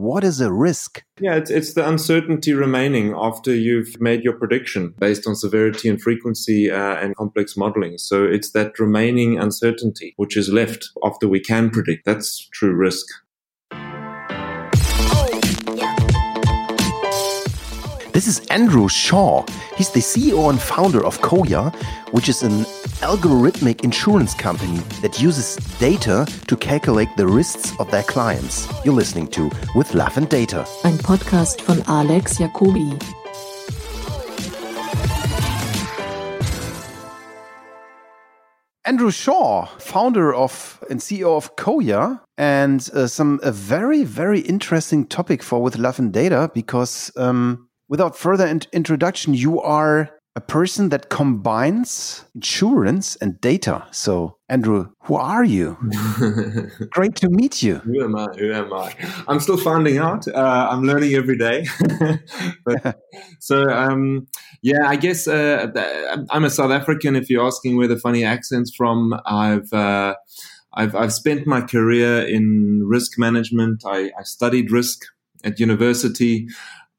What 0.00 0.24
is 0.24 0.40
a 0.40 0.50
risk? 0.50 1.04
Yeah, 1.20 1.34
it's, 1.34 1.50
it's 1.50 1.74
the 1.74 1.86
uncertainty 1.86 2.54
remaining 2.54 3.12
after 3.14 3.54
you've 3.54 4.00
made 4.00 4.24
your 4.24 4.32
prediction 4.32 4.94
based 4.98 5.26
on 5.26 5.36
severity 5.36 5.90
and 5.90 6.00
frequency 6.00 6.70
uh, 6.70 6.96
and 6.96 7.14
complex 7.16 7.54
modeling. 7.54 7.98
So 7.98 8.24
it's 8.24 8.52
that 8.52 8.78
remaining 8.78 9.38
uncertainty 9.38 10.14
which 10.16 10.38
is 10.38 10.48
left 10.48 10.88
after 11.04 11.28
we 11.28 11.38
can 11.38 11.68
predict. 11.68 12.06
That's 12.06 12.48
true 12.48 12.72
risk. 12.72 13.06
This 18.20 18.38
is 18.38 18.46
Andrew 18.48 18.86
Shaw. 18.86 19.46
He's 19.78 19.88
the 19.88 20.00
CEO 20.00 20.50
and 20.50 20.60
founder 20.60 21.02
of 21.02 21.22
Coya, 21.22 21.70
which 22.10 22.28
is 22.28 22.42
an 22.42 22.66
algorithmic 23.00 23.82
insurance 23.82 24.34
company 24.34 24.80
that 25.00 25.22
uses 25.22 25.56
data 25.78 26.28
to 26.46 26.54
calculate 26.54 27.08
the 27.16 27.26
risks 27.26 27.72
of 27.80 27.90
their 27.90 28.02
clients. 28.02 28.68
You're 28.84 28.92
listening 28.92 29.28
to 29.28 29.50
With 29.74 29.94
Love 29.94 30.18
and 30.18 30.28
Data. 30.28 30.66
Ein 30.84 30.98
Podcast 30.98 31.62
von 31.62 31.82
Alex 31.86 32.36
Jacobi. 32.36 32.92
Andrew 38.84 39.10
Shaw, 39.10 39.64
founder 39.78 40.34
of 40.34 40.84
and 40.90 41.00
CEO 41.00 41.38
of 41.38 41.56
Coya, 41.56 42.20
and 42.36 42.86
uh, 42.92 43.06
some 43.06 43.40
a 43.42 43.50
very 43.50 44.04
very 44.04 44.40
interesting 44.40 45.06
topic 45.06 45.42
for 45.42 45.62
with 45.62 45.78
Love 45.78 45.98
and 45.98 46.12
Data 46.12 46.50
because 46.52 47.10
um, 47.16 47.69
without 47.90 48.16
further 48.16 48.46
in 48.46 48.62
introduction, 48.72 49.34
you 49.34 49.60
are 49.60 50.08
a 50.36 50.40
person 50.40 50.90
that 50.90 51.10
combines 51.10 52.24
insurance 52.36 53.16
and 53.16 53.40
data. 53.40 53.84
So, 53.90 54.36
Andrew, 54.48 54.90
who 55.02 55.16
are 55.16 55.42
you? 55.42 55.76
Great 56.90 57.16
to 57.16 57.28
meet 57.28 57.64
you. 57.64 57.78
Who 57.78 58.04
am 58.04 58.14
I? 58.14 58.26
Who 58.38 58.52
am 58.52 58.72
I? 58.72 58.94
I'm 59.26 59.40
still 59.40 59.56
finding 59.56 59.98
out. 59.98 60.28
Uh, 60.28 60.68
I'm 60.70 60.84
learning 60.84 61.14
every 61.14 61.36
day. 61.36 61.66
but, 62.64 63.00
so, 63.40 63.64
um, 63.64 64.28
yeah, 64.62 64.86
I 64.86 64.94
guess 64.94 65.26
uh, 65.26 65.66
I'm 66.30 66.44
a 66.44 66.50
South 66.50 66.70
African. 66.70 67.16
If 67.16 67.28
you're 67.28 67.44
asking 67.44 67.76
where 67.76 67.88
the 67.88 67.98
funny 67.98 68.24
accent's 68.24 68.74
from, 68.74 69.20
I've. 69.26 69.70
Uh, 69.72 70.14
I've, 70.72 70.94
I've 70.94 71.12
spent 71.12 71.48
my 71.48 71.62
career 71.62 72.24
in 72.24 72.84
risk 72.84 73.18
management. 73.18 73.82
I, 73.84 74.12
I 74.16 74.22
studied 74.22 74.70
risk 74.70 75.00
at 75.42 75.58
university. 75.58 76.46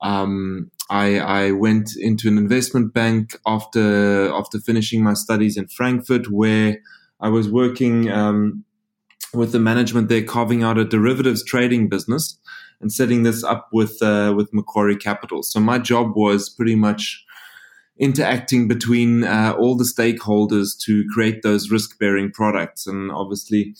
Um, 0.02 0.72
I, 0.92 1.20
I, 1.20 1.52
went 1.52 1.92
into 1.96 2.28
an 2.28 2.38
investment 2.38 2.94
bank 2.94 3.38
after 3.48 4.30
after 4.34 4.60
finishing 4.60 5.02
my 5.02 5.14
studies 5.14 5.56
in 5.56 5.68
Frankfurt, 5.68 6.30
where 6.30 6.80
I 7.22 7.30
was 7.30 7.48
working 7.48 8.12
um, 8.12 8.66
with 9.34 9.54
the 9.54 9.60
management 9.60 10.10
there, 10.10 10.24
carving 10.24 10.64
out 10.64 10.78
a 10.78 10.84
derivatives 10.84 11.46
trading 11.46 11.88
business 11.88 12.38
and 12.82 12.92
setting 12.92 13.24
this 13.24 13.42
up 13.42 13.70
with 13.72 14.04
uh, 14.04 14.34
with 14.36 14.54
Macquarie 14.54 14.98
Capital. 14.98 15.44
So 15.44 15.62
my 15.62 15.80
job 15.80 16.18
was 16.18 16.50
pretty 16.50 16.76
much 16.76 17.24
interacting 17.98 18.68
between 18.68 19.24
uh, 19.24 19.56
all 19.58 19.78
the 19.78 19.86
stakeholders 19.86 20.78
to 20.86 21.06
create 21.14 21.42
those 21.42 21.72
risk 21.72 22.00
bearing 22.00 22.32
products, 22.32 22.86
and 22.86 23.12
obviously 23.14 23.76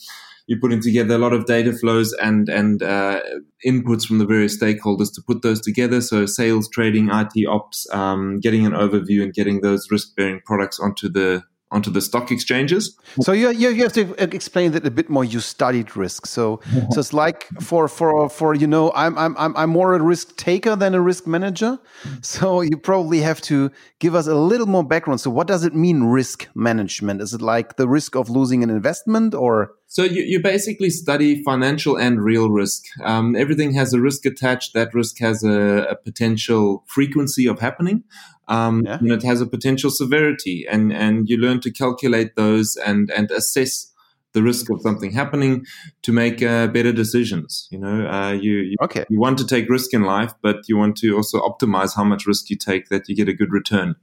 you're 0.46 0.60
putting 0.60 0.80
together 0.80 1.14
a 1.14 1.18
lot 1.18 1.32
of 1.32 1.46
data 1.46 1.72
flows 1.72 2.12
and 2.14 2.48
and 2.48 2.82
uh, 2.82 3.20
inputs 3.66 4.06
from 4.06 4.18
the 4.18 4.26
various 4.26 4.60
stakeholders 4.60 5.12
to 5.14 5.22
put 5.26 5.42
those 5.42 5.60
together. 5.60 6.00
So 6.00 6.26
sales, 6.26 6.68
trading, 6.68 7.10
IT 7.10 7.46
ops, 7.48 7.86
um, 7.92 8.40
getting 8.40 8.66
an 8.66 8.72
overview 8.72 9.22
and 9.22 9.32
getting 9.32 9.60
those 9.60 9.90
risk 9.90 10.16
bearing 10.16 10.40
products 10.44 10.80
onto 10.80 11.08
the 11.08 11.42
onto 11.72 11.90
the 11.90 12.00
stock 12.00 12.30
exchanges. 12.30 12.96
So 13.22 13.32
you, 13.32 13.50
you, 13.50 13.70
you 13.70 13.82
have 13.82 13.94
to 13.94 14.12
explain 14.22 14.72
that 14.72 14.86
a 14.86 14.90
bit 14.90 15.08
more. 15.08 15.24
You 15.24 15.40
studied 15.40 15.96
risk, 15.96 16.26
so 16.26 16.60
so 16.90 17.00
it's 17.00 17.12
like 17.12 17.48
for 17.60 17.88
for 17.88 18.28
for 18.28 18.54
you 18.54 18.66
know 18.66 18.92
I'm 18.94 19.16
I'm 19.18 19.36
I'm 19.38 19.70
more 19.70 19.94
a 19.94 20.02
risk 20.02 20.36
taker 20.36 20.76
than 20.76 20.94
a 20.94 21.00
risk 21.00 21.26
manager. 21.26 21.78
So 22.20 22.60
you 22.60 22.76
probably 22.76 23.20
have 23.20 23.40
to 23.42 23.70
give 23.98 24.14
us 24.14 24.26
a 24.26 24.34
little 24.34 24.66
more 24.66 24.84
background. 24.84 25.20
So 25.20 25.30
what 25.30 25.46
does 25.46 25.64
it 25.64 25.74
mean 25.74 26.04
risk 26.04 26.48
management? 26.54 27.20
Is 27.22 27.32
it 27.32 27.40
like 27.40 27.76
the 27.76 27.88
risk 27.88 28.14
of 28.14 28.28
losing 28.28 28.62
an 28.62 28.70
investment 28.70 29.34
or? 29.34 29.72
So 29.92 30.04
you, 30.04 30.22
you 30.22 30.40
basically 30.40 30.88
study 30.88 31.42
financial 31.42 31.98
and 31.98 32.24
real 32.24 32.48
risk. 32.48 32.84
Um, 33.04 33.36
everything 33.36 33.74
has 33.74 33.92
a 33.92 34.00
risk 34.00 34.24
attached. 34.24 34.72
That 34.72 34.94
risk 34.94 35.18
has 35.18 35.44
a, 35.44 35.86
a 35.90 35.96
potential 35.96 36.82
frequency 36.86 37.46
of 37.46 37.60
happening. 37.60 38.02
Um, 38.48 38.84
yeah. 38.86 38.98
it 39.02 39.22
has 39.22 39.42
a 39.42 39.46
potential 39.46 39.90
severity, 39.90 40.64
and 40.70 40.94
and 40.94 41.28
you 41.28 41.36
learn 41.36 41.60
to 41.60 41.70
calculate 41.70 42.36
those 42.36 42.74
and 42.76 43.10
and 43.10 43.30
assess 43.30 43.92
the 44.32 44.42
risk 44.42 44.70
of 44.70 44.80
something 44.80 45.12
happening 45.12 45.66
to 46.04 46.10
make 46.10 46.42
uh, 46.42 46.68
better 46.68 46.92
decisions. 46.92 47.68
You 47.70 47.80
know, 47.80 48.06
uh, 48.06 48.32
you 48.32 48.54
you, 48.70 48.76
okay. 48.84 49.04
you 49.10 49.20
want 49.20 49.36
to 49.40 49.46
take 49.46 49.68
risk 49.68 49.92
in 49.92 50.04
life, 50.04 50.32
but 50.40 50.56
you 50.68 50.78
want 50.78 50.96
to 51.02 51.14
also 51.14 51.38
optimize 51.40 51.94
how 51.94 52.04
much 52.04 52.26
risk 52.26 52.48
you 52.48 52.56
take 52.56 52.88
that 52.88 53.10
you 53.10 53.14
get 53.14 53.28
a 53.28 53.34
good 53.34 53.52
return 53.52 53.96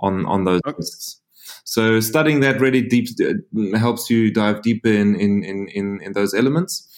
on 0.00 0.24
on 0.24 0.44
those 0.44 0.62
okay. 0.66 0.76
risks. 0.78 1.20
So 1.64 2.00
studying 2.00 2.40
that 2.40 2.60
really 2.60 2.82
deep 2.82 3.08
uh, 3.20 3.78
helps 3.78 4.10
you 4.10 4.32
dive 4.32 4.62
deeper 4.62 4.88
in 4.88 5.16
in 5.16 5.42
in 5.42 6.00
in, 6.02 6.12
those 6.12 6.34
elements. 6.34 6.88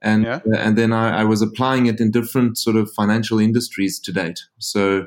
And 0.00 0.24
yeah. 0.24 0.40
uh, 0.46 0.56
and 0.56 0.76
then 0.76 0.92
I, 0.92 1.20
I 1.20 1.24
was 1.24 1.42
applying 1.42 1.86
it 1.86 2.00
in 2.00 2.10
different 2.10 2.58
sort 2.58 2.76
of 2.76 2.90
financial 2.92 3.38
industries 3.38 4.00
to 4.00 4.12
date. 4.12 4.40
So 4.58 5.06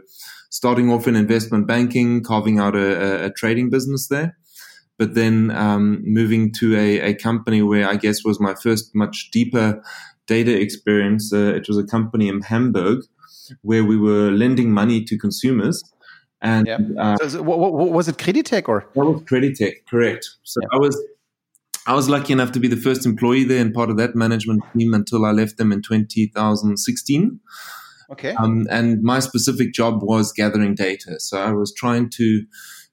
starting 0.49 0.91
off 0.91 1.07
in 1.07 1.15
investment 1.15 1.67
banking, 1.67 2.23
carving 2.23 2.59
out 2.59 2.75
a, 2.75 3.25
a 3.25 3.31
trading 3.31 3.69
business 3.69 4.07
there, 4.07 4.37
but 4.97 5.13
then 5.13 5.51
um, 5.51 6.01
moving 6.03 6.51
to 6.53 6.75
a, 6.75 6.99
a, 7.01 7.13
company 7.13 7.61
where 7.61 7.87
I 7.87 7.95
guess 7.95 8.23
was 8.23 8.39
my 8.39 8.55
first 8.55 8.95
much 8.95 9.29
deeper 9.31 9.81
data 10.25 10.59
experience. 10.59 11.31
Uh, 11.33 11.53
it 11.55 11.67
was 11.67 11.77
a 11.77 11.85
company 11.85 12.27
in 12.27 12.41
Hamburg 12.41 13.03
where 13.61 13.83
we 13.83 13.97
were 13.97 14.31
lending 14.31 14.71
money 14.71 15.03
to 15.03 15.17
consumers. 15.17 15.83
And 16.41 16.67
yeah. 16.67 16.77
uh, 16.99 17.17
so, 17.29 17.41
what, 17.41 17.59
what, 17.59 17.91
was 17.91 18.07
it 18.07 18.17
Kreditech 18.17 18.67
or? 18.67 18.87
That 18.93 19.05
was 19.05 19.21
Kreditech, 19.23 19.87
correct. 19.89 20.29
So 20.43 20.61
yeah. 20.61 20.67
I 20.73 20.77
was 20.77 21.01
I 21.87 21.93
was 21.93 22.09
lucky 22.09 22.33
enough 22.33 22.51
to 22.51 22.59
be 22.59 22.67
the 22.67 22.75
first 22.75 23.05
employee 23.05 23.45
there 23.45 23.61
and 23.61 23.73
part 23.73 23.89
of 23.89 23.97
that 23.97 24.13
management 24.13 24.61
team 24.77 24.93
until 24.93 25.25
I 25.25 25.31
left 25.31 25.57
them 25.57 25.71
in 25.71 25.81
2016. 25.81 27.39
Okay. 28.11 28.33
Um, 28.35 28.67
and 28.69 29.01
my 29.03 29.19
specific 29.19 29.73
job 29.73 30.03
was 30.03 30.33
gathering 30.33 30.75
data. 30.75 31.19
So 31.19 31.41
I 31.41 31.51
was 31.53 31.73
trying 31.73 32.09
to 32.11 32.45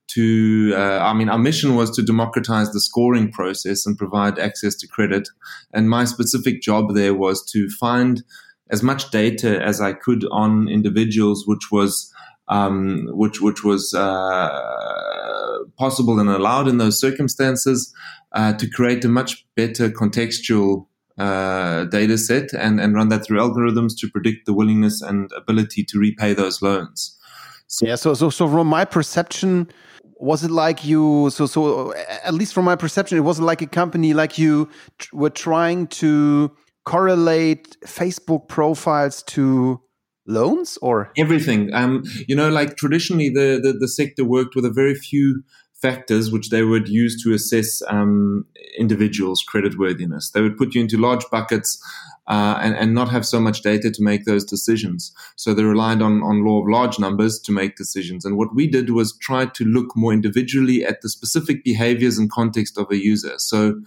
to 0.07 0.75
uh, 0.77 0.99
I 0.99 1.13
mean 1.13 1.29
our 1.29 1.39
mission 1.39 1.75
was 1.75 1.91
to 1.97 2.03
democratize 2.03 2.71
the 2.73 2.81
scoring 2.81 3.33
process 3.33 3.85
and 3.85 3.99
provide 3.99 4.39
access 4.39 4.77
to 4.77 4.87
credit. 4.87 5.29
And 5.73 5.91
my 5.91 6.05
specific 6.05 6.63
job 6.63 6.95
there 6.95 7.15
was 7.15 7.45
to 7.53 7.69
find 7.81 8.23
as 8.71 8.83
much 8.83 9.11
data 9.11 9.63
as 9.63 9.81
I 9.81 9.93
could 9.93 10.25
on 10.31 10.69
individuals, 10.69 11.45
which 11.47 11.71
was 11.71 12.13
um, 12.49 13.07
which 13.11 13.41
which 13.41 13.65
was 13.65 13.95
uh, 13.95 15.59
possible 15.79 16.21
and 16.21 16.29
allowed 16.29 16.69
in 16.69 16.79
those 16.79 16.99
circumstances, 17.01 17.95
uh, 18.33 18.53
to 18.55 18.69
create 18.69 19.05
a 19.05 19.09
much 19.09 19.47
better 19.57 19.89
contextual 19.89 20.87
uh, 21.19 21.85
data 21.85 22.19
set 22.19 22.53
and, 22.53 22.81
and 22.81 22.95
run 22.95 23.09
that 23.09 23.25
through 23.25 23.39
algorithms 23.39 23.97
to 23.99 24.09
predict 24.09 24.47
the 24.47 24.53
willingness 24.53 25.01
and 25.01 25.31
ability 25.37 25.85
to 25.85 25.99
repay 25.99 26.35
those 26.35 26.61
loans. 26.61 27.19
So, 27.67 27.87
yeah. 27.87 27.95
So, 27.95 28.15
so, 28.15 28.31
so 28.31 28.49
from 28.49 28.67
my 28.67 28.85
perception, 28.85 29.71
was 30.19 30.45
it 30.45 30.51
like 30.51 30.85
you? 30.85 31.31
So, 31.31 31.47
so 31.47 31.95
at 31.95 32.35
least 32.35 32.53
from 32.53 32.65
my 32.65 32.77
perception, 32.77 33.17
it 33.19 33.23
wasn't 33.23 33.47
like 33.47 33.63
a 33.63 33.67
company 33.67 34.15
like 34.15 34.39
you 34.39 34.69
were 35.13 35.31
trying 35.31 35.87
to 35.89 36.51
correlate 36.85 37.77
Facebook 37.87 38.49
profiles 38.49 39.23
to 39.23 39.81
loans 40.27 40.79
or 40.81 41.13
everything. 41.17 41.73
Um, 41.75 42.05
you 42.27 42.35
know, 42.35 42.49
like 42.49 42.77
traditionally, 42.77 43.29
the, 43.29 43.61
the 43.63 43.73
the 43.73 43.89
sector 43.89 44.25
worked 44.25 44.55
with 44.55 44.65
a 44.65 44.71
very 44.71 44.95
few 44.95 45.43
factors 45.85 46.33
which 46.33 46.49
they 46.49 46.63
would 46.63 46.89
use 46.89 47.23
to 47.23 47.35
assess 47.35 47.83
um, 47.89 48.47
individuals' 48.79 49.45
creditworthiness. 49.45 50.33
They 50.33 50.41
would 50.41 50.57
put 50.57 50.75
you 50.75 50.81
into 50.81 50.97
large 50.97 51.25
buckets 51.31 51.79
uh, 52.27 52.59
and, 52.63 52.75
and, 52.75 52.95
not 52.95 53.11
have 53.11 53.27
so 53.27 53.39
much 53.39 53.61
data 53.61 53.91
to 53.91 54.03
make 54.03 54.25
those 54.25 54.47
decisions. 54.47 55.13
So 55.37 55.53
they 55.53 55.63
relied 55.63 56.01
on, 56.01 56.23
on 56.23 56.43
law 56.43 56.63
of 56.63 56.69
large 56.71 56.99
numbers 56.99 57.39
to 57.41 57.53
make 57.53 57.77
decisions. 57.77 58.25
And 58.25 58.39
what 58.39 58.55
we 58.55 58.67
did 58.67 58.89
was 58.89 59.15
try 59.19 59.45
to 59.45 59.65
look 59.65 59.95
more 59.95 60.11
individually 60.11 60.87
at 60.87 61.03
the 61.03 61.11
specific 61.11 61.63
behaviors 61.65 62.17
and 62.17 62.31
context 62.31 62.79
of 62.79 62.87
a 62.91 62.97
user. 62.97 63.35
So, 63.37 63.83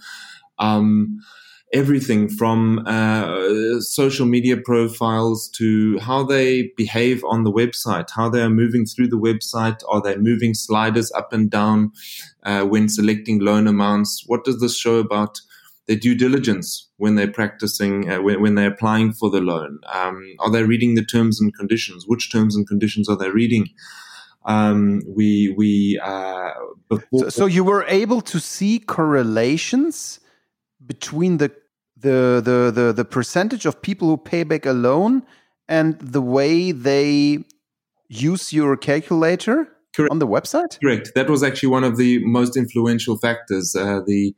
um, 0.60 1.18
everything 1.72 2.28
from 2.28 2.82
uh, 2.86 3.80
social 3.80 4.26
media 4.26 4.56
profiles 4.56 5.48
to 5.48 5.98
how 5.98 6.22
they 6.24 6.70
behave 6.76 7.22
on 7.24 7.44
the 7.44 7.52
website, 7.52 8.08
how 8.14 8.28
they 8.28 8.40
are 8.40 8.50
moving 8.50 8.86
through 8.86 9.08
the 9.08 9.18
website. 9.18 9.82
Are 9.88 10.00
they 10.00 10.16
moving 10.16 10.54
sliders 10.54 11.12
up 11.12 11.32
and 11.32 11.50
down 11.50 11.92
uh, 12.44 12.64
when 12.64 12.88
selecting 12.88 13.40
loan 13.40 13.66
amounts? 13.66 14.24
What 14.26 14.44
does 14.44 14.60
this 14.60 14.76
show 14.76 14.96
about 14.96 15.40
their 15.86 15.96
due 15.96 16.14
diligence 16.14 16.88
when 16.96 17.14
they're 17.16 17.30
practicing, 17.30 18.10
uh, 18.10 18.20
when, 18.22 18.40
when, 18.40 18.54
they're 18.54 18.72
applying 18.72 19.12
for 19.12 19.30
the 19.30 19.40
loan? 19.40 19.78
Um, 19.92 20.34
are 20.38 20.50
they 20.50 20.64
reading 20.64 20.94
the 20.94 21.04
terms 21.04 21.40
and 21.40 21.54
conditions? 21.54 22.04
Which 22.06 22.32
terms 22.32 22.56
and 22.56 22.66
conditions 22.66 23.08
are 23.08 23.16
they 23.16 23.30
reading? 23.30 23.68
Um, 24.46 25.02
we 25.06 25.52
we 25.58 26.00
uh, 26.02 26.52
so, 27.14 27.28
so 27.28 27.44
you 27.44 27.64
were 27.64 27.84
able 27.86 28.22
to 28.22 28.40
see 28.40 28.78
correlations 28.78 30.20
between 30.88 31.36
the 31.36 31.52
the 31.96 32.40
the 32.44 32.72
the 32.74 32.92
the 32.92 33.04
percentage 33.04 33.66
of 33.66 33.80
people 33.82 34.08
who 34.08 34.16
pay 34.16 34.42
back 34.42 34.66
a 34.66 34.72
loan 34.72 35.22
and 35.68 35.98
the 36.00 36.22
way 36.22 36.72
they 36.72 37.44
use 38.08 38.52
your 38.52 38.76
calculator 38.76 39.68
Correct. 39.94 40.10
on 40.10 40.18
the 40.18 40.26
website? 40.26 40.80
Correct. 40.80 41.12
That 41.14 41.28
was 41.28 41.42
actually 41.42 41.68
one 41.68 41.84
of 41.84 41.96
the 41.96 42.24
most 42.24 42.56
influential 42.56 43.16
factors. 43.18 43.76
Uh, 43.76 44.00
the 44.06 44.34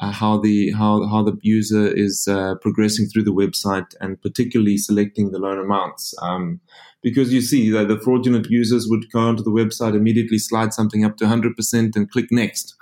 uh, 0.00 0.10
how 0.10 0.38
the 0.38 0.72
how 0.72 1.06
how 1.06 1.22
the 1.22 1.36
user 1.42 1.86
is 1.86 2.26
uh, 2.28 2.54
progressing 2.62 3.06
through 3.06 3.24
the 3.24 3.34
website 3.34 3.94
and 4.00 4.20
particularly 4.22 4.78
selecting 4.78 5.30
the 5.30 5.38
loan 5.38 5.58
amounts. 5.58 6.14
Um, 6.22 6.60
because 7.02 7.32
you 7.32 7.40
see 7.40 7.70
that 7.70 7.88
the 7.88 8.00
fraudulent 8.00 8.46
users 8.50 8.86
would 8.88 9.10
go 9.10 9.20
onto 9.20 9.42
the 9.42 9.50
website, 9.50 9.94
immediately 9.94 10.38
slide 10.38 10.72
something 10.74 11.04
up 11.04 11.16
to 11.16 11.24
100% 11.24 11.96
and 11.96 12.10
click 12.10 12.26
next. 12.30 12.76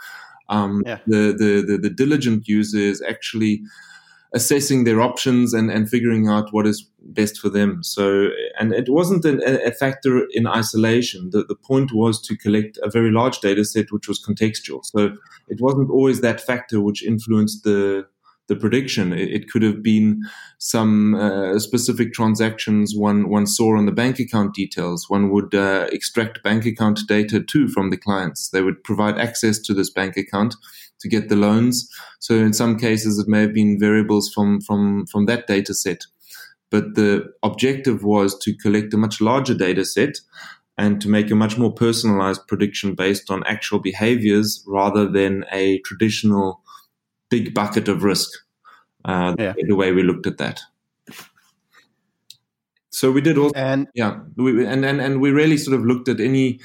Um, 0.49 0.83
Yeah. 0.87 0.99
the, 1.07 1.35
the, 1.37 1.65
the, 1.67 1.79
the 1.79 1.91
diligent 1.91 2.49
user 2.49 2.79
is 2.79 3.03
actually 3.03 3.63
assessing 4.35 4.85
their 4.85 5.01
options 5.01 5.55
and, 5.55 5.71
and 5.71 5.89
figuring 5.89 6.29
out 6.29 6.53
what 6.53 6.67
is 6.67 6.87
best 7.01 7.39
for 7.39 7.49
them. 7.49 7.83
So, 7.83 8.29
and 8.61 8.75
it 8.75 8.89
wasn't 8.91 9.25
an, 9.25 9.41
a 9.43 9.73
factor 9.73 10.27
in 10.33 10.47
isolation. 10.47 11.31
The, 11.31 11.45
the 11.45 11.55
point 11.55 11.93
was 11.93 12.21
to 12.23 12.37
collect 12.37 12.79
a 12.83 12.91
very 12.91 13.11
large 13.11 13.41
data 13.41 13.65
set, 13.65 13.91
which 13.91 14.07
was 14.07 14.23
contextual. 14.23 14.85
So 14.85 15.15
it 15.49 15.61
wasn't 15.61 15.91
always 15.91 16.21
that 16.21 16.43
factor 16.43 16.79
which 16.81 17.03
influenced 17.03 17.65
the, 17.65 18.07
the 18.49 18.57
prediction. 18.57 19.13
It, 19.13 19.31
it 19.31 19.51
could 19.51 19.63
have 19.63 19.83
been 19.83 20.23
some 20.59 21.15
uh, 21.15 21.59
specific 21.59 22.13
transactions 22.13 22.95
one, 22.97 23.29
one 23.29 23.47
saw 23.47 23.77
on 23.77 23.87
the 23.87 23.93
bank 23.93 24.19
account 24.19 24.55
details. 24.55 25.07
One 25.09 25.31
would 25.31 25.55
uh, 25.55 25.89
extract 25.93 26.43
bank 26.43 26.67
account 26.67 27.01
data 27.07 27.41
too 27.41 27.69
from 27.69 27.91
the 27.91 27.97
clients. 27.97 28.51
They 28.51 28.63
would 28.63 28.83
provide 28.83 29.19
access 29.19 29.59
to 29.61 29.75
this 29.75 29.91
bank 29.91 30.17
account 30.17 30.55
to 31.01 31.09
get 31.09 31.29
the 31.29 31.37
loans. 31.37 31.89
So 32.19 32.35
in 32.35 32.53
some 32.53 32.79
cases, 32.79 33.19
it 33.19 33.29
may 33.29 33.43
have 33.43 33.55
been 33.55 33.79
variables 33.79 34.33
from 34.33 34.61
from 34.61 35.07
from 35.07 35.27
that 35.27 35.47
data 35.47 35.75
set. 35.75 36.07
But 36.71 36.97
the 36.97 37.33
objective 37.43 38.03
was 38.03 38.39
to 38.41 38.55
collect 38.57 38.93
a 38.93 38.99
much 38.99 39.21
larger 39.21 39.55
data 39.55 39.85
set 39.85 40.17
and 40.77 41.01
to 41.01 41.09
make 41.09 41.31
a 41.31 41.35
much 41.35 41.57
more 41.59 41.73
personalized 41.73 42.47
prediction 42.47 42.95
based 42.95 43.31
on 43.31 43.43
actual 43.47 43.79
behaviors 43.79 44.63
rather 44.67 45.11
than 45.11 45.45
a 45.51 45.79
traditional 45.81 46.63
big 47.31 47.55
bucket 47.55 47.89
of 47.89 48.03
risk. 48.03 48.31
Uh, 49.05 49.35
Yeah. 49.39 49.55
The 49.57 49.77
way 49.77 49.93
we 49.93 50.03
looked 50.03 50.27
at 50.27 50.39
that. 50.39 50.61
So 52.91 53.13
we 53.13 53.21
did 53.21 53.39
all, 53.39 53.53
And 53.55 53.87
yeah 53.95 54.21
we, 54.37 54.67
and, 54.67 54.85
and 54.85 55.01
and 55.01 55.21
we 55.21 55.31
really 55.31 55.57
sort 55.57 55.79
of 55.79 55.87
looked 55.87 56.09
at 56.09 56.21
any 56.21 56.59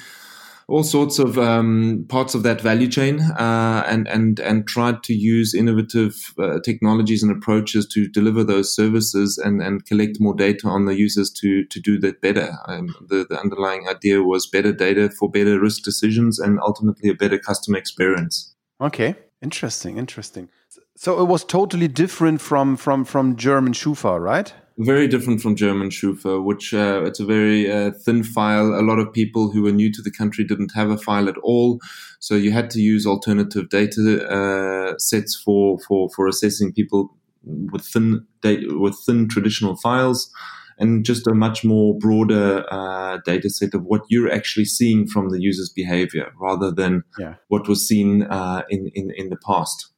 all 0.67 0.83
sorts 0.83 1.19
of 1.19 1.37
um, 1.37 2.05
parts 2.07 2.33
of 2.35 2.43
that 2.43 2.61
value 2.61 2.87
chain 2.87 3.19
uh, 3.19 3.83
and 3.87 4.07
and 4.07 4.39
and 4.39 4.67
tried 4.67 5.03
to 5.03 5.13
use 5.13 5.53
innovative 5.53 6.33
uh, 6.39 6.59
technologies 6.63 7.21
and 7.21 7.31
approaches 7.31 7.85
to 7.87 8.07
deliver 8.07 8.43
those 8.43 8.73
services 8.73 9.37
and 9.37 9.61
and 9.61 9.85
collect 9.85 10.19
more 10.19 10.33
data 10.33 10.67
on 10.67 10.85
the 10.85 10.95
users 10.95 11.29
to 11.29 11.65
to 11.65 11.79
do 11.79 11.99
that 11.99 12.21
better 12.21 12.53
um, 12.67 12.95
the, 13.09 13.25
the 13.29 13.39
underlying 13.39 13.87
idea 13.87 14.23
was 14.23 14.47
better 14.47 14.71
data 14.71 15.09
for 15.09 15.29
better 15.29 15.59
risk 15.59 15.83
decisions 15.83 16.39
and 16.39 16.59
ultimately 16.61 17.09
a 17.09 17.13
better 17.13 17.37
customer 17.37 17.77
experience 17.77 18.55
okay, 18.81 19.15
interesting, 19.43 19.97
interesting. 19.97 20.49
So 20.95 21.19
it 21.21 21.25
was 21.25 21.43
totally 21.43 21.87
different 21.87 22.41
from 22.41 22.77
from 22.77 23.05
from 23.05 23.35
German 23.35 23.73
Schufa, 23.73 24.19
right? 24.19 24.53
very 24.77 25.07
different 25.07 25.41
from 25.41 25.55
German 25.55 25.89
Schufa, 25.89 26.43
which 26.43 26.73
uh, 26.73 27.03
it's 27.05 27.19
a 27.19 27.25
very 27.25 27.71
uh, 27.71 27.91
thin 27.91 28.23
file. 28.23 28.73
A 28.73 28.81
lot 28.81 28.99
of 28.99 29.13
people 29.13 29.51
who 29.51 29.61
were 29.61 29.71
new 29.71 29.91
to 29.91 30.01
the 30.01 30.11
country 30.11 30.43
didn't 30.43 30.73
have 30.73 30.89
a 30.89 30.97
file 30.97 31.29
at 31.29 31.37
all, 31.43 31.79
so 32.19 32.35
you 32.35 32.51
had 32.51 32.69
to 32.71 32.81
use 32.81 33.05
alternative 33.05 33.69
data 33.69 34.27
uh, 34.27 34.97
sets 34.97 35.35
for, 35.35 35.79
for 35.87 36.09
for 36.09 36.27
assessing 36.27 36.73
people 36.73 37.15
with 37.43 37.85
thin 37.85 38.25
data, 38.41 38.65
with 38.77 38.97
thin 39.05 39.27
traditional 39.27 39.75
files, 39.75 40.31
and 40.77 41.05
just 41.05 41.27
a 41.27 41.33
much 41.33 41.63
more 41.63 41.97
broader 41.97 42.65
uh, 42.71 43.17
data 43.25 43.49
set 43.49 43.73
of 43.73 43.83
what 43.83 44.01
you're 44.09 44.31
actually 44.31 44.65
seeing 44.65 45.07
from 45.07 45.29
the 45.29 45.41
user's 45.41 45.69
behavior, 45.75 46.31
rather 46.39 46.71
than 46.71 47.03
Yeah. 47.19 47.35
what 47.47 47.67
was 47.67 47.87
seen 47.87 48.23
uh, 48.23 48.63
in, 48.69 48.89
in 48.93 49.11
in 49.15 49.29
the 49.29 49.37
past. 49.37 49.89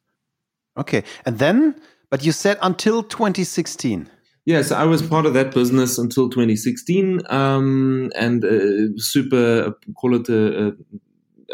Okay, 0.76 1.02
and 1.24 1.38
then, 1.38 1.74
but 2.10 2.24
you 2.24 2.32
said 2.32 2.58
until 2.60 3.02
2016. 3.02 4.08
Yes, 4.44 4.70
I 4.70 4.84
was 4.84 5.02
part 5.02 5.26
of 5.26 5.34
that 5.34 5.52
business 5.54 5.98
until 5.98 6.28
2016, 6.28 7.20
um, 7.30 8.10
and 8.14 8.44
uh, 8.44 8.96
super 8.96 9.74
call 9.96 10.14
it 10.14 10.28
a, 10.28 10.68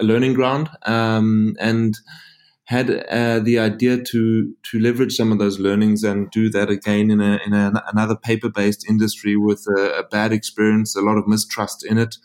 a 0.01 0.05
learning 0.05 0.35
ground, 0.35 0.69
um, 0.85 1.57
and 1.59 1.97
had 2.65 2.91
uh, 2.91 3.41
the 3.41 3.59
idea 3.59 4.03
to 4.03 4.55
to 4.71 4.79
leverage 4.79 5.17
some 5.17 5.33
of 5.33 5.39
those 5.39 5.59
learnings 5.59 6.05
and 6.05 6.31
do 6.31 6.49
that 6.51 6.71
again 6.71 7.11
in 7.11 7.21
a 7.21 7.41
in 7.45 7.53
a, 7.53 7.83
another 7.93 8.17
paper 8.17 8.49
based 8.49 8.89
industry 8.89 9.37
with 9.37 9.67
a, 9.77 9.99
a, 9.99 10.03
bad 10.05 10.33
experience, 10.33 10.95
a 10.95 11.01
lot 11.01 11.19
of 11.19 11.27
mistrust 11.27 11.85
in 11.85 11.99
it, 11.99 12.17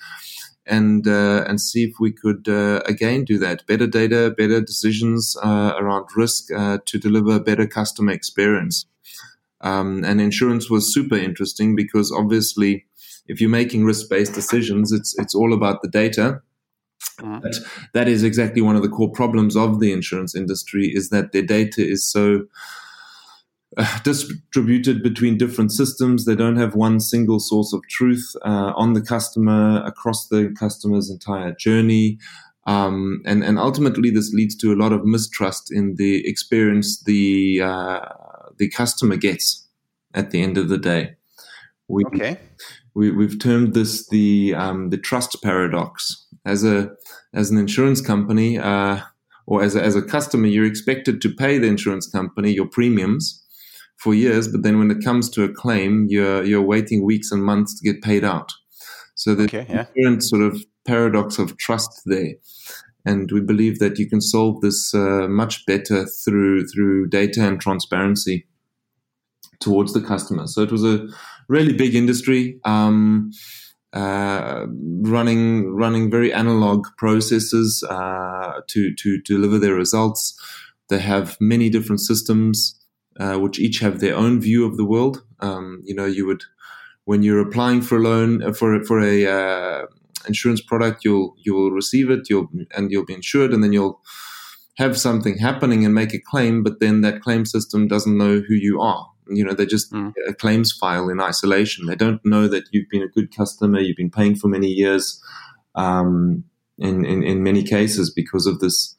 and 0.65 1.07
uh, 1.07 1.43
and 1.47 1.59
see 1.59 1.83
if 1.83 1.95
we 1.99 2.11
could 2.11 2.47
uh, 2.47 2.81
again 2.85 3.25
do 3.25 3.39
that 3.39 3.65
better 3.65 3.87
data, 3.87 4.33
better 4.37 4.61
decisions 4.61 5.35
uh, 5.43 5.73
around 5.79 6.05
risk 6.15 6.51
uh, 6.51 6.77
to 6.85 6.99
deliver 6.99 7.35
a 7.35 7.39
better 7.39 7.65
customer 7.65 8.11
experience. 8.11 8.85
Um, 9.61 10.03
and 10.05 10.21
insurance 10.21 10.69
was 10.69 10.93
super 10.93 11.17
interesting 11.17 11.75
because 11.75 12.11
obviously, 12.11 12.85
if 13.25 13.41
you're 13.41 13.49
making 13.49 13.85
risk-based 13.85 14.35
decisions, 14.35 14.91
it's 14.91 15.17
it's 15.17 15.33
all 15.33 15.51
about 15.51 15.81
the 15.81 15.89
data. 15.89 16.41
Mhm. 17.21 17.41
But 17.41 17.55
that 17.93 18.07
is 18.07 18.23
exactly 18.23 18.61
one 18.61 18.75
of 18.75 18.83
the 18.83 18.89
core 18.89 19.11
problems 19.11 19.55
of 19.55 19.79
the 19.79 19.91
insurance 19.91 20.35
industry 20.35 20.87
is 20.93 21.09
that 21.09 21.31
their 21.31 21.41
data 21.41 21.85
is 21.85 22.03
so 22.03 22.45
uh, 23.77 23.99
distributed 24.03 25.03
between 25.03 25.37
different 25.37 25.71
systems. 25.71 26.25
They 26.25 26.35
don't 26.35 26.57
have 26.57 26.75
one 26.75 26.99
single 26.99 27.39
source 27.39 27.73
of 27.73 27.81
truth 27.89 28.35
uh, 28.43 28.73
on 28.75 28.93
the 28.93 29.01
customer 29.01 29.83
across 29.85 30.27
the 30.29 30.53
customer's 30.57 31.09
entire 31.09 31.53
journey. 31.53 32.17
Um, 32.65 33.21
and, 33.25 33.43
and 33.43 33.57
ultimately, 33.57 34.09
this 34.09 34.33
leads 34.33 34.55
to 34.57 34.73
a 34.73 34.75
lot 34.75 34.91
of 34.93 35.05
mistrust 35.05 35.71
in 35.71 35.95
the 35.95 36.27
experience 36.27 37.03
the 37.03 37.61
uh, 37.63 37.99
the 38.57 38.69
customer 38.69 39.15
gets 39.15 39.67
at 40.13 40.31
the 40.31 40.41
end 40.41 40.57
of 40.57 40.67
the 40.69 40.77
day. 40.77 41.15
We, 41.87 42.03
Okay. 42.05 42.39
we, 42.95 43.11
we've 43.11 43.39
termed 43.39 43.73
this 43.73 44.07
the 44.09 44.53
um, 44.55 44.89
the 44.89 44.97
trust 44.97 45.41
paradox. 45.41 46.26
As 46.47 46.63
a 46.63 46.89
as 47.33 47.51
an 47.51 47.57
insurance 47.57 48.01
company 48.01 48.57
uh, 48.57 49.01
or 49.45 49.63
as 49.63 49.75
a, 49.75 49.83
as 49.83 49.95
a 49.95 50.01
customer, 50.01 50.47
you're 50.47 50.65
expected 50.65 51.21
to 51.21 51.29
pay 51.29 51.59
the 51.59 51.67
insurance 51.67 52.09
company 52.09 52.53
your 52.53 52.67
premiums 52.67 53.43
for 53.97 54.13
years, 54.13 54.47
but 54.47 54.63
then 54.63 54.77
when 54.79 54.91
it 54.91 55.03
comes 55.03 55.29
to 55.31 55.43
a 55.43 55.53
claim, 55.53 56.07
you're 56.09 56.43
you're 56.43 56.61
waiting 56.61 57.05
weeks 57.05 57.31
and 57.31 57.43
months 57.43 57.79
to 57.79 57.91
get 57.91 58.01
paid 58.01 58.23
out. 58.23 58.51
So 59.15 59.35
the 59.35 59.43
Okay, 59.43 59.65
yeah. 59.69 59.85
inherent 59.95 60.23
sort 60.23 60.43
of 60.43 60.63
paradox 60.85 61.39
of 61.39 61.57
trust 61.57 62.01
there. 62.05 62.35
And 63.05 63.31
we 63.31 63.41
believe 63.41 63.79
that 63.79 63.97
you 63.97 64.07
can 64.09 64.21
solve 64.21 64.61
this 64.61 64.93
uh, 64.93 65.27
much 65.29 65.65
better 65.65 66.05
through 66.23 66.67
through 66.67 67.09
data 67.09 67.47
and 67.47 67.59
transparency 67.59 68.45
towards 69.59 69.93
the 69.93 70.01
customer. 70.01 70.45
So 70.47 70.61
it 70.61 70.71
was 70.71 70.83
a 70.83 71.07
really 71.47 71.73
big 71.73 71.95
industry, 71.95 72.59
um, 72.63 73.31
running 73.97 75.73
running 75.73 76.11
very 76.11 76.33
analog 76.33 76.87
processes 76.97 77.83
uh, 77.89 78.61
to 78.67 78.93
to 78.95 79.19
deliver 79.21 79.59
their 79.59 79.75
results. 79.75 80.33
They 80.89 80.99
have 80.99 81.37
many 81.39 81.69
different 81.69 82.01
systems, 82.01 82.79
uh, 83.19 83.37
which 83.37 83.59
each 83.59 83.79
have 83.79 83.99
their 83.99 84.15
own 84.15 84.39
view 84.41 84.65
of 84.65 84.77
the 84.77 84.85
world. 84.85 85.23
Um, 85.39 85.81
you 85.85 85.95
know, 85.95 86.05
you 86.05 86.25
would 86.25 86.43
when 87.05 87.23
you're 87.23 87.47
applying 87.47 87.81
for 87.81 87.97
a 87.97 88.01
loan 88.01 88.43
uh, 88.43 88.53
for 88.53 88.83
for 88.83 88.99
a 88.99 89.25
uh, 89.25 89.85
insurance 90.27 90.61
product, 90.61 91.03
you'll 91.03 91.35
you 91.45 91.53
will 91.53 91.71
receive 91.71 92.09
it, 92.09 92.29
you'll 92.29 92.47
and 92.75 92.91
you'll 92.91 93.05
be 93.05 93.13
insured, 93.13 93.53
and 93.53 93.63
then 93.63 93.73
you'll 93.73 94.01
have 94.77 94.97
something 94.97 95.39
happening 95.39 95.85
and 95.85 95.95
make 95.95 96.13
a 96.13 96.19
claim, 96.19 96.63
but 96.63 96.79
then 96.79 97.01
that 97.01 97.21
claim 97.21 97.45
system 97.45 97.87
doesn't 97.87 98.17
know 98.17 98.41
who 98.47 98.53
you 98.53 98.79
are. 98.79 99.07
You 99.29 99.45
know, 99.45 99.53
they 99.53 99.65
just 99.65 99.91
Mm. 99.91 100.13
a 100.27 100.33
claims 100.33 100.71
file 100.71 101.09
in 101.09 101.19
isolation. 101.19 101.85
They 101.85 101.95
don't 101.95 102.21
know 102.25 102.47
that 102.47 102.65
you've 102.71 102.89
been 102.89 103.03
a 103.03 103.07
good 103.07 103.35
customer, 103.35 103.79
you've 103.79 103.97
been 103.97 104.11
paying 104.11 104.35
for 104.35 104.47
many 104.47 104.67
years. 104.67 105.21
Um, 105.75 106.43
in, 106.79 107.05
in 107.05 107.23
in 107.23 107.43
many 107.43 107.63
cases, 107.63 108.11
because 108.13 108.45
of 108.45 108.59
this 108.59 108.95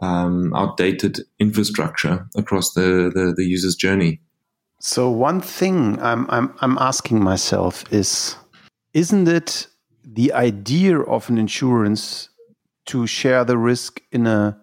um, 0.00 0.52
outdated 0.54 1.20
infrastructure 1.38 2.26
across 2.36 2.72
the, 2.74 3.10
the 3.14 3.34
the 3.36 3.44
user's 3.44 3.76
journey. 3.76 4.20
So 4.80 5.10
one 5.10 5.40
thing 5.40 6.00
I'm 6.00 6.26
I'm 6.30 6.54
I'm 6.60 6.78
asking 6.78 7.22
myself 7.22 7.84
is 7.92 8.36
isn't 8.94 9.28
it 9.28 9.66
the 10.04 10.32
idea 10.32 11.00
of 11.00 11.28
an 11.30 11.38
insurance 11.38 12.28
to 12.86 13.06
share 13.06 13.44
the 13.44 13.58
risk 13.58 14.00
in 14.12 14.26
a 14.26 14.56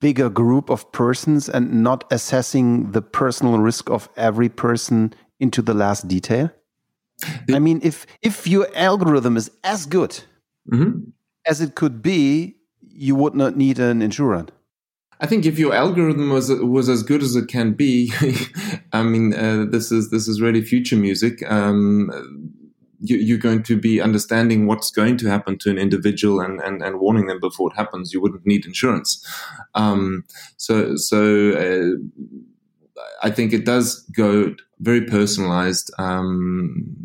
bigger 0.00 0.28
group 0.28 0.70
of 0.70 0.90
persons 0.92 1.48
and 1.48 1.82
not 1.82 2.04
assessing 2.10 2.92
the 2.92 3.02
personal 3.02 3.58
risk 3.58 3.90
of 3.90 4.08
every 4.16 4.48
person 4.48 5.14
into 5.40 5.62
the 5.62 5.74
last 5.74 6.08
detail? 6.08 6.50
I 7.52 7.58
mean 7.58 7.80
if 7.82 8.06
if 8.22 8.46
your 8.46 8.68
algorithm 8.74 9.36
is 9.36 9.50
as 9.64 9.86
good 9.86 10.20
hmm 10.70 11.00
as 11.46 11.60
it 11.60 11.76
could 11.76 12.02
be, 12.02 12.56
you 12.82 13.14
would 13.14 13.34
not 13.34 13.56
need 13.56 13.78
an 13.78 14.02
insurance. 14.02 14.50
I 15.20 15.26
think 15.26 15.46
if 15.46 15.58
your 15.58 15.72
algorithm 15.72 16.28
was 16.30 16.50
was 16.50 16.88
as 16.88 17.02
good 17.02 17.22
as 17.22 17.36
it 17.36 17.48
can 17.48 17.72
be, 17.72 18.12
I 18.92 19.02
mean, 19.02 19.32
uh, 19.32 19.64
this 19.70 19.90
is 19.90 20.10
this 20.10 20.28
is 20.28 20.42
really 20.42 20.60
future 20.60 20.96
music. 20.96 21.42
Um, 21.50 22.10
you, 23.00 23.34
are 23.34 23.38
going 23.38 23.62
to 23.64 23.76
be 23.76 24.00
understanding 24.00 24.66
what's 24.66 24.90
going 24.90 25.16
to 25.18 25.28
happen 25.28 25.58
to 25.58 25.70
an 25.70 25.78
individual 25.78 26.40
and, 26.40 26.60
and, 26.60 26.82
and 26.82 27.00
warning 27.00 27.26
them 27.26 27.40
before 27.40 27.70
it 27.70 27.76
happens. 27.76 28.12
You 28.12 28.20
wouldn't 28.20 28.46
need 28.46 28.64
insurance. 28.64 29.24
Um, 29.74 30.24
so 30.56 30.96
so 30.96 31.52
uh, 31.52 33.00
I 33.22 33.30
think 33.30 33.52
it 33.52 33.64
does 33.64 34.00
go 34.16 34.54
very 34.80 35.02
personalized 35.02 35.90
um, 35.98 36.96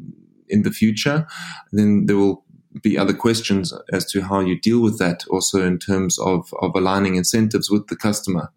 in 0.50 0.64
the 0.64 0.72
future. 0.72 1.28
Then 1.72 2.06
there 2.06 2.18
will 2.18 2.44
be 2.82 2.98
other 2.98 3.14
questions 3.14 3.74
as 3.92 4.06
to 4.12 4.22
how 4.22 4.40
you 4.40 4.60
deal 4.60 4.82
with 4.82 4.98
that 5.00 5.26
also 5.30 5.66
in 5.66 5.78
terms 5.78 6.18
of, 6.20 6.54
of 6.62 6.72
aligning 6.76 7.16
incentives 7.16 7.70
with 7.70 7.88
the 7.88 7.98
customer. 7.98 8.52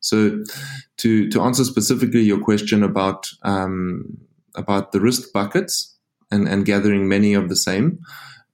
So 0.00 0.42
to, 0.98 1.28
to 1.28 1.42
answer 1.42 1.64
specifically 1.64 2.22
your 2.22 2.40
question 2.40 2.82
about, 2.82 3.28
um, 3.42 4.18
about 4.54 4.92
the 4.92 5.00
risk 5.00 5.30
buckets 5.32 5.94
and, 6.30 6.48
and 6.48 6.64
gathering 6.64 7.08
many 7.08 7.34
of 7.34 7.48
the 7.48 7.56
same, 7.56 7.98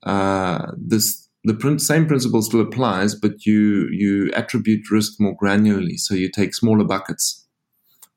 uh, 0.04 0.72
this, 0.76 1.28
the 1.44 1.78
same 1.78 2.06
principle 2.06 2.42
still 2.42 2.60
applies, 2.60 3.14
but 3.14 3.44
you, 3.44 3.88
you 3.90 4.30
attribute 4.34 4.90
risk 4.90 5.14
more 5.20 5.36
granularly. 5.36 5.98
So 5.98 6.14
you 6.14 6.30
take 6.30 6.54
smaller 6.54 6.84
buckets 6.84 7.46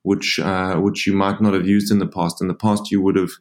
which 0.03 0.39
uh, 0.39 0.75
which 0.77 1.05
you 1.05 1.13
might 1.13 1.41
not 1.41 1.53
have 1.53 1.67
used 1.67 1.91
in 1.91 1.99
the 1.99 2.07
past. 2.07 2.41
In 2.41 2.47
the 2.47 2.53
past, 2.53 2.91
you 2.91 3.01
would 3.01 3.15
have 3.15 3.31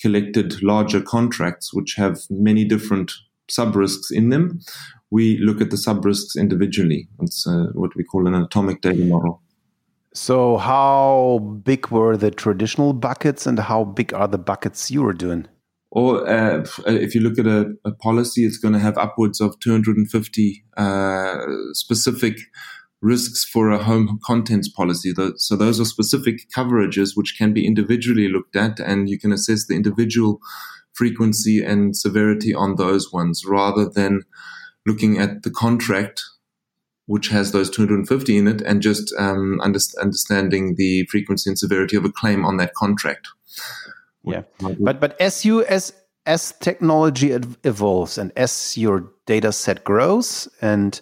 collected 0.00 0.62
larger 0.62 1.00
contracts 1.00 1.72
which 1.72 1.94
have 1.94 2.20
many 2.30 2.64
different 2.64 3.12
sub 3.48 3.74
risks 3.74 4.10
in 4.10 4.30
them. 4.30 4.60
We 5.10 5.38
look 5.38 5.60
at 5.60 5.70
the 5.70 5.76
sub 5.76 6.04
risks 6.04 6.36
individually. 6.36 7.08
It's 7.20 7.46
uh, 7.46 7.66
what 7.74 7.94
we 7.96 8.04
call 8.04 8.26
an 8.26 8.34
atomic 8.34 8.80
data 8.80 9.04
model. 9.04 9.42
So, 10.14 10.58
how 10.58 11.38
big 11.64 11.88
were 11.88 12.16
the 12.16 12.30
traditional 12.30 12.92
buckets, 12.92 13.46
and 13.46 13.58
how 13.58 13.84
big 13.84 14.12
are 14.12 14.28
the 14.28 14.38
buckets 14.38 14.90
you 14.90 15.02
were 15.02 15.14
doing? 15.14 15.46
Or 15.94 16.26
uh, 16.26 16.66
if 16.86 17.14
you 17.14 17.20
look 17.20 17.38
at 17.38 17.46
a, 17.46 17.74
a, 17.84 17.92
policy, 17.92 18.46
it's 18.46 18.56
going 18.56 18.72
to 18.72 18.80
have 18.80 18.96
upwards 18.96 19.42
of 19.42 19.60
250 19.60 20.64
uh, 20.78 21.36
specific 21.74 22.38
risks 23.02 23.44
for 23.44 23.68
a 23.68 23.76
home 23.76 24.18
contents 24.24 24.70
policy. 24.70 25.12
So 25.36 25.54
those 25.54 25.78
are 25.78 25.84
specific 25.84 26.48
coverages 26.56 27.10
which 27.14 27.36
can 27.36 27.52
be 27.52 27.66
individually 27.66 28.28
looked 28.28 28.56
at 28.56 28.80
and 28.80 29.10
you 29.10 29.18
can 29.18 29.32
assess 29.32 29.66
the 29.66 29.74
individual 29.74 30.40
frequency 30.94 31.62
and 31.62 31.94
severity 31.94 32.54
on 32.54 32.76
those 32.76 33.12
ones 33.12 33.42
rather 33.46 33.86
than 33.86 34.22
looking 34.86 35.18
at 35.18 35.42
the 35.42 35.50
contract 35.50 36.22
which 37.04 37.28
has 37.28 37.52
those 37.52 37.68
250 37.68 38.38
in 38.38 38.48
it 38.48 38.62
and 38.62 38.80
just 38.80 39.12
um, 39.18 39.60
understanding 39.60 40.76
the 40.78 41.04
frequency 41.10 41.50
and 41.50 41.58
severity 41.58 41.96
of 41.96 42.04
a 42.06 42.12
claim 42.12 42.44
on 42.46 42.56
that 42.56 42.72
contract. 42.74 43.28
Yeah, 44.24 44.42
but 44.80 45.00
but 45.00 45.20
as 45.20 45.44
you 45.44 45.64
as 45.64 45.92
as 46.26 46.52
technology 46.60 47.32
evolves 47.64 48.18
and 48.18 48.32
as 48.36 48.76
your 48.78 49.12
data 49.26 49.52
set 49.52 49.82
grows 49.82 50.48
and 50.60 51.00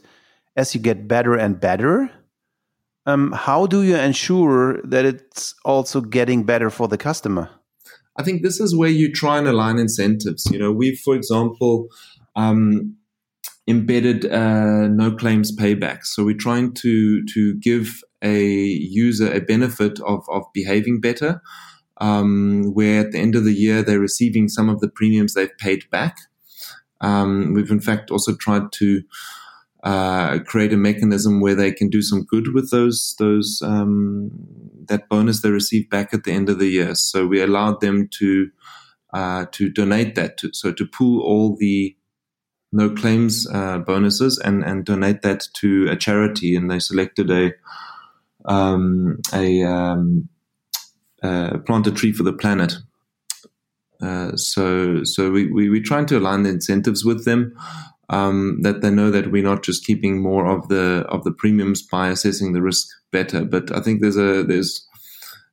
as 0.57 0.75
you 0.75 0.81
get 0.81 1.07
better 1.07 1.35
and 1.35 1.61
better, 1.61 2.11
um, 3.07 3.33
how 3.33 3.67
do 3.67 3.83
you 3.83 3.97
ensure 3.97 4.81
that 4.83 5.05
it's 5.05 5.55
also 5.65 6.00
getting 6.00 6.45
better 6.45 6.71
for 6.71 6.89
the 6.89 6.99
customer? 6.99 7.50
I 8.17 8.23
think 8.23 8.43
this 8.43 8.61
is 8.61 8.77
where 8.77 8.91
you 8.91 9.12
try 9.12 9.39
and 9.39 9.47
align 9.47 9.79
incentives. 9.79 10.47
You 10.50 10.59
know, 10.59 10.73
we've, 10.73 10.99
for 10.99 11.15
example, 11.15 11.89
um, 12.37 12.97
embedded 13.67 14.27
uh, 14.27 14.89
no 14.89 15.12
claims 15.12 15.57
payback. 15.57 16.05
So 16.05 16.25
we're 16.25 16.37
trying 16.37 16.75
to 16.75 17.25
to 17.35 17.55
give 17.57 18.03
a 18.23 18.43
user 18.43 19.33
a 19.33 19.41
benefit 19.41 20.00
of 20.00 20.25
of 20.29 20.45
behaving 20.53 21.00
better, 21.00 21.41
um, 22.00 22.73
where 22.75 23.00
at 23.00 23.12
the 23.12 23.19
end 23.19 23.37
of 23.37 23.45
the 23.45 23.54
year 23.54 23.83
they're 23.83 24.00
receiving 24.00 24.49
some 24.49 24.69
of 24.69 24.80
the 24.80 24.88
premiums 24.88 25.35
they've 25.35 25.57
paid 25.59 25.88
back. 25.90 26.16
Um, 27.00 27.54
we've 27.54 27.71
in 27.71 27.80
fact 27.80 28.11
also 28.11 28.35
tried 28.35 28.73
to 28.73 29.02
uh, 29.83 30.40
create 30.40 30.73
a 30.73 30.76
mechanism 30.76 31.40
where 31.40 31.54
they 31.54 31.73
can 31.73 31.88
do 31.88 32.02
some 32.02 32.25
good 32.25 32.52
with 32.52 32.71
those 32.71 33.14
those 33.19 33.62
um, 33.64 34.30
that 34.88 35.09
bonus 35.09 35.40
they 35.40 35.50
receive 35.50 35.88
back 35.88 36.12
at 36.12 36.25
the 36.25 36.33
end 36.33 36.49
of 36.50 36.59
the 36.59 36.69
year. 36.69 36.95
So 36.95 37.26
we 37.26 37.40
allowed 37.40 37.80
them 37.80 38.09
to 38.19 38.50
uh, 39.12 39.47
to 39.52 39.71
donate 39.71 40.14
that, 40.14 40.37
to, 40.38 40.50
so 40.52 40.73
to 40.73 40.87
pool 40.87 41.23
all 41.23 41.57
the 41.57 41.97
no 42.73 42.90
claims 42.90 43.47
uh, 43.52 43.78
bonuses 43.78 44.38
and 44.38 44.62
and 44.62 44.85
donate 44.85 45.23
that 45.23 45.45
to 45.54 45.88
a 45.88 45.97
charity, 45.97 46.54
and 46.54 46.71
they 46.71 46.78
selected 46.78 47.30
a 47.30 47.52
um, 48.45 49.19
a 49.33 49.62
um, 49.64 50.28
uh, 51.23 51.59
plant 51.59 51.87
a 51.87 51.93
tree 51.93 52.12
for 52.12 52.23
the 52.23 52.33
planet. 52.33 52.75
Uh, 54.03 54.35
so 54.37 55.05
so 55.05 55.31
we, 55.31 55.50
we 55.53 55.69
we're 55.69 55.83
trying 55.83 56.07
to 56.07 56.19
align 56.19 56.43
the 56.43 56.50
incentives 56.50 57.05
with 57.05 57.25
them 57.25 57.55
um, 58.09 58.61
that 58.62 58.81
they 58.81 58.91
know 58.91 59.11
that 59.11 59.31
we're 59.31 59.43
not 59.43 59.62
just 59.62 59.85
keeping 59.85 60.21
more 60.21 60.47
of 60.47 60.69
the 60.69 61.05
of 61.09 61.25
the 61.25 61.33
premiums 61.33 61.83
by 61.83 62.09
assessing 62.09 62.53
the 62.53 62.62
risk 62.62 62.89
better. 63.12 63.45
But 63.45 63.75
I 63.77 63.81
think 63.81 64.00
there's 64.00 64.17
a 64.17 64.43
there's 64.43 64.87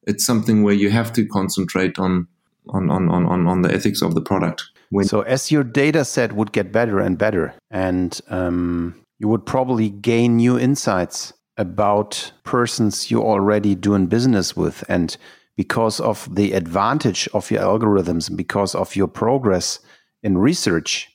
it's 0.07 0.25
something 0.25 0.63
where 0.63 0.73
you 0.73 0.89
have 0.89 1.13
to 1.13 1.25
concentrate 1.25 1.99
on 1.99 2.27
on 2.69 2.89
on 2.89 3.09
on, 3.09 3.47
on 3.47 3.61
the 3.61 3.73
ethics 3.73 4.01
of 4.01 4.15
the 4.15 4.21
product. 4.21 4.63
When 4.89 5.05
so 5.05 5.21
as 5.21 5.51
your 5.51 5.63
data 5.63 6.05
set 6.05 6.33
would 6.33 6.51
get 6.51 6.71
better 6.71 6.99
and 6.99 7.17
better, 7.17 7.53
and 7.69 8.19
um, 8.29 8.95
you 9.19 9.27
would 9.27 9.45
probably 9.45 9.89
gain 9.89 10.37
new 10.37 10.57
insights 10.57 11.33
about 11.57 12.31
persons 12.43 13.11
you're 13.11 13.23
already 13.23 13.75
doing 13.75 14.07
business 14.07 14.55
with, 14.55 14.83
and 14.87 15.17
because 15.57 15.99
of 15.99 16.33
the 16.33 16.53
advantage 16.53 17.27
of 17.33 17.51
your 17.51 17.63
algorithms, 17.63 18.29
and 18.29 18.37
because 18.37 18.75
of 18.75 18.95
your 18.95 19.07
progress 19.07 19.79
in 20.23 20.37
research, 20.37 21.09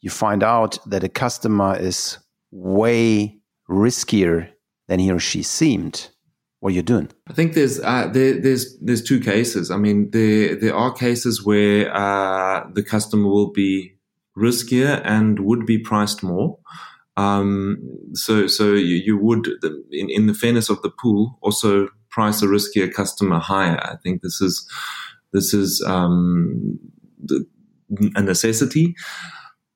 you 0.00 0.10
find 0.10 0.42
out 0.42 0.78
that 0.86 1.04
a 1.04 1.08
customer 1.08 1.76
is 1.78 2.18
way 2.50 3.38
riskier 3.70 4.48
than 4.88 4.98
he 4.98 5.12
or 5.12 5.20
she 5.20 5.42
seemed. 5.42 6.08
What 6.60 6.72
are 6.72 6.76
you 6.76 6.82
doing? 6.82 7.10
I 7.28 7.32
think 7.32 7.54
there's 7.54 7.80
uh, 7.80 8.08
there, 8.12 8.40
there's 8.40 8.78
there's 8.80 9.02
two 9.02 9.20
cases. 9.20 9.70
I 9.70 9.76
mean, 9.76 10.10
there 10.12 10.56
there 10.56 10.74
are 10.74 10.92
cases 10.92 11.44
where 11.44 11.94
uh, 11.94 12.64
the 12.72 12.82
customer 12.82 13.28
will 13.28 13.50
be 13.50 13.98
riskier 14.38 15.02
and 15.04 15.40
would 15.40 15.66
be 15.66 15.78
priced 15.78 16.22
more. 16.22 16.58
Um, 17.16 17.78
so 18.14 18.46
so 18.46 18.72
you, 18.72 18.96
you 19.04 19.18
would 19.18 19.48
in, 19.90 20.08
in 20.08 20.26
the 20.26 20.34
fairness 20.34 20.70
of 20.70 20.80
the 20.82 20.90
pool 20.90 21.38
also 21.42 21.88
price 22.12 22.42
a 22.42 22.46
riskier 22.46 22.92
customer 22.92 23.38
higher. 23.38 23.80
I 23.82 23.96
think 24.02 24.22
this 24.22 24.40
is 24.40 24.68
this 25.32 25.52
is 25.54 25.82
um, 25.86 26.78
the, 27.22 27.44
a 28.14 28.22
necessity. 28.22 28.94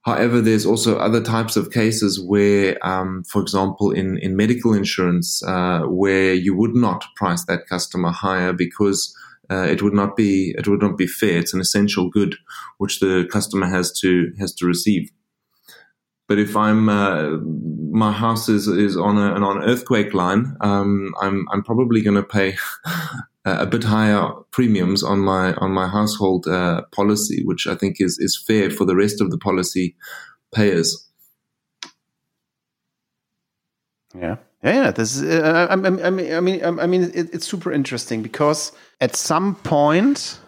However, 0.07 0.41
there's 0.41 0.65
also 0.65 0.99
other 0.99 1.21
types 1.21 1.57
of 1.57 1.73
cases 1.73 2.21
where, 2.21 2.79
um, 2.87 3.25
for 3.25 3.43
example, 3.43 3.91
in, 3.91 4.19
in 4.19 4.37
medical 4.37 4.73
insurance, 4.73 5.43
uh, 5.43 5.81
where 5.81 6.33
you 6.33 6.55
would 6.57 6.77
not 6.77 7.05
price 7.17 7.45
that 7.47 7.67
customer 7.67 8.13
higher 8.13 8.53
because 8.53 9.13
uh, 9.51 9.67
it 9.69 9.83
would 9.83 9.95
not 9.95 10.15
be 10.17 10.55
it 10.59 10.69
would 10.69 10.83
not 10.83 10.97
be 10.97 11.07
fair. 11.07 11.39
It's 11.39 11.55
an 11.55 11.61
essential 11.61 12.09
good 12.09 12.37
which 12.79 13.01
the 13.01 13.29
customer 13.33 13.67
has 13.67 13.93
to 14.01 14.33
has 14.39 14.53
to 14.55 14.67
receive. 14.67 15.11
But 16.29 16.39
if 16.39 16.57
I'm 16.57 16.89
uh, 16.89 17.37
my 17.91 18.13
house 18.13 18.49
is 18.49 18.67
is 18.67 18.97
on 18.97 19.17
a, 19.17 19.33
on 19.33 19.59
an 19.59 19.63
earthquake 19.63 20.13
line, 20.13 20.57
um, 20.61 21.15
I'm 21.21 21.47
I'm 21.53 21.63
probably 21.63 22.03
going 22.03 22.17
to 22.17 22.23
pay 22.23 22.57
a 23.45 23.67
bit 23.67 23.85
higher 23.85 24.29
premiums 24.51 25.03
on 25.03 25.21
my 25.21 25.55
on 25.55 25.71
my 25.71 25.87
household 25.89 26.47
uh, 26.49 26.83
policy, 26.93 27.45
which 27.45 27.67
I 27.67 27.77
think 27.77 28.01
is 28.01 28.19
is 28.19 28.37
fair 28.47 28.71
for 28.71 28.85
the 28.85 28.97
rest 28.97 29.21
of 29.21 29.31
the 29.31 29.39
policy 29.39 29.97
payers. 30.53 31.09
Yeah, 34.15 34.37
yeah. 34.63 34.91
This 34.91 35.17
is. 35.17 35.23
Uh, 35.23 35.69
I, 35.71 35.73
I, 35.73 35.77
mean, 35.77 36.05
I 36.33 36.41
mean, 36.41 36.65
I 36.65 36.87
mean, 36.87 37.03
it, 37.15 37.33
it's 37.35 37.47
super 37.47 37.73
interesting 37.73 38.23
because 38.23 38.73
at 39.01 39.15
some 39.15 39.55
point, 39.57 40.41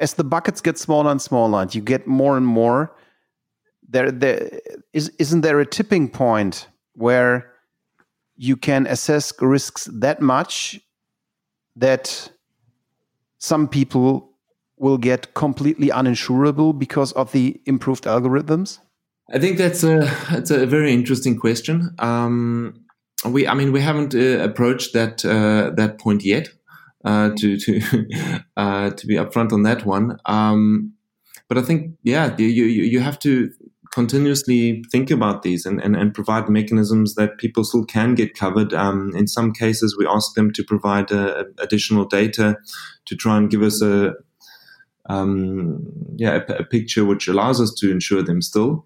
as 0.00 0.14
the 0.14 0.24
buckets 0.24 0.60
get 0.60 0.78
smaller 0.78 1.10
and 1.10 1.22
smaller, 1.22 1.66
you 1.70 1.80
get 1.80 2.06
more 2.06 2.36
and 2.36 2.46
more, 2.46 2.96
there, 3.88 4.10
there 4.10 4.60
is 4.92 5.10
isn't 5.18 5.42
there 5.42 5.60
a 5.60 5.66
tipping 5.66 6.08
point 6.08 6.68
where 6.94 7.50
you 8.36 8.56
can 8.56 8.86
assess 8.86 9.32
risks 9.40 9.88
that 9.92 10.20
much 10.20 10.80
that 11.76 12.30
some 13.38 13.68
people 13.68 14.30
will 14.78 14.98
get 14.98 15.34
completely 15.34 15.88
uninsurable 15.88 16.76
because 16.78 17.12
of 17.12 17.32
the 17.32 17.60
improved 17.66 18.04
algorithms? 18.04 18.78
I 19.32 19.38
think 19.38 19.58
that's 19.58 19.82
a 19.84 20.10
that's 20.30 20.50
a 20.50 20.66
very 20.66 20.92
interesting 20.92 21.38
question. 21.38 21.94
Um, 21.98 22.84
we, 23.24 23.48
I 23.48 23.54
mean, 23.54 23.72
we 23.72 23.80
haven't 23.80 24.14
uh, 24.14 24.42
approached 24.42 24.92
that 24.92 25.24
uh, 25.24 25.70
that 25.76 25.98
point 25.98 26.24
yet. 26.24 26.48
Uh, 27.04 27.30
to 27.36 27.58
to 27.58 27.80
uh, 28.56 28.90
to 28.90 29.06
be 29.06 29.16
upfront 29.16 29.52
on 29.52 29.62
that 29.62 29.84
one, 29.84 30.18
um, 30.24 30.94
but 31.48 31.58
I 31.58 31.62
think 31.62 31.96
yeah, 32.02 32.34
you 32.38 32.46
you 32.46 32.64
you 32.64 33.00
have 33.00 33.18
to 33.20 33.50
continuously 33.94 34.82
think 34.90 35.08
about 35.10 35.42
these 35.42 35.64
and, 35.64 35.80
and, 35.80 35.94
and 35.94 36.12
provide 36.12 36.48
mechanisms 36.48 37.14
that 37.14 37.38
people 37.38 37.62
still 37.62 37.84
can 37.84 38.16
get 38.16 38.34
covered. 38.34 38.74
Um, 38.74 39.12
in 39.14 39.28
some 39.28 39.52
cases, 39.52 39.96
we 39.96 40.04
ask 40.04 40.34
them 40.34 40.52
to 40.52 40.64
provide 40.64 41.12
uh, 41.12 41.44
additional 41.58 42.04
data 42.04 42.56
to 43.06 43.14
try 43.14 43.36
and 43.36 43.48
give 43.48 43.62
us 43.62 43.80
a 43.80 44.14
um, 45.08 45.86
yeah 46.16 46.40
a, 46.48 46.54
a 46.54 46.64
picture 46.64 47.04
which 47.04 47.28
allows 47.28 47.60
us 47.60 47.72
to 47.78 47.90
insure 47.90 48.22
them 48.22 48.42
still. 48.42 48.84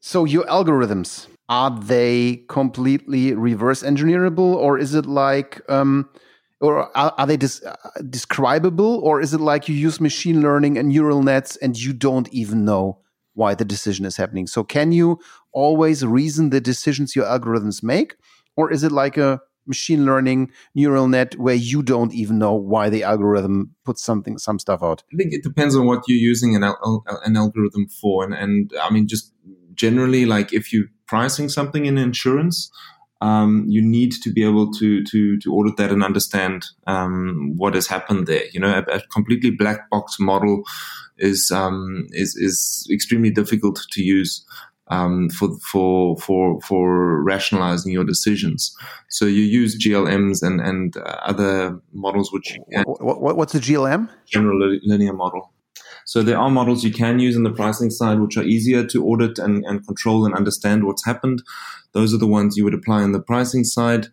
So 0.00 0.24
your 0.24 0.44
algorithms 0.44 1.28
are 1.48 1.70
they 1.70 2.44
completely 2.48 3.32
reverse 3.32 3.82
engineerable, 3.82 4.54
or 4.64 4.78
is 4.78 4.94
it 4.94 5.06
like? 5.06 5.60
Um, 5.70 6.08
or 6.60 6.96
are, 6.96 7.12
are 7.18 7.26
they 7.26 7.34
uh, 7.34 7.74
describable 8.08 9.00
or 9.02 9.20
is 9.20 9.34
it 9.34 9.40
like 9.40 9.68
you 9.68 9.74
use 9.74 10.00
machine 10.00 10.40
learning 10.42 10.78
and 10.78 10.90
neural 10.90 11.20
nets 11.20 11.56
and 11.56 11.76
you 11.76 11.92
don't 11.92 12.28
even 12.32 12.64
know 12.64 13.01
why 13.34 13.54
the 13.54 13.64
decision 13.64 14.04
is 14.04 14.16
happening. 14.16 14.46
So 14.46 14.64
can 14.64 14.92
you 14.92 15.18
always 15.52 16.04
reason 16.04 16.50
the 16.50 16.60
decisions 16.60 17.16
your 17.16 17.26
algorithms 17.26 17.82
make? 17.82 18.16
Or 18.56 18.70
is 18.70 18.82
it 18.82 18.92
like 18.92 19.16
a 19.16 19.40
machine 19.66 20.04
learning 20.04 20.50
neural 20.74 21.08
net 21.08 21.36
where 21.38 21.54
you 21.54 21.82
don't 21.82 22.12
even 22.12 22.38
know 22.38 22.54
why 22.54 22.90
the 22.90 23.02
algorithm 23.04 23.74
puts 23.84 24.02
something 24.02 24.38
some 24.38 24.58
stuff 24.58 24.82
out? 24.82 25.02
I 25.12 25.16
think 25.16 25.32
it 25.32 25.42
depends 25.42 25.76
on 25.76 25.86
what 25.86 26.02
you're 26.06 26.18
using 26.18 26.56
an, 26.56 26.64
al- 26.64 27.04
an 27.24 27.36
algorithm 27.36 27.86
for. 27.88 28.24
And, 28.24 28.34
and 28.34 28.72
i 28.82 28.90
mean 28.90 29.08
just 29.08 29.32
generally 29.74 30.24
like 30.26 30.52
if 30.52 30.72
you're 30.72 30.86
pricing 31.06 31.48
something 31.48 31.86
in 31.86 31.98
insurance 31.98 32.70
um, 33.22 33.64
you 33.68 33.80
need 33.80 34.10
to 34.24 34.32
be 34.32 34.44
able 34.44 34.72
to 34.72 35.04
to 35.04 35.38
to 35.38 35.54
audit 35.54 35.76
that 35.76 35.92
and 35.92 36.02
understand 36.02 36.66
um, 36.88 37.54
what 37.56 37.74
has 37.74 37.86
happened 37.86 38.26
there. 38.26 38.44
You 38.52 38.60
know, 38.60 38.82
a, 38.82 38.96
a 38.96 39.00
completely 39.12 39.50
black 39.50 39.88
box 39.90 40.16
model 40.18 40.64
is 41.18 41.50
um, 41.52 42.08
is 42.10 42.34
is 42.34 42.86
extremely 42.92 43.30
difficult 43.30 43.80
to 43.92 44.02
use. 44.02 44.44
Um, 44.88 45.30
for 45.30 45.48
for 45.70 46.18
for 46.18 46.60
for 46.60 47.22
rationalizing 47.22 47.92
your 47.92 48.04
decisions. 48.04 48.76
So 49.08 49.24
you 49.24 49.42
use 49.42 49.82
GLMs 49.82 50.42
and 50.42 50.60
and 50.60 50.96
uh, 50.96 51.18
other 51.22 51.80
models 51.92 52.32
which. 52.32 52.58
What, 52.84 53.22
what, 53.22 53.36
what's 53.36 53.52
the 53.52 53.60
GLM? 53.60 54.10
General 54.26 54.78
linear 54.84 55.14
model. 55.14 55.52
So 56.04 56.22
there 56.22 56.38
are 56.38 56.50
models 56.50 56.84
you 56.84 56.92
can 56.92 57.18
use 57.18 57.36
on 57.36 57.42
the 57.42 57.52
pricing 57.52 57.90
side 57.90 58.20
which 58.20 58.36
are 58.36 58.42
easier 58.42 58.84
to 58.86 59.04
audit 59.04 59.38
and, 59.38 59.64
and 59.64 59.86
control 59.86 60.24
and 60.24 60.34
understand 60.34 60.84
what's 60.84 61.04
happened. 61.04 61.42
Those 61.92 62.14
are 62.14 62.18
the 62.18 62.26
ones 62.26 62.56
you 62.56 62.64
would 62.64 62.74
apply 62.74 63.02
on 63.02 63.12
the 63.12 63.20
pricing 63.20 63.64
side. 63.64 64.08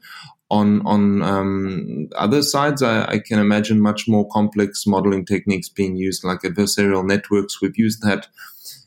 On 0.51 0.81
on 0.83 1.21
um, 1.21 2.09
other 2.15 2.41
sides, 2.41 2.81
I, 2.81 3.05
I, 3.05 3.19
can 3.19 3.37
imagine 3.37 3.79
much 3.79 4.07
more 4.07 4.27
complex 4.29 4.87
modeling 4.87 5.23
techniques 5.23 5.69
being 5.69 5.95
used, 5.95 6.23
like 6.23 6.39
adversarial 6.39 7.05
networks. 7.05 7.61
We've 7.61 7.77
used 7.77 8.01
that 8.01 8.25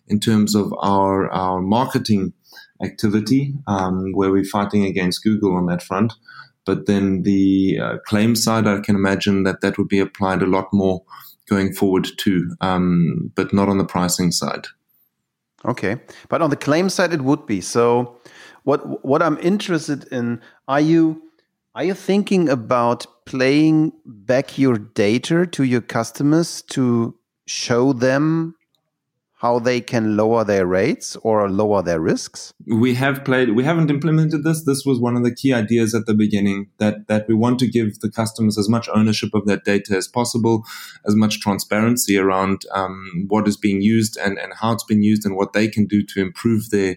in 0.09 0.18
terms 0.18 0.56
of 0.56 0.75
our 0.80 1.30
our 1.30 1.61
marketing 1.61 2.32
activity, 2.82 3.54
um, 3.68 4.11
where 4.12 4.32
we're 4.32 4.44
fighting 4.44 4.85
against 4.85 5.23
Google 5.23 5.54
on 5.54 5.66
that 5.66 5.82
front. 5.82 6.14
But 6.64 6.87
then 6.87 7.23
the 7.23 7.78
uh, 7.80 7.99
claim 8.06 8.35
side, 8.35 8.66
I 8.66 8.80
can 8.80 8.97
imagine 8.97 9.44
that 9.44 9.61
that 9.61 9.78
would 9.78 9.88
be 9.88 10.00
applied 10.00 10.42
a 10.42 10.47
lot 10.47 10.73
more 10.73 11.02
going 11.52 11.73
forward 11.73 12.06
too, 12.16 12.54
um, 12.61 13.30
but 13.35 13.52
not 13.52 13.68
on 13.68 13.78
the 13.78 13.85
pricing 13.85 14.32
side. 14.32 14.66
Okay, 15.64 15.97
but 16.28 16.42
on 16.42 16.50
the 16.50 16.56
claim 16.56 16.88
side, 16.88 17.12
it 17.12 17.23
would 17.23 17.47
be 17.47 17.61
so 17.61 18.16
what 18.64 19.04
what 19.04 19.23
I'm 19.23 19.38
interested 19.38 20.04
in 20.12 20.40
are 20.66 20.80
you 20.80 21.23
are 21.75 21.85
you 21.85 21.94
thinking 21.94 22.49
about 22.49 23.06
playing 23.26 23.92
back 24.04 24.59
your 24.59 24.78
data 24.78 25.47
to 25.47 25.64
your 25.64 25.80
customers 25.80 26.62
to 26.62 27.14
show 27.47 27.92
them 27.92 28.54
how 29.42 29.58
they 29.58 29.80
can 29.80 30.16
lower 30.16 30.44
their 30.44 30.66
rates 30.66 31.16
or 31.16 31.50
lower 31.50 31.82
their 31.82 32.00
risks? 32.00 32.54
We 32.64 32.94
have 32.94 33.25
played 33.25 33.50
we 33.50 33.64
haven't 33.64 33.90
implemented 33.90 34.44
this. 34.44 34.64
This 34.64 34.84
was 34.87 35.00
one 35.00 35.16
of 35.16 35.25
the 35.25 35.34
key 35.34 35.52
ideas 35.52 35.94
at 35.96 36.06
the 36.06 36.14
beginning 36.14 36.68
that 36.78 37.08
that 37.08 37.26
we 37.26 37.34
want 37.34 37.58
to 37.58 37.66
give 37.66 37.99
the 37.99 38.11
customers 38.11 38.56
as 38.56 38.68
much 38.68 38.88
ownership 38.94 39.34
of 39.34 39.46
that 39.46 39.64
data 39.64 39.96
as 39.96 40.06
possible, 40.06 40.64
as 41.04 41.16
much 41.16 41.40
transparency 41.40 42.16
around 42.16 42.62
um, 42.72 43.26
what 43.28 43.49
is 43.49 43.56
being 43.56 43.82
used 43.82 44.16
and, 44.16 44.38
and 44.38 44.52
how 44.61 44.72
it's 44.72 44.84
been 44.84 45.02
used 45.02 45.26
and 45.26 45.37
what 45.37 45.52
they 45.52 45.66
can 45.66 45.87
do 45.87 46.04
to 46.04 46.20
improve 46.20 46.70
their 46.70 46.96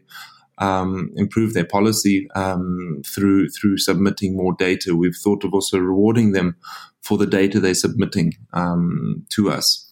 um, 0.59 1.11
improve 1.15 1.55
their 1.55 1.65
policy 1.65 2.29
um, 2.35 3.01
through 3.07 3.49
through 3.49 3.79
submitting 3.79 4.37
more 4.37 4.53
data. 4.53 4.95
We've 4.95 5.17
thought 5.23 5.43
of 5.43 5.53
also 5.55 5.79
rewarding 5.79 6.33
them 6.33 6.57
for 7.01 7.17
the 7.17 7.27
data 7.27 7.59
they're 7.59 7.73
submitting 7.73 8.33
um, 8.53 9.25
to 9.29 9.49
us. 9.49 9.84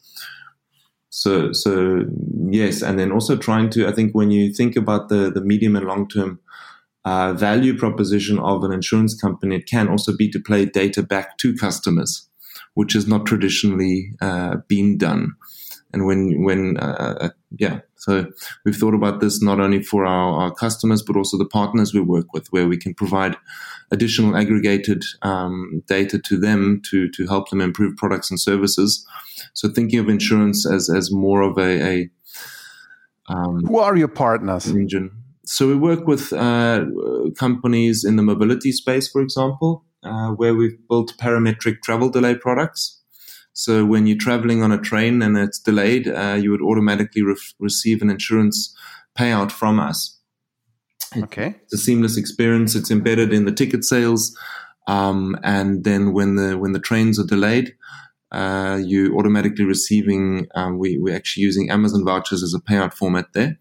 So 1.23 1.53
so 1.53 2.03
yes, 2.49 2.81
and 2.81 2.99
then 2.99 3.13
also 3.13 3.37
trying 3.37 3.69
to 3.69 3.87
I 3.87 3.93
think 3.93 4.11
when 4.11 4.29
you 4.29 4.53
think 4.53 4.75
about 4.75 5.07
the 5.07 5.31
the 5.31 5.39
medium 5.39 5.77
and 5.77 5.85
long 5.85 6.09
term 6.09 6.41
uh, 7.05 7.31
value 7.31 7.77
proposition 7.77 8.39
of 8.39 8.61
an 8.65 8.73
insurance 8.73 9.15
company, 9.15 9.55
it 9.55 9.65
can 9.65 9.87
also 9.87 10.13
be 10.17 10.29
to 10.31 10.39
play 10.41 10.65
data 10.65 11.01
back 11.01 11.37
to 11.37 11.55
customers, 11.55 12.27
which 12.73 12.91
has 12.91 13.07
not 13.07 13.25
traditionally 13.25 14.11
uh, 14.21 14.57
been 14.67 14.97
done. 14.97 15.35
And 15.93 16.05
when 16.05 16.43
when 16.43 16.75
uh, 16.75 17.15
uh 17.21 17.29
yeah, 17.57 17.79
so 17.95 18.25
we've 18.65 18.75
thought 18.75 18.93
about 18.93 19.21
this 19.21 19.41
not 19.41 19.61
only 19.61 19.81
for 19.81 20.05
our, 20.05 20.41
our, 20.41 20.53
customers, 20.53 21.01
but 21.01 21.15
also 21.15 21.37
the 21.37 21.45
partners 21.45 21.93
we 21.93 22.01
work 22.01 22.33
with, 22.33 22.47
where 22.51 22.67
we 22.67 22.75
can 22.75 22.93
provide 22.93 23.37
additional 23.93 24.35
aggregated 24.35 25.03
um, 25.21 25.83
data 25.87 26.19
to 26.19 26.37
them 26.37 26.81
to, 26.89 27.09
to 27.11 27.27
help 27.27 27.49
them 27.49 27.61
improve 27.61 27.95
products 27.95 28.29
and 28.31 28.39
services. 28.39 29.07
So 29.53 29.69
thinking 29.69 29.99
of 29.99 30.09
insurance 30.09 30.69
as, 30.69 30.89
as 30.89 31.11
more 31.11 31.41
of 31.41 31.57
a, 31.57 31.71
a 31.81 32.09
um, 33.29 33.65
who 33.65 33.79
are 33.79 33.95
your 33.95 34.09
partners? 34.09 34.67
Engine. 34.67 35.11
So 35.45 35.67
we 35.67 35.75
work 35.75 36.07
with 36.07 36.33
uh, 36.33 36.85
companies 37.37 38.03
in 38.03 38.15
the 38.15 38.23
mobility 38.23 38.71
space, 38.71 39.09
for 39.09 39.21
example, 39.21 39.85
uh, 40.03 40.29
where 40.29 40.55
we've 40.55 40.77
built 40.89 41.13
parametric 41.17 41.81
travel 41.83 42.09
delay 42.09 42.35
products. 42.35 43.01
So 43.53 43.85
when 43.85 44.07
you're 44.07 44.17
traveling 44.17 44.63
on 44.63 44.71
a 44.71 44.79
train 44.79 45.21
and 45.21 45.37
it's 45.37 45.59
delayed, 45.59 46.07
uh, 46.07 46.37
you 46.41 46.51
would 46.51 46.61
automatically 46.61 47.21
re- 47.21 47.35
receive 47.59 48.01
an 48.01 48.09
insurance 48.09 48.75
payout 49.17 49.51
from 49.51 49.79
us. 49.79 50.12
Okay. 51.17 51.55
It's 51.63 51.73
a 51.73 51.77
seamless 51.77 52.17
experience. 52.17 52.75
It's 52.75 52.91
embedded 52.91 53.33
in 53.33 53.45
the 53.45 53.51
ticket 53.51 53.83
sales. 53.83 54.35
Um, 54.87 55.37
and 55.43 55.83
then 55.83 56.13
when 56.13 56.35
the 56.35 56.57
when 56.57 56.73
the 56.73 56.79
trains 56.79 57.19
are 57.19 57.25
delayed, 57.25 57.73
uh, 58.31 58.79
you 58.83 59.17
automatically 59.17 59.65
receiving. 59.65 60.47
Um, 60.55 60.77
we 60.77 60.97
we're 60.97 61.15
actually 61.15 61.43
using 61.43 61.69
Amazon 61.69 62.03
vouchers 62.03 62.43
as 62.43 62.53
a 62.53 62.59
payout 62.59 62.93
format 62.93 63.27
there. 63.33 63.59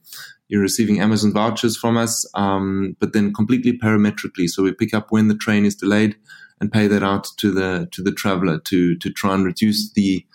You're 0.48 0.62
receiving 0.62 1.00
Amazon 1.00 1.32
vouchers 1.32 1.76
from 1.76 1.96
us, 1.96 2.28
um, 2.34 2.96
but 3.00 3.12
then 3.12 3.32
completely 3.32 3.78
parametrically. 3.78 4.48
So 4.48 4.62
we 4.62 4.72
pick 4.72 4.92
up 4.92 5.06
when 5.10 5.28
the 5.28 5.36
train 5.36 5.64
is 5.64 5.76
delayed 5.76 6.16
and 6.60 6.72
pay 6.72 6.86
that 6.86 7.02
out 7.02 7.28
to 7.38 7.50
the 7.50 7.88
to 7.92 8.02
the 8.02 8.12
traveler 8.12 8.58
to 8.60 8.96
to 8.96 9.10
try 9.10 9.34
and 9.34 9.44
reduce 9.44 9.92
the 9.92 10.26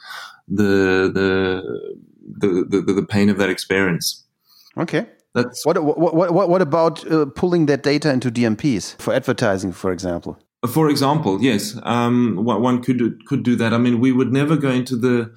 the 0.47 1.11
the 1.13 1.95
the, 2.39 2.81
the, 2.81 2.93
the 2.93 3.05
pain 3.05 3.29
of 3.29 3.37
that 3.37 3.49
experience. 3.49 4.25
Okay. 4.77 5.07
That's 5.37 5.65
what. 5.65 5.81
What? 5.83 6.33
What? 6.33 6.49
What 6.49 6.61
about 6.61 7.09
uh, 7.11 7.27
pulling 7.35 7.67
that 7.67 7.83
data 7.83 8.11
into 8.11 8.31
DMPs 8.31 8.99
for 8.99 9.13
advertising, 9.13 9.71
for 9.71 9.91
example? 9.91 10.39
For 10.67 10.89
example, 10.89 11.41
yes, 11.41 11.77
um, 11.83 12.43
one 12.43 12.81
could 12.81 12.97
do, 12.97 13.15
could 13.27 13.43
do 13.43 13.55
that. 13.57 13.73
I 13.73 13.77
mean, 13.77 13.99
we 13.99 14.11
would 14.11 14.33
never 14.33 14.57
go 14.57 14.71
into 14.71 14.95
the 14.95 15.31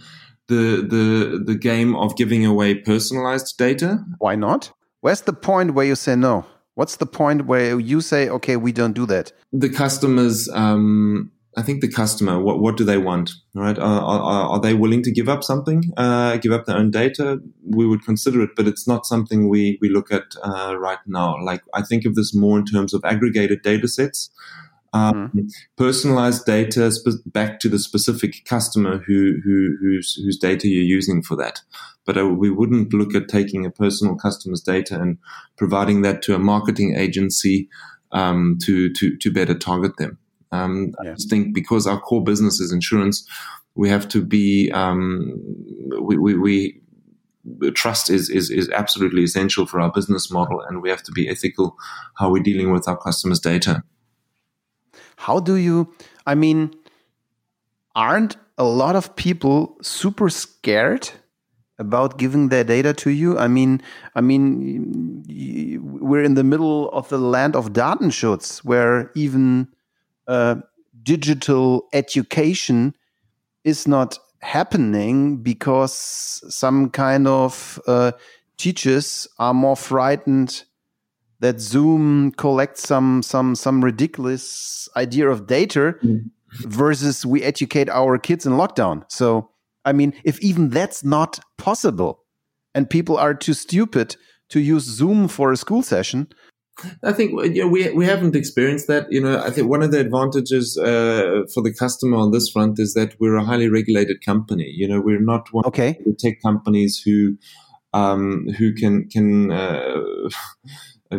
the 0.49 0.87
the 0.89 1.43
the 1.45 1.55
game 1.55 1.95
of 1.95 2.17
giving 2.17 2.47
away 2.47 2.75
personalized 2.75 3.59
data. 3.59 4.05
Why 4.19 4.35
not? 4.37 4.73
Where's 5.03 5.23
the 5.23 5.35
point 5.35 5.75
where 5.75 5.87
you 5.87 5.95
say 5.95 6.17
no? 6.17 6.47
What's 6.75 6.97
the 6.97 7.07
point 7.07 7.47
where 7.47 7.79
you 7.79 8.01
say, 8.01 8.29
okay, 8.29 8.57
we 8.57 8.73
don't 8.73 8.95
do 8.95 9.05
that? 9.07 9.33
The 9.53 9.69
customers, 9.69 10.49
um, 10.55 11.31
I 11.57 11.63
think 11.63 11.81
the 11.81 11.91
customer, 11.91 12.41
what, 12.41 12.61
what 12.61 12.77
do 12.77 12.85
they 12.85 12.99
want, 12.99 13.33
right? 13.55 13.77
Are, 13.77 14.01
are, 14.01 14.51
are 14.51 14.61
they 14.61 14.75
willing 14.75 15.03
to 15.03 15.11
give 15.11 15.29
up 15.29 15.43
something, 15.43 15.93
uh, 15.97 16.37
give 16.37 16.53
up 16.53 16.67
their 16.67 16.77
own 16.77 16.93
data? 16.93 17.41
We 17.69 17.87
would 17.87 18.05
consider 18.05 18.41
it, 18.43 18.51
but 18.57 18.69
it's 18.69 18.87
not 18.87 19.05
something 19.05 19.49
we, 19.49 19.77
we 19.81 19.89
look 19.89 20.13
at 20.13 20.37
uh, 20.45 20.77
right 20.79 21.01
now. 21.07 21.37
Like, 21.43 21.63
I 21.75 21.83
think 21.83 22.05
of 22.05 22.15
this 22.15 22.35
more 22.35 22.59
in 22.59 22.67
terms 22.67 22.95
of 22.95 23.05
aggregated 23.05 23.63
data 23.63 23.89
sets. 23.89 24.31
Um, 24.93 25.29
mm-hmm. 25.29 25.47
personalized 25.77 26.47
data 26.47 26.91
spe- 26.91 27.23
back 27.27 27.61
to 27.61 27.69
the 27.69 27.79
specific 27.79 28.45
customer 28.45 28.99
who, 28.99 29.37
who 29.45 29.77
whose 29.81 30.15
whose 30.15 30.37
data 30.37 30.67
you're 30.67 30.83
using 30.83 31.23
for 31.23 31.37
that. 31.37 31.61
But 32.05 32.19
uh, 32.19 32.27
we 32.27 32.51
wouldn't 32.51 32.93
look 32.93 33.15
at 33.15 33.29
taking 33.29 33.65
a 33.65 33.71
personal 33.71 34.17
customer's 34.17 34.63
data 34.63 35.01
and 35.01 35.19
providing 35.57 36.03
that 36.03 36.23
to 36.23 36.35
a 36.35 36.41
marketing 36.41 36.97
agency 36.97 37.69
um, 38.11 38.59
to 38.65 38.93
to 38.95 39.17
to 39.17 39.33
better 39.33 39.55
target 39.55 39.97
them. 39.97 40.19
Um, 40.53 40.93
yeah. 41.03 41.11
I 41.11 41.15
just 41.15 41.31
think 41.31 41.55
because 41.55 41.87
our 41.87 42.01
core 42.01 42.25
business 42.25 42.61
is 42.61 42.73
insurance, 42.73 43.27
we 43.75 43.89
have 43.89 44.09
to 44.09 44.25
be 44.25 44.71
um, 44.73 45.41
we, 46.01 46.17
we, 46.19 46.35
we 46.37 46.81
trust 47.75 48.11
is, 48.11 48.29
is 48.29 48.51
is 48.51 48.69
absolutely 48.71 49.23
essential 49.23 49.67
for 49.67 49.81
our 49.81 49.91
business 49.93 50.31
model, 50.31 50.61
and 50.61 50.83
we 50.83 50.91
have 50.91 51.03
to 51.05 51.13
be 51.13 51.29
ethical 51.29 51.77
how 52.15 52.31
we're 52.31 52.43
dealing 52.43 52.73
with 52.73 52.89
our 52.89 52.97
customers' 52.97 53.41
data. 53.41 53.83
How 55.17 55.41
do 55.41 55.57
you, 55.57 55.93
I 56.27 56.35
mean, 56.35 56.75
aren't 57.95 58.37
a 58.57 58.65
lot 58.65 58.97
of 58.97 59.17
people 59.17 59.77
super 59.83 60.31
scared 60.31 61.11
about 61.79 62.19
giving 62.19 62.49
their 62.49 62.65
data 62.65 62.93
to 62.95 63.11
you? 63.11 63.39
I 63.39 63.49
mean, 63.49 63.81
I 64.15 64.21
mean, 64.21 65.25
we're 65.83 66.23
in 66.23 66.35
the 66.35 66.45
middle 66.45 66.91
of 66.91 67.09
the 67.09 67.19
land 67.19 67.57
of 67.57 67.73
Datenschutz, 67.73 68.65
where 68.65 69.11
even 69.15 69.69
uh, 70.31 70.55
digital 71.03 71.88
education 71.93 72.95
is 73.64 73.88
not 73.88 74.16
happening 74.40 75.43
because 75.43 75.93
some 76.49 76.88
kind 76.90 77.27
of 77.27 77.81
uh, 77.87 78.12
teachers 78.57 79.27
are 79.38 79.53
more 79.53 79.77
frightened 79.77 80.64
that 81.40 81.61
Zoom 81.61 82.31
collects 82.33 82.87
some 82.87 83.23
some 83.23 83.55
some 83.57 83.83
ridiculous 83.85 84.88
idea 84.97 85.29
of 85.29 85.47
data 85.47 85.95
mm. 86.03 86.31
versus 86.61 87.27
we 87.27 87.43
educate 87.43 87.88
our 87.88 88.16
kids 88.16 88.47
in 88.47 88.53
lockdown. 88.53 89.05
So 89.09 89.51
I 89.85 89.93
mean, 89.93 90.14
if 90.25 90.38
even 90.40 90.71
that's 90.71 91.03
not 91.03 91.40
possible, 91.59 92.23
and 92.73 92.88
people 92.88 93.16
are 93.16 93.35
too 93.35 93.55
stupid 93.55 94.16
to 94.51 94.61
use 94.61 94.85
Zoom 94.85 95.27
for 95.27 95.51
a 95.51 95.57
school 95.57 95.83
session, 95.83 96.29
I 97.05 97.13
think 97.13 97.33
you 97.55 97.65
know, 97.65 97.69
we 97.69 97.91
we 97.91 98.07
haven't 98.07 98.35
experienced 98.35 98.87
that. 98.89 99.11
You 99.11 99.21
know, 99.21 99.39
I 99.39 99.51
think 99.51 99.69
one 99.69 99.83
of 99.83 99.91
the 99.91 100.01
advantages 100.01 100.79
uh, 100.79 101.43
for 101.53 101.63
the 101.63 101.75
customer 101.75 102.17
on 102.17 102.31
this 102.31 102.49
front 102.49 102.79
is 102.79 102.95
that 102.95 103.15
we're 103.21 103.37
a 103.37 103.45
highly 103.45 103.69
regulated 103.69 104.25
company. 104.25 104.73
You 104.75 104.89
know, 104.89 105.01
we're 105.01 105.21
not 105.21 105.49
one 105.53 105.67
okay. 105.67 105.91
of 105.91 106.05
the 106.05 106.17
tech 106.19 106.41
companies 106.43 107.03
who 107.05 107.37
um, 107.93 108.47
who 108.59 108.73
can 108.75 109.09
can 109.09 109.51
uh, 109.51 110.29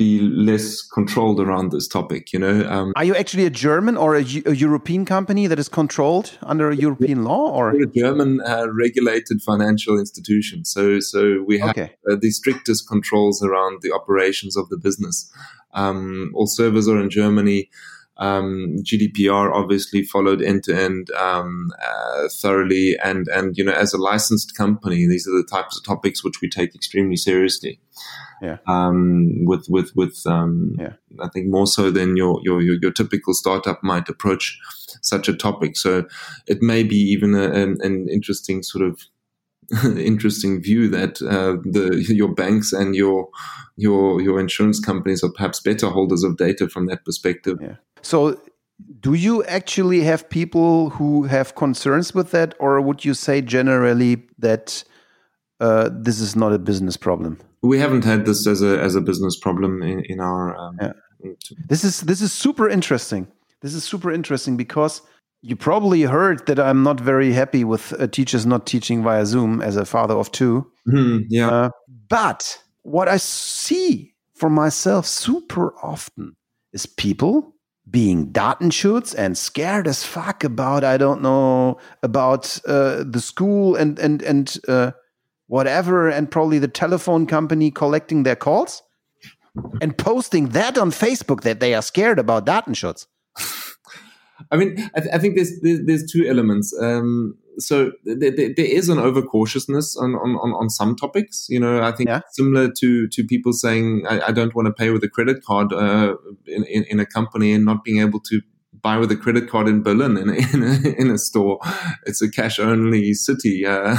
be 0.00 0.18
less 0.18 0.80
controlled 0.80 1.38
around 1.40 1.72
this 1.72 1.86
topic. 1.86 2.32
You 2.32 2.38
know, 2.38 2.66
um, 2.70 2.94
are 2.96 3.04
you 3.04 3.14
actually 3.14 3.44
a 3.44 3.50
German 3.50 3.98
or 3.98 4.16
a, 4.16 4.24
a, 4.46 4.54
European 4.54 5.04
company 5.04 5.46
that 5.46 5.58
is 5.58 5.68
controlled 5.68 6.38
under 6.42 6.70
a 6.70 6.76
European 6.86 7.22
law, 7.22 7.50
or 7.50 7.70
a 7.70 7.86
German 7.86 8.40
uh, 8.40 8.66
regulated 8.72 9.42
financial 9.42 9.98
institution? 9.98 10.64
So, 10.64 11.00
so 11.00 11.44
we 11.46 11.58
have 11.58 11.76
okay. 11.76 11.92
uh, 12.10 12.16
the 12.18 12.30
strictest 12.30 12.88
controls 12.88 13.42
around 13.42 13.82
the 13.82 13.92
operations 13.92 14.56
of 14.56 14.70
the 14.70 14.78
business. 14.78 15.30
Um, 15.74 16.32
all 16.34 16.46
servers 16.46 16.88
are 16.88 16.98
in 16.98 17.10
Germany. 17.10 17.68
Um, 18.20 18.76
GDPR 18.82 19.52
obviously 19.52 20.04
followed 20.04 20.42
end 20.42 20.64
to 20.64 20.74
end 20.74 21.08
thoroughly, 22.40 22.96
and 23.02 23.26
and 23.28 23.56
you 23.56 23.64
know 23.64 23.72
as 23.72 23.92
a 23.92 23.98
licensed 23.98 24.56
company, 24.56 25.06
these 25.06 25.26
are 25.26 25.36
the 25.36 25.48
types 25.50 25.76
of 25.76 25.84
topics 25.84 26.22
which 26.22 26.40
we 26.40 26.48
take 26.48 26.74
extremely 26.74 27.16
seriously 27.16 27.80
yeah. 28.40 28.58
Um, 28.66 29.44
with 29.44 29.66
with 29.68 29.94
with 29.94 30.22
um, 30.26 30.76
yeah. 30.78 30.94
I 31.20 31.28
think 31.28 31.48
more 31.48 31.66
so 31.66 31.90
than 31.90 32.16
your, 32.16 32.40
your 32.42 32.62
your 32.62 32.76
your 32.80 32.90
typical 32.90 33.34
startup 33.34 33.82
might 33.82 34.08
approach 34.08 34.58
such 35.02 35.28
a 35.28 35.36
topic. 35.36 35.76
So 35.76 36.06
it 36.46 36.62
may 36.62 36.82
be 36.82 36.96
even 36.96 37.34
a, 37.34 37.50
an, 37.50 37.76
an 37.80 38.08
interesting 38.10 38.62
sort 38.62 38.84
of 38.84 39.00
interesting 39.98 40.62
view 40.62 40.88
that 40.88 41.20
uh, 41.22 41.60
the 41.70 42.02
your 42.08 42.34
banks 42.34 42.72
and 42.72 42.96
your 42.96 43.28
your 43.76 44.20
your 44.22 44.40
insurance 44.40 44.80
companies 44.80 45.22
are 45.22 45.32
perhaps 45.32 45.60
better 45.60 45.90
holders 45.90 46.24
of 46.24 46.38
data 46.38 46.68
from 46.68 46.86
that 46.86 47.04
perspective. 47.04 47.58
Yeah. 47.60 47.76
So 48.02 48.40
do 49.00 49.14
you 49.14 49.44
actually 49.44 50.00
have 50.02 50.28
people 50.28 50.90
who 50.90 51.24
have 51.24 51.54
concerns 51.54 52.14
with 52.14 52.30
that, 52.30 52.54
or 52.58 52.80
would 52.80 53.04
you 53.04 53.14
say 53.14 53.42
generally 53.42 54.22
that 54.38 54.82
uh, 55.60 55.90
this 55.92 56.20
is 56.20 56.34
not 56.34 56.52
a 56.52 56.58
business 56.58 56.96
problem? 56.96 57.38
we 57.62 57.78
haven't 57.78 58.04
had 58.04 58.26
this 58.26 58.46
as 58.46 58.62
a 58.62 58.80
as 58.80 58.94
a 58.94 59.00
business 59.00 59.38
problem 59.38 59.82
in, 59.82 60.04
in 60.06 60.20
our. 60.20 60.56
Um, 60.56 60.78
yeah. 60.80 60.92
This 61.68 61.84
is 61.84 62.00
this 62.00 62.20
is 62.20 62.32
super 62.32 62.68
interesting. 62.68 63.26
This 63.60 63.74
is 63.74 63.84
super 63.84 64.10
interesting 64.10 64.56
because 64.56 65.02
you 65.42 65.56
probably 65.56 66.02
heard 66.02 66.46
that 66.46 66.58
I'm 66.58 66.82
not 66.82 67.00
very 67.00 67.32
happy 67.32 67.64
with 67.64 67.92
uh, 68.00 68.06
teachers 68.06 68.46
not 68.46 68.66
teaching 68.66 69.02
via 69.02 69.26
Zoom 69.26 69.60
as 69.60 69.76
a 69.76 69.84
father 69.84 70.14
of 70.14 70.32
2 70.32 70.70
mm, 70.88 71.24
yeah. 71.28 71.48
Uh, 71.50 71.70
but 72.08 72.58
what 72.82 73.08
I 73.08 73.18
see 73.18 74.14
for 74.34 74.50
myself 74.50 75.06
super 75.06 75.74
often 75.82 76.36
is 76.72 76.86
people 76.86 77.54
being 77.90 78.32
Datenschutz 78.32 79.14
and 79.16 79.36
scared 79.36 79.86
as 79.86 80.04
fuck 80.04 80.44
about 80.44 80.84
I 80.84 80.96
don't 80.96 81.22
know 81.22 81.78
about 82.02 82.60
uh, 82.66 83.04
the 83.04 83.20
school 83.20 83.76
and 83.76 83.98
and 83.98 84.22
and 84.22 84.56
uh, 84.68 84.92
whatever, 85.46 86.08
and 86.08 86.30
probably 86.30 86.58
the 86.58 86.68
telephone 86.68 87.26
company 87.26 87.70
collecting 87.70 88.22
their 88.22 88.36
calls 88.36 88.82
and 89.80 89.96
posting 89.98 90.50
that 90.50 90.78
on 90.78 90.90
Facebook 90.90 91.42
that 91.42 91.60
they 91.60 91.74
are 91.74 91.82
scared 91.82 92.18
about 92.18 92.46
Datenschutz. 92.46 93.06
I 94.50 94.56
mean, 94.56 94.90
I, 94.96 95.00
th- 95.00 95.14
I 95.14 95.18
think 95.18 95.36
there's, 95.36 95.60
there's, 95.60 95.80
there's 95.84 96.10
two 96.10 96.26
elements. 96.26 96.76
Um, 96.80 97.36
so 97.58 97.92
th- 98.04 98.36
th- 98.36 98.56
there 98.56 98.66
is 98.66 98.88
an 98.88 98.98
overcautiousness 98.98 99.96
on, 99.96 100.14
on, 100.16 100.36
on, 100.36 100.70
some 100.70 100.96
topics. 100.96 101.46
You 101.48 101.60
know, 101.60 101.82
I 101.82 101.92
think 101.92 102.08
yeah. 102.08 102.20
similar 102.32 102.70
to 102.78 103.08
to 103.08 103.24
people 103.24 103.52
saying 103.52 104.06
I, 104.08 104.28
I, 104.28 104.32
don't 104.32 104.54
want 104.54 104.66
to 104.66 104.72
pay 104.72 104.90
with 104.90 105.04
a 105.04 105.08
credit 105.08 105.44
card 105.44 105.72
uh, 105.72 106.16
in, 106.46 106.64
in, 106.64 106.84
in 106.84 107.00
a 107.00 107.06
company 107.06 107.52
and 107.52 107.64
not 107.64 107.84
being 107.84 108.00
able 108.00 108.20
to 108.20 108.40
buy 108.82 108.96
with 108.96 109.10
a 109.10 109.16
credit 109.16 109.48
card 109.48 109.68
in 109.68 109.82
Berlin 109.82 110.16
in 110.16 110.28
a, 110.28 110.32
in 110.54 110.62
a, 110.62 111.00
in 111.00 111.10
a 111.10 111.18
store. 111.18 111.58
It's 112.06 112.22
a 112.22 112.30
cash 112.30 112.58
only 112.58 113.14
city, 113.14 113.66
uh, 113.66 113.96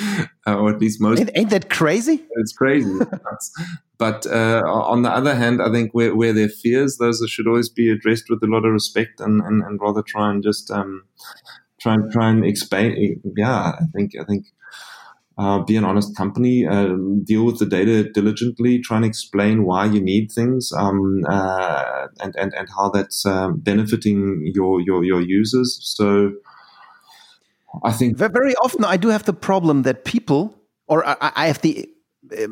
or 0.46 0.70
at 0.70 0.80
least 0.80 1.00
most. 1.00 1.20
Ain't, 1.20 1.30
ain't 1.34 1.50
that 1.50 1.70
crazy? 1.70 2.24
It's 2.36 2.52
crazy. 2.52 2.98
but 3.98 4.26
uh, 4.26 4.62
on 4.66 5.02
the 5.02 5.10
other 5.10 5.34
hand, 5.34 5.62
I 5.62 5.70
think 5.70 5.92
where, 5.92 6.14
where 6.14 6.32
there 6.32 6.46
are 6.46 6.60
fears, 6.62 6.96
those 6.98 7.22
should 7.28 7.46
always 7.46 7.68
be 7.68 7.90
addressed 7.90 8.24
with 8.28 8.42
a 8.42 8.46
lot 8.46 8.64
of 8.64 8.72
respect 8.72 9.20
and, 9.20 9.40
and, 9.42 9.62
and 9.62 9.80
rather 9.80 10.02
try 10.02 10.30
and 10.30 10.42
just 10.42 10.70
um, 10.70 11.04
try 11.80 11.94
and 11.94 12.10
try 12.12 12.30
and 12.30 12.44
explain. 12.44 13.20
Yeah, 13.36 13.72
I 13.80 13.84
think 13.94 14.12
I 14.20 14.24
think 14.24 14.46
uh, 15.36 15.58
be 15.60 15.76
an 15.76 15.84
honest 15.84 16.16
company, 16.16 16.66
uh, 16.66 16.94
deal 17.24 17.44
with 17.44 17.58
the 17.58 17.66
data 17.66 18.08
diligently, 18.12 18.80
try 18.80 18.96
and 18.96 19.04
explain 19.04 19.64
why 19.64 19.84
you 19.84 20.00
need 20.00 20.30
things, 20.32 20.72
um, 20.76 21.22
uh, 21.28 22.06
and, 22.20 22.34
and, 22.36 22.54
and 22.54 22.68
how 22.76 22.88
that's 22.88 23.26
um, 23.26 23.58
benefiting 23.58 24.50
your, 24.54 24.80
your, 24.80 25.04
your 25.04 25.20
users. 25.20 25.78
So 25.82 26.32
I 27.82 27.92
think 27.92 28.16
very 28.16 28.54
often 28.56 28.84
I 28.84 28.96
do 28.96 29.08
have 29.08 29.24
the 29.24 29.32
problem 29.32 29.82
that 29.82 30.04
people, 30.04 30.54
or 30.86 31.06
I, 31.06 31.16
I 31.20 31.46
have 31.48 31.60
the, 31.62 31.88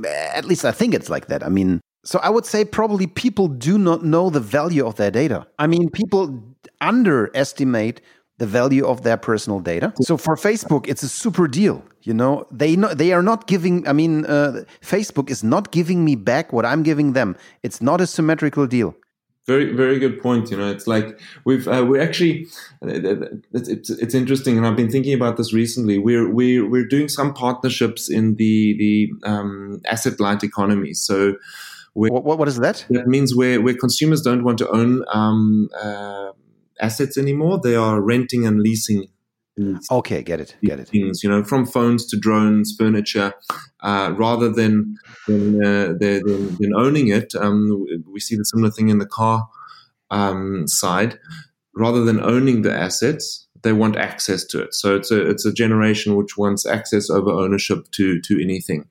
at 0.07 0.45
least 0.45 0.65
I 0.65 0.73
think 0.73 0.95
it's 0.95 1.09
like 1.09 1.27
that. 1.29 1.45
I 1.45 1.49
mean, 1.49 1.81
so 2.05 2.19
I 2.19 2.31
would 2.31 2.45
say 2.45 2.65
probably 2.65 3.07
people 3.07 3.47
do 3.47 3.79
not 3.79 4.05
know 4.05 4.29
the 4.29 4.41
value 4.41 4.85
of 4.85 4.97
their 4.97 5.11
data. 5.11 5.47
I 5.59 5.69
mean, 5.69 5.89
people 5.91 6.43
underestimate 6.81 8.01
the 8.43 8.51
value 8.61 8.85
of 8.93 8.97
their 9.07 9.17
personal 9.31 9.61
data. 9.61 9.93
So 10.01 10.17
for 10.17 10.35
Facebook, 10.35 10.89
it's 10.89 11.05
a 11.05 11.09
super 11.23 11.47
deal. 11.47 11.77
You 12.03 12.15
know, 12.21 12.33
they 12.51 12.75
know, 12.75 12.93
they 13.03 13.13
are 13.13 13.23
not 13.23 13.47
giving. 13.47 13.87
I 13.87 13.93
mean, 13.93 14.27
uh, 14.27 14.65
Facebook 14.81 15.31
is 15.31 15.45
not 15.45 15.71
giving 15.71 16.05
me 16.05 16.15
back 16.17 16.53
what 16.53 16.65
I'm 16.67 16.83
giving 16.83 17.13
them. 17.13 17.37
It's 17.63 17.81
not 17.81 18.01
a 18.01 18.07
symmetrical 18.17 18.67
deal. 18.67 18.91
Very, 19.47 19.67
very 19.83 19.99
good 20.05 20.21
point. 20.21 20.51
You 20.51 20.57
know, 20.57 20.69
it's 20.75 20.89
like 20.89 21.21
we've 21.45 21.69
uh, 21.69 21.85
we're 21.89 22.03
actually 22.09 22.35
it's, 22.83 23.69
it's, 23.69 23.91
it's 23.91 24.15
interesting, 24.15 24.57
and 24.57 24.67
I've 24.67 24.77
been 24.83 24.91
thinking 24.91 25.15
about 25.15 25.37
this 25.37 25.53
recently. 25.53 25.99
We're 25.99 26.29
we're 26.39 26.69
we're 26.69 26.89
doing 26.97 27.09
some 27.09 27.33
partnerships 27.35 28.11
in 28.11 28.25
the 28.43 28.77
the 28.83 28.95
um, 29.33 29.81
asset 29.87 30.19
light 30.19 30.43
economy. 30.43 30.95
So. 30.95 31.37
What, 31.95 32.39
what 32.41 32.49
is 32.49 32.57
that? 32.57 32.87
That 32.89 33.07
means 33.07 33.37
where, 33.37 33.61
where 33.61 33.75
consumers 33.75 34.23
don't 34.23 34.45
want 34.45 34.57
to 34.63 34.69
own 34.71 35.05
um, 35.13 35.69
uh, 35.79 36.33
assets 36.81 37.17
anymore. 37.19 37.61
They 37.63 37.77
are 37.77 38.01
renting 38.01 38.47
and 38.47 38.61
leasing. 38.61 39.07
Okay, 39.91 40.23
get 40.23 40.41
it, 40.41 40.57
get 40.65 40.81
it. 40.81 40.89
Things, 40.89 41.23
you 41.23 41.29
know, 41.29 41.45
from 41.45 41.67
phones 41.67 42.07
to 42.07 42.17
drones, 42.17 42.75
furniture, 42.77 43.35
uh, 43.81 44.15
rather 44.17 44.49
than 44.49 44.97
than, 45.27 45.63
uh, 45.63 45.93
than, 45.99 46.57
than, 46.59 46.73
owning 46.75 47.09
it. 47.09 47.35
Um, 47.35 47.87
we 48.11 48.19
see 48.19 48.35
the 48.35 48.45
similar 48.45 48.71
thing 48.71 48.89
in 48.89 48.99
the 48.99 49.07
car 49.07 49.49
um, 50.11 50.67
side. 50.67 51.19
Rather 51.75 52.03
than 52.03 52.21
owning 52.21 52.63
the 52.63 52.73
assets, 52.73 53.47
they 53.63 53.73
want 53.73 53.97
access 53.97 54.45
to 54.47 54.63
it. 54.63 54.75
So 54.75 54.97
it's 54.97 55.11
a 55.11 55.29
it's 55.29 55.45
a 55.45 55.53
generation 55.53 56.17
which 56.17 56.37
wants 56.37 56.67
access 56.67 57.11
over 57.11 57.31
ownership 57.31 57.91
to 57.93 58.21
to 58.21 58.43
anything. 58.43 58.89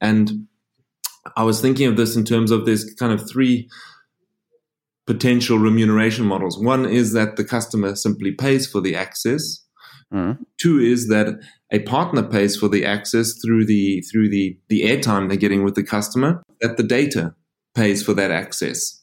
And 0.00 0.48
I 1.36 1.44
was 1.44 1.60
thinking 1.60 1.86
of 1.86 1.96
this 1.96 2.16
in 2.16 2.24
terms 2.24 2.50
of 2.50 2.66
there's 2.66 2.94
kind 2.94 3.12
of 3.12 3.28
three 3.28 3.68
potential 5.10 5.58
remuneration 5.58 6.24
models. 6.24 6.56
One 6.56 6.86
is 6.86 7.12
that 7.14 7.34
the 7.34 7.42
customer 7.42 7.96
simply 7.96 8.30
pays 8.30 8.68
for 8.68 8.80
the 8.80 8.94
access. 8.94 9.42
Mm. 10.14 10.38
Two 10.56 10.78
is 10.78 11.08
that 11.08 11.40
a 11.72 11.80
partner 11.80 12.22
pays 12.22 12.56
for 12.56 12.68
the 12.68 12.84
access 12.84 13.34
through 13.42 13.66
the 13.66 14.02
through 14.02 14.28
the 14.28 14.56
the 14.68 14.82
airtime 14.82 15.26
they're 15.26 15.36
getting 15.36 15.64
with 15.64 15.74
the 15.74 15.82
customer. 15.82 16.42
That 16.60 16.76
the 16.76 16.84
data 16.84 17.34
pays 17.74 18.04
for 18.04 18.14
that 18.14 18.30
access. 18.30 19.02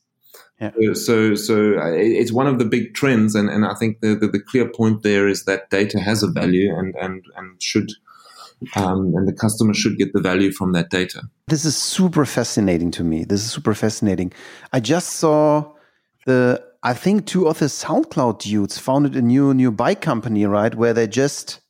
Yeah. 0.61 0.71
So, 0.93 1.35
so 1.35 1.75
it's 1.93 2.31
one 2.31 2.47
of 2.47 2.57
the 2.57 2.65
big 2.65 2.95
trends, 2.95 3.35
and, 3.35 3.47
and 3.47 3.63
I 3.63 3.75
think 3.75 3.99
the, 4.01 4.15
the, 4.15 4.27
the 4.27 4.39
clear 4.39 4.67
point 4.67 5.03
there 5.03 5.27
is 5.27 5.43
that 5.43 5.69
data 5.69 5.99
has 5.99 6.23
a 6.23 6.31
value 6.31 6.73
and 6.73 6.95
and 6.95 7.23
and 7.35 7.61
should 7.61 7.89
um, 8.75 9.13
and 9.15 9.27
the 9.27 9.33
customer 9.33 9.73
should 9.73 9.97
get 9.97 10.13
the 10.13 10.21
value 10.21 10.51
from 10.51 10.71
that 10.71 10.89
data. 10.89 11.21
This 11.47 11.65
is 11.65 11.75
super 11.75 12.25
fascinating 12.25 12.91
to 12.91 13.03
me. 13.03 13.25
This 13.25 13.43
is 13.43 13.51
super 13.51 13.73
fascinating. 13.73 14.31
I 14.71 14.79
just 14.79 15.09
saw 15.09 15.73
the 16.27 16.63
I 16.83 16.93
think 16.93 17.25
two 17.25 17.47
of 17.47 17.59
the 17.59 17.65
SoundCloud 17.65 18.39
dudes 18.39 18.77
founded 18.77 19.15
a 19.15 19.21
new 19.21 19.53
new 19.53 19.71
bike 19.71 20.01
company, 20.01 20.45
right? 20.45 20.73
Where 20.75 20.93
they 20.93 21.07
just 21.07 21.61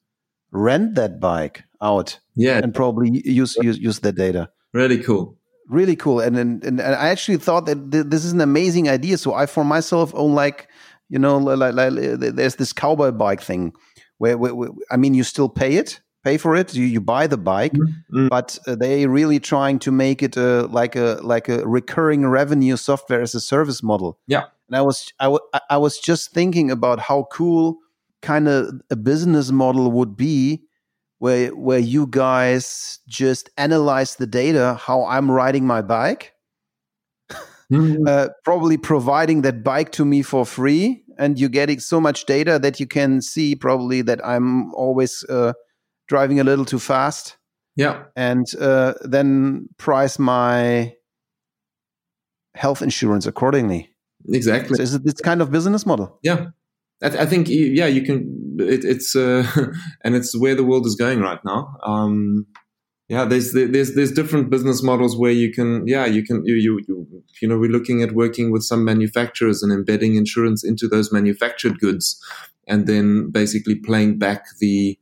rent 0.51 0.95
that 0.95 1.19
bike. 1.19 1.63
out 1.81 2.19
Yeah, 2.35 2.57
and 2.57 2.73
probably 2.73 3.21
use 3.25 3.55
use 3.61 3.77
use 3.77 3.99
that 3.99 4.15
data. 4.15 4.49
really 4.73 5.01
cool. 5.01 5.37
Really 5.69 5.95
cool. 5.95 6.19
And 6.19 6.37
and, 6.37 6.63
and 6.63 6.81
I 6.81 7.09
actually 7.09 7.37
thought 7.37 7.65
that 7.65 7.91
th- 7.91 8.05
this 8.07 8.25
is 8.25 8.33
an 8.33 8.41
amazing 8.41 8.89
idea. 8.89 9.17
So 9.17 9.33
I 9.33 9.45
for 9.45 9.63
myself 9.63 10.13
own 10.15 10.33
like 10.33 10.67
you 11.09 11.19
know 11.19 11.37
like, 11.37 11.73
like, 11.73 11.93
there's 12.35 12.55
this 12.55 12.73
cowboy 12.73 13.11
bike 13.11 13.41
thing 13.41 13.73
where, 14.17 14.37
where, 14.37 14.55
where 14.55 14.69
I 14.91 14.97
mean 14.97 15.13
you 15.13 15.23
still 15.23 15.49
pay 15.49 15.75
it 15.75 16.01
pay 16.27 16.37
for 16.37 16.51
it 16.61 16.67
you, 16.79 16.85
you 16.95 17.01
buy 17.15 17.27
the 17.27 17.41
bike 17.53 17.73
Mm. 18.13 18.29
but 18.29 18.49
uh, 18.67 18.75
they 18.83 19.05
really 19.19 19.39
trying 19.39 19.79
to 19.85 19.91
make 19.91 20.19
it 20.27 20.35
a, 20.37 20.49
like 20.79 20.95
a 21.05 21.19
like 21.33 21.47
a 21.55 21.57
recurring 21.77 22.21
revenue 22.39 22.77
software 22.77 23.21
as 23.27 23.35
a 23.35 23.41
service 23.53 23.81
model 23.91 24.11
Yeah. 24.27 24.43
and 24.67 24.75
i 24.77 24.81
was 24.81 24.97
i, 25.19 25.25
w- 25.25 25.47
I- 25.75 25.77
was 25.85 25.95
just 26.09 26.23
thinking 26.33 26.71
about 26.71 26.99
how 27.09 27.19
cool 27.37 27.63
kind 28.21 28.47
of 28.47 28.81
a 28.89 28.95
business 28.95 29.51
model 29.51 29.91
would 29.97 30.15
be 30.15 30.39
where 31.19 31.49
where 31.67 31.83
you 31.95 32.07
guys 32.07 32.99
just 33.07 33.49
analyze 33.57 34.15
the 34.21 34.27
data 34.41 34.65
how 34.87 34.97
i'm 35.15 35.29
riding 35.41 35.65
my 35.67 35.81
bike 35.81 36.33
Mm. 37.71 38.07
uh, 38.07 38.29
probably 38.45 38.77
providing 38.77 39.41
that 39.43 39.61
bike 39.61 39.91
to 39.91 40.05
me 40.05 40.21
for 40.23 40.45
free 40.45 41.03
and 41.19 41.37
you're 41.39 41.49
getting 41.61 41.79
so 41.81 41.99
much 41.99 42.25
data 42.25 42.57
that 42.59 42.79
you 42.79 42.87
can 42.87 43.21
see 43.21 43.55
probably 43.55 44.01
that 44.03 44.19
i'm 44.33 44.73
always 44.73 45.23
uh, 45.29 45.51
driving 46.07 46.39
a 46.39 46.43
little 46.43 46.65
too 46.65 46.79
fast 46.79 47.37
Yeah, 47.75 48.03
and 48.15 48.45
uh, 48.59 48.93
then 49.01 49.69
price 49.77 50.19
my 50.19 50.93
health 52.55 52.81
insurance 52.81 53.27
accordingly 53.27 53.93
exactly. 54.33 54.77
so 54.77 54.81
is 54.81 54.95
it 54.95 55.03
this 55.03 55.21
kind 55.21 55.41
of 55.41 55.51
business 55.51 55.85
model 55.85 56.19
Yeah, 56.23 56.47
I, 57.01 57.09
th- 57.09 57.21
I 57.21 57.25
think 57.25 57.47
yeah, 57.49 57.85
you 57.85 58.01
can. 58.01 58.57
It, 58.59 58.83
it's 58.83 59.15
uh, 59.15 59.45
and 60.03 60.15
it's 60.15 60.37
where 60.37 60.55
the 60.55 60.63
world 60.63 60.85
is 60.85 60.95
going 60.95 61.21
right 61.21 61.39
now. 61.45 61.75
Um, 61.85 62.47
yeah, 63.07 63.23
there's 63.23 63.53
there's 63.53 63.93
there's 63.93 64.11
different 64.11 64.49
business 64.49 64.83
models 64.83 65.15
where 65.17 65.31
you 65.31 65.51
can 65.53 65.87
yeah 65.87 66.05
you 66.05 66.23
can 66.23 66.43
you 66.45 66.55
you 66.55 66.79
you, 66.87 67.23
you 67.41 67.47
know 67.47 67.57
we're 67.57 67.71
looking 67.71 68.01
at 68.01 68.13
working 68.13 68.51
with 68.51 68.63
some 68.63 68.83
manufacturers 68.83 69.61
and 69.63 69.71
embedding 69.71 70.15
insurance 70.15 70.63
into 70.63 70.87
those 70.87 71.11
manufactured 71.11 71.79
goods, 71.79 72.21
and 72.67 72.87
then 72.87 73.29
basically 73.31 73.75
playing 73.75 74.17
back 74.17 74.43
the 74.59 74.97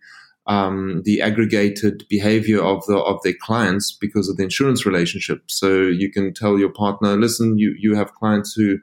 um, 0.47 1.01
the 1.05 1.21
aggregated 1.21 2.05
behavior 2.09 2.61
of 2.63 2.85
the 2.85 2.97
of 2.97 3.21
their 3.23 3.35
clients 3.41 3.91
because 3.91 4.29
of 4.29 4.37
the 4.37 4.43
insurance 4.43 4.85
relationship. 4.85 5.43
So 5.47 5.81
you 5.81 6.11
can 6.11 6.33
tell 6.33 6.59
your 6.59 6.71
partner, 6.71 7.17
listen, 7.17 7.57
you 7.57 7.75
you 7.77 7.95
have 7.95 8.13
clients 8.13 8.53
who 8.53 8.79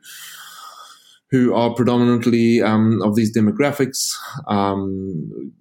who 1.32 1.54
are 1.54 1.74
predominantly 1.74 2.60
um, 2.60 3.00
of 3.02 3.16
these 3.16 3.34
demographics, 3.34 4.12
um, 4.46 5.52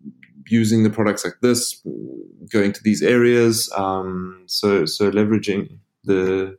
using 0.48 0.84
the 0.84 0.90
products 0.90 1.24
like 1.24 1.40
this, 1.42 1.82
going 2.52 2.74
to 2.74 2.84
these 2.84 3.02
areas. 3.02 3.72
Um, 3.76 4.44
so, 4.48 4.86
so 4.86 5.10
leveraging 5.10 5.80
the 6.04 6.58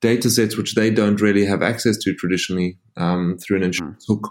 data 0.00 0.28
sets 0.30 0.56
which 0.56 0.74
they 0.74 0.90
don't 0.90 1.20
really 1.20 1.44
have 1.46 1.62
access 1.62 1.96
to 1.98 2.14
traditionally 2.14 2.78
um, 2.96 3.38
through 3.38 3.56
an 3.56 3.62
insurance 3.62 4.04
hook. 4.06 4.30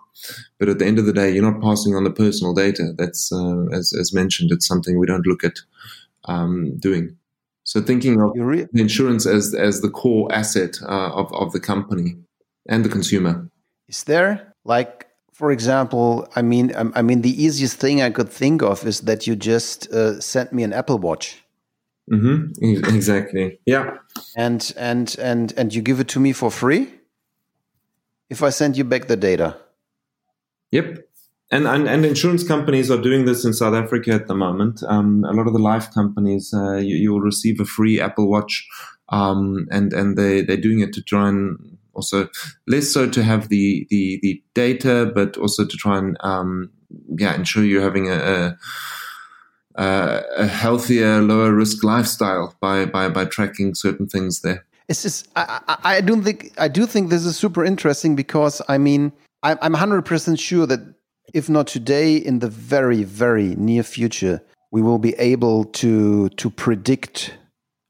But 0.59 0.69
at 0.69 0.79
the 0.79 0.85
end 0.85 0.99
of 0.99 1.05
the 1.05 1.13
day, 1.13 1.31
you're 1.31 1.51
not 1.51 1.61
passing 1.61 1.95
on 1.95 2.03
the 2.03 2.11
personal 2.11 2.53
data. 2.53 2.93
That's, 2.97 3.31
uh, 3.31 3.65
as, 3.71 3.93
as 3.99 4.13
mentioned, 4.13 4.51
it's 4.51 4.67
something 4.67 4.99
we 4.99 5.07
don't 5.07 5.25
look 5.25 5.43
at 5.43 5.59
um, 6.25 6.77
doing. 6.77 7.17
So 7.63 7.81
thinking 7.81 8.21
of 8.21 8.31
re- 8.35 8.67
insurance 8.75 9.25
as 9.25 9.55
as 9.55 9.81
the 9.81 9.89
core 9.89 10.31
asset 10.31 10.77
uh, 10.83 11.11
of 11.11 11.33
of 11.33 11.51
the 11.51 11.59
company 11.59 12.15
and 12.67 12.85
the 12.85 12.89
consumer. 12.89 13.49
is 13.87 14.03
there 14.05 14.53
like 14.63 15.07
for 15.33 15.51
example 15.51 16.27
i 16.35 16.41
mean 16.41 16.73
I, 16.75 16.99
I 16.99 17.01
mean 17.01 17.21
the 17.21 17.43
easiest 17.43 17.77
thing 17.77 18.01
i 18.01 18.09
could 18.09 18.29
think 18.29 18.61
of 18.61 18.85
is 18.85 19.01
that 19.01 19.27
you 19.27 19.35
just 19.35 19.91
uh, 19.91 20.19
sent 20.19 20.53
me 20.53 20.63
an 20.63 20.73
apple 20.73 20.97
watch 20.97 21.44
hmm 22.09 22.47
Exactly. 22.61 23.59
Yeah. 23.65 23.97
and 24.35 24.73
and 24.77 25.15
and 25.19 25.53
and 25.57 25.73
you 25.73 25.81
give 25.81 25.99
it 25.99 26.07
to 26.09 26.19
me 26.19 26.33
for 26.33 26.51
free 26.51 26.87
if 28.29 28.41
i 28.43 28.49
send 28.49 28.77
you 28.77 28.83
back 28.83 29.07
the 29.07 29.17
data 29.17 29.57
Yep. 30.71 31.07
And, 31.51 31.67
and 31.67 31.87
and 31.87 32.05
insurance 32.05 32.43
companies 32.45 32.89
are 32.89 33.01
doing 33.01 33.25
this 33.25 33.45
in 33.45 33.53
South 33.53 33.75
Africa 33.75 34.11
at 34.11 34.27
the 34.27 34.35
moment. 34.35 34.81
Um, 34.87 35.23
a 35.23 35.31
lot 35.31 35.47
of 35.47 35.53
the 35.53 35.59
life 35.59 35.93
companies, 35.93 36.51
uh, 36.53 36.77
you, 36.77 36.95
you 36.95 37.11
will 37.13 37.21
receive 37.21 37.59
a 37.59 37.65
free 37.65 38.01
Apple 38.01 38.27
Watch, 38.29 38.67
um, 39.09 39.67
and 39.71 39.93
and 39.93 40.17
they 40.17 40.41
they're 40.41 40.57
doing 40.57 40.79
it 40.81 40.91
to 40.93 41.03
try 41.03 41.29
and 41.29 41.77
also 41.93 42.27
less 42.67 42.91
so 42.91 43.07
to 43.09 43.23
have 43.23 43.49
the 43.49 43.85
the 43.91 44.19
the 44.23 44.43
data, 44.55 45.11
but 45.13 45.37
also 45.37 45.65
to 45.65 45.77
try 45.77 45.99
and 45.99 46.17
um, 46.21 46.71
yeah 47.19 47.35
ensure 47.35 47.63
you're 47.63 47.83
having 47.83 48.09
a, 48.09 48.17
a 48.17 48.57
a 49.75 50.21
a 50.37 50.47
healthier, 50.47 51.21
lower 51.21 51.53
risk 51.53 51.83
lifestyle 51.83 52.55
by 52.61 52.85
by 52.85 53.09
by 53.09 53.25
tracking 53.25 53.75
certain 53.75 54.07
things 54.07 54.41
there. 54.41 54.65
It's 54.87 55.01
just 55.01 55.27
I, 55.35 55.61
I 55.67 55.95
I 55.97 56.01
don't 56.01 56.23
think 56.23 56.53
I 56.57 56.67
do 56.67 56.85
think 56.85 57.09
this 57.09 57.25
is 57.25 57.37
super 57.37 57.63
interesting 57.63 58.15
because 58.15 58.61
I 58.67 58.77
mean 58.77 59.11
I'm 59.43 59.57
I'm 59.61 59.73
hundred 59.73 60.03
percent 60.03 60.39
sure 60.39 60.65
that 60.67 60.79
if 61.33 61.49
not 61.49 61.67
today, 61.67 62.15
in 62.15 62.39
the 62.39 62.49
very 62.49 63.03
very 63.03 63.55
near 63.55 63.83
future, 63.83 64.41
we 64.71 64.81
will 64.81 64.99
be 64.99 65.13
able 65.15 65.65
to 65.65 66.29
to 66.29 66.49
predict 66.49 67.33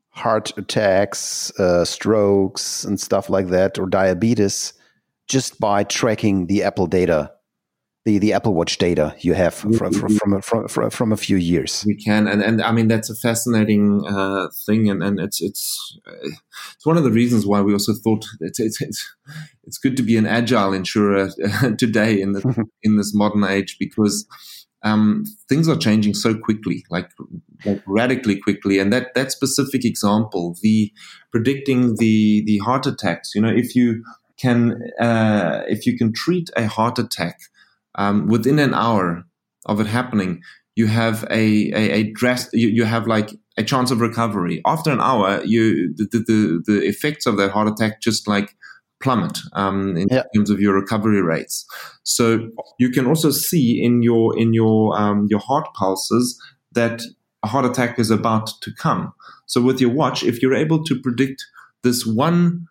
heart 0.09 0.57
attacks, 0.57 1.51
uh, 1.59 1.83
strokes, 1.83 2.85
and 2.85 2.99
stuff 2.99 3.29
like 3.29 3.47
that, 3.49 3.77
or 3.77 3.85
diabetes, 3.85 4.73
just 5.27 5.59
by 5.59 5.83
tracking 5.83 6.47
the 6.47 6.63
Apple 6.63 6.87
data, 6.87 7.31
the 8.05 8.19
the 8.19 8.33
Apple 8.33 8.53
Watch 8.53 8.77
data 8.77 9.15
you 9.19 9.33
have 9.33 9.53
from 9.53 9.73
from 9.73 9.91
from 9.93 10.41
from, 10.41 10.67
from, 10.67 10.89
from 10.89 11.11
a 11.11 11.17
few 11.17 11.37
years. 11.37 11.83
we 11.85 11.95
can 11.95 12.27
and 12.27 12.41
and 12.41 12.61
i 12.61 12.71
mean 12.71 12.87
that's 12.87 13.09
a 13.09 13.15
fascinating 13.15 14.05
uh, 14.07 14.47
thing 14.65 14.89
and 14.89 15.03
and 15.03 15.19
it's 15.19 15.41
it's 15.41 15.97
uh, 16.07 16.29
it's 16.75 16.85
one 16.85 16.97
of 16.97 17.03
the 17.03 17.11
reasons 17.11 17.45
why 17.45 17.61
we 17.61 17.73
also 17.73 17.93
thought 17.93 18.25
it's 18.41 18.59
it's 18.59 18.81
it's, 18.81 19.15
it's 19.63 19.77
good 19.77 19.97
to 19.97 20.03
be 20.03 20.17
an 20.17 20.27
agile 20.27 20.73
insurer 20.73 21.29
today 21.77 22.21
in 22.21 22.33
the 22.33 22.65
in 22.83 22.97
this 22.97 23.13
modern 23.13 23.43
age 23.43 23.77
because 23.79 24.25
um, 24.83 25.23
things 25.49 25.67
are 25.67 25.75
changing 25.75 26.13
so 26.13 26.37
quickly, 26.37 26.85
like, 26.91 27.09
like 27.65 27.81
radically 27.87 28.39
quickly, 28.39 28.77
and 28.77 28.93
that 28.93 29.15
that 29.15 29.31
specific 29.31 29.83
example, 29.83 30.55
the 30.61 30.91
predicting 31.31 31.95
the 31.95 32.43
the 32.45 32.59
heart 32.59 32.85
attacks. 32.85 33.33
You 33.33 33.41
know, 33.41 33.49
if 33.49 33.75
you 33.75 34.03
can 34.39 34.79
uh, 34.99 35.63
if 35.67 35.87
you 35.87 35.97
can 35.97 36.13
treat 36.13 36.51
a 36.55 36.67
heart 36.67 36.99
attack 36.99 37.39
um, 37.97 38.27
within 38.27 38.59
an 38.59 38.73
hour 38.73 39.23
of 39.65 39.79
it 39.79 39.87
happening, 39.87 40.41
you 40.75 40.87
have 40.87 41.23
a 41.29 41.71
a, 41.73 41.91
a 41.91 42.03
dress. 42.13 42.49
You, 42.53 42.67
you 42.69 42.85
have 42.85 43.07
like 43.07 43.31
a 43.57 43.63
chance 43.63 43.91
of 43.91 44.01
recovery 44.01 44.61
after 44.65 44.91
an 44.91 44.99
hour. 45.01 45.43
You 45.43 45.93
the 45.95 46.05
the, 46.11 46.63
the 46.65 46.85
effects 46.85 47.25
of 47.25 47.37
that 47.37 47.51
heart 47.51 47.67
attack 47.67 48.01
just 48.01 48.27
like 48.27 48.55
plummet 49.03 49.37
um, 49.53 49.97
in 49.97 50.07
Yeah. 50.09 50.23
terms 50.33 50.49
of 50.49 50.59
your 50.59 50.73
recovery 50.73 51.21
rates. 51.21 51.65
So 52.03 52.49
you 52.79 52.89
can 52.89 53.05
also 53.07 53.31
see 53.31 53.81
in 53.83 54.03
your 54.03 54.37
in 54.37 54.53
your 54.53 54.97
um, 54.99 55.27
your 55.29 55.39
heart 55.39 55.67
pulses 55.73 56.41
that 56.73 57.01
a 57.43 57.47
heart 57.47 57.65
attack 57.65 57.99
is 57.99 58.11
about 58.11 58.49
to 58.61 58.71
come. 58.81 59.13
So 59.47 59.61
with 59.61 59.79
your 59.79 59.91
watch, 59.91 60.23
if 60.23 60.41
you're 60.41 60.55
able 60.55 60.83
to 60.83 60.99
predict 61.01 61.43
this 61.83 62.05
one 62.05 62.65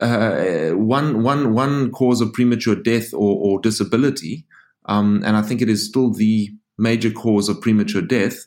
uh, 0.00 0.70
one 0.70 1.22
one 1.22 1.52
one 1.54 1.90
cause 1.90 2.20
of 2.20 2.32
premature 2.32 2.74
death 2.74 3.12
or, 3.12 3.36
or 3.44 3.60
disability, 3.60 4.46
um, 4.86 5.22
and 5.24 5.36
I 5.36 5.42
think 5.42 5.62
it 5.62 5.68
is 5.68 5.86
still 5.88 6.12
the 6.12 6.50
major 6.78 7.10
cause 7.10 7.48
of 7.48 7.60
premature 7.60 8.02
death. 8.02 8.46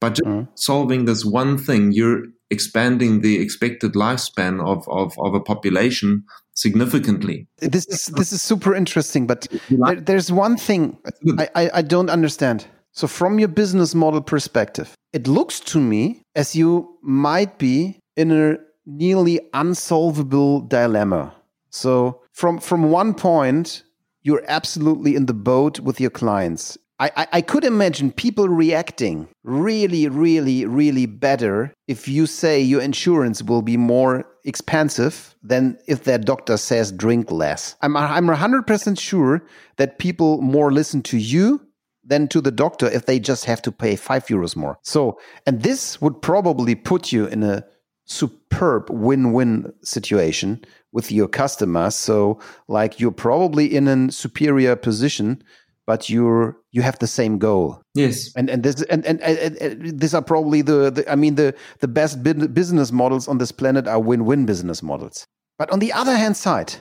But 0.00 0.14
just 0.14 0.26
Mhm. 0.26 0.48
solving 0.54 1.04
this 1.04 1.24
one 1.24 1.58
thing, 1.58 1.92
you're 1.92 2.24
expanding 2.50 3.20
the 3.20 3.38
expected 3.40 3.92
lifespan 3.92 4.60
of, 4.60 4.88
of, 4.88 5.12
of 5.18 5.34
a 5.34 5.40
population 5.40 6.24
significantly. 6.54 7.46
This 7.58 7.86
is 7.86 8.06
this 8.06 8.32
is 8.32 8.42
super 8.42 8.74
interesting, 8.74 9.26
but 9.26 9.46
there, 9.70 10.00
there's 10.00 10.32
one 10.32 10.56
thing 10.56 10.96
I, 11.38 11.48
I, 11.54 11.70
I 11.74 11.82
don't 11.82 12.10
understand. 12.10 12.66
So, 12.92 13.06
from 13.06 13.38
your 13.38 13.48
business 13.48 13.94
model 13.94 14.20
perspective, 14.20 14.94
it 15.12 15.28
looks 15.28 15.60
to 15.60 15.80
me 15.80 16.22
as 16.34 16.56
you 16.56 16.98
might 17.02 17.58
be 17.58 18.00
in 18.16 18.32
a 18.32 18.56
nearly 18.86 19.40
unsolvable 19.52 20.60
dilemma. 20.62 21.32
So, 21.70 22.20
from 22.32 22.58
from 22.58 22.90
one 22.90 23.14
point, 23.14 23.84
you're 24.22 24.44
absolutely 24.48 25.16
in 25.16 25.26
the 25.26 25.34
boat 25.34 25.80
with 25.80 26.00
your 26.00 26.10
clients. 26.10 26.78
I, 26.98 27.10
I, 27.16 27.26
I 27.32 27.40
could 27.40 27.64
imagine 27.64 28.12
people 28.12 28.48
reacting 28.48 29.28
really, 29.42 30.06
really, 30.08 30.66
really 30.66 31.06
better 31.06 31.72
if 31.88 32.06
you 32.06 32.26
say 32.26 32.60
your 32.60 32.82
insurance 32.82 33.42
will 33.42 33.62
be 33.62 33.78
more 33.78 34.26
expensive 34.44 35.34
than 35.42 35.78
if 35.88 36.04
their 36.04 36.18
doctor 36.18 36.58
says 36.58 36.92
drink 36.92 37.30
less. 37.30 37.74
I'm, 37.80 37.96
I'm 37.96 38.26
100% 38.26 39.00
sure 39.00 39.42
that 39.76 39.98
people 39.98 40.42
more 40.42 40.70
listen 40.70 41.02
to 41.04 41.16
you 41.16 41.66
than 42.04 42.28
to 42.28 42.40
the 42.42 42.50
doctor 42.50 42.86
if 42.86 43.06
they 43.06 43.18
just 43.18 43.46
have 43.46 43.62
to 43.62 43.72
pay 43.72 43.96
five 43.96 44.26
euros 44.26 44.54
more. 44.54 44.78
So, 44.82 45.18
and 45.46 45.62
this 45.62 46.00
would 46.02 46.20
probably 46.20 46.74
put 46.74 47.12
you 47.12 47.26
in 47.26 47.42
a 47.42 47.64
superb 48.04 48.90
win 48.90 49.32
win 49.32 49.72
situation 49.82 50.64
with 50.92 51.12
your 51.12 51.28
customers. 51.28 51.94
So, 51.94 52.40
like, 52.68 53.00
you're 53.00 53.12
probably 53.12 53.74
in 53.74 53.88
a 53.88 54.10
superior 54.12 54.76
position 54.76 55.42
but 55.90 56.08
you're 56.08 56.56
you 56.70 56.82
have 56.82 56.96
the 57.00 57.06
same 57.08 57.36
goal. 57.36 57.82
Yes, 57.94 58.32
and 58.36 58.48
and 58.48 58.62
this 58.62 58.80
and 58.82 59.04
and, 59.04 59.20
and, 59.22 59.56
and 59.56 59.98
these 59.98 60.14
are 60.14 60.22
probably 60.22 60.62
the, 60.62 60.88
the 60.88 61.10
I 61.10 61.16
mean 61.16 61.34
the 61.34 61.52
the 61.80 61.88
best 61.88 62.22
business 62.22 62.92
models 62.92 63.26
on 63.26 63.38
this 63.38 63.50
planet 63.50 63.88
are 63.88 63.98
win-win 63.98 64.46
business 64.46 64.84
models. 64.84 65.26
But 65.58 65.68
on 65.72 65.80
the 65.80 65.92
other 65.92 66.16
hand 66.16 66.36
side, 66.36 66.74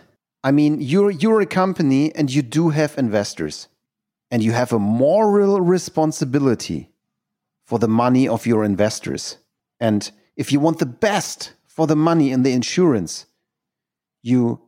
I 0.43 0.51
mean 0.51 0.79
you're 0.79 1.09
you're 1.09 1.41
a 1.41 1.47
company 1.47 2.13
and 2.13 2.31
you 2.31 2.43
do 2.43 2.69
have 2.69 2.99
investors, 2.99 3.67
and 4.29 4.43
you 4.43 4.51
have 4.51 4.71
a 4.71 4.77
moral 4.77 5.59
responsibility 5.59 6.91
for 7.65 7.79
the 7.79 7.87
money 7.87 8.27
of 8.27 8.45
your 8.45 8.63
investors. 8.63 9.37
And 9.79 10.11
if 10.35 10.51
you 10.51 10.59
want 10.59 10.77
the 10.77 10.93
best 11.07 11.53
for 11.65 11.87
the 11.87 11.95
money 11.95 12.31
in 12.31 12.43
the 12.43 12.53
insurance, 12.53 13.25
you 14.21 14.61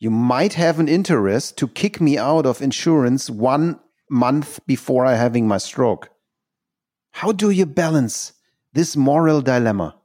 you 0.00 0.10
might 0.10 0.54
have 0.54 0.78
an 0.78 0.88
interest 0.88 1.58
to 1.58 1.66
kick 1.66 2.00
me 2.00 2.16
out 2.16 2.46
of 2.46 2.62
insurance 2.62 3.28
one 3.28 3.80
month 4.08 4.60
before 4.66 5.04
I 5.04 5.14
having 5.14 5.48
my 5.48 5.58
stroke. 5.58 6.10
How 7.10 7.32
do 7.32 7.50
you 7.50 7.66
balance 7.66 8.32
this 8.72 8.96
moral 8.96 9.40
dilemma? 9.40 9.96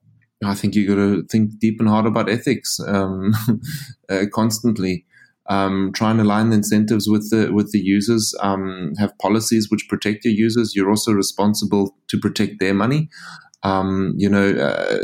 I 0.43 0.55
think 0.55 0.75
you 0.75 0.87
got 0.87 0.95
to 0.95 1.23
think 1.27 1.59
deep 1.59 1.79
and 1.79 1.87
hard 1.87 2.05
about 2.05 2.29
ethics 2.29 2.79
um, 2.87 3.33
uh, 4.09 4.25
constantly. 4.33 5.05
Um, 5.49 5.91
try 5.93 6.11
and 6.11 6.21
align 6.21 6.49
the 6.49 6.55
incentives 6.55 7.09
with 7.09 7.29
the 7.29 7.51
with 7.51 7.71
the 7.71 7.79
users. 7.79 8.33
Um, 8.39 8.93
have 8.97 9.17
policies 9.19 9.69
which 9.69 9.87
protect 9.89 10.23
your 10.23 10.33
users. 10.33 10.73
You're 10.75 10.89
also 10.89 11.11
responsible 11.11 11.95
to 12.07 12.17
protect 12.17 12.59
their 12.59 12.73
money. 12.73 13.09
Um, 13.61 14.13
you 14.17 14.29
know, 14.29 14.51
uh, 14.51 14.99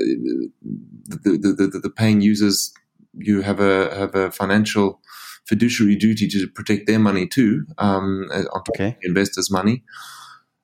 the, 1.06 1.38
the, 1.42 1.70
the, 1.72 1.80
the 1.80 1.90
paying 1.90 2.22
users. 2.22 2.74
You 3.20 3.42
have 3.42 3.60
a 3.60 3.96
have 3.96 4.16
a 4.16 4.32
financial 4.32 5.02
fiduciary 5.46 5.96
duty 5.96 6.28
to 6.28 6.48
protect 6.48 6.88
their 6.88 7.00
money 7.00 7.28
too, 7.28 7.66
um, 7.78 8.30
uh, 8.32 8.44
on 8.54 8.64
top 8.64 8.76
okay. 8.76 8.88
of 8.90 8.96
investors' 9.04 9.52
money. 9.52 9.84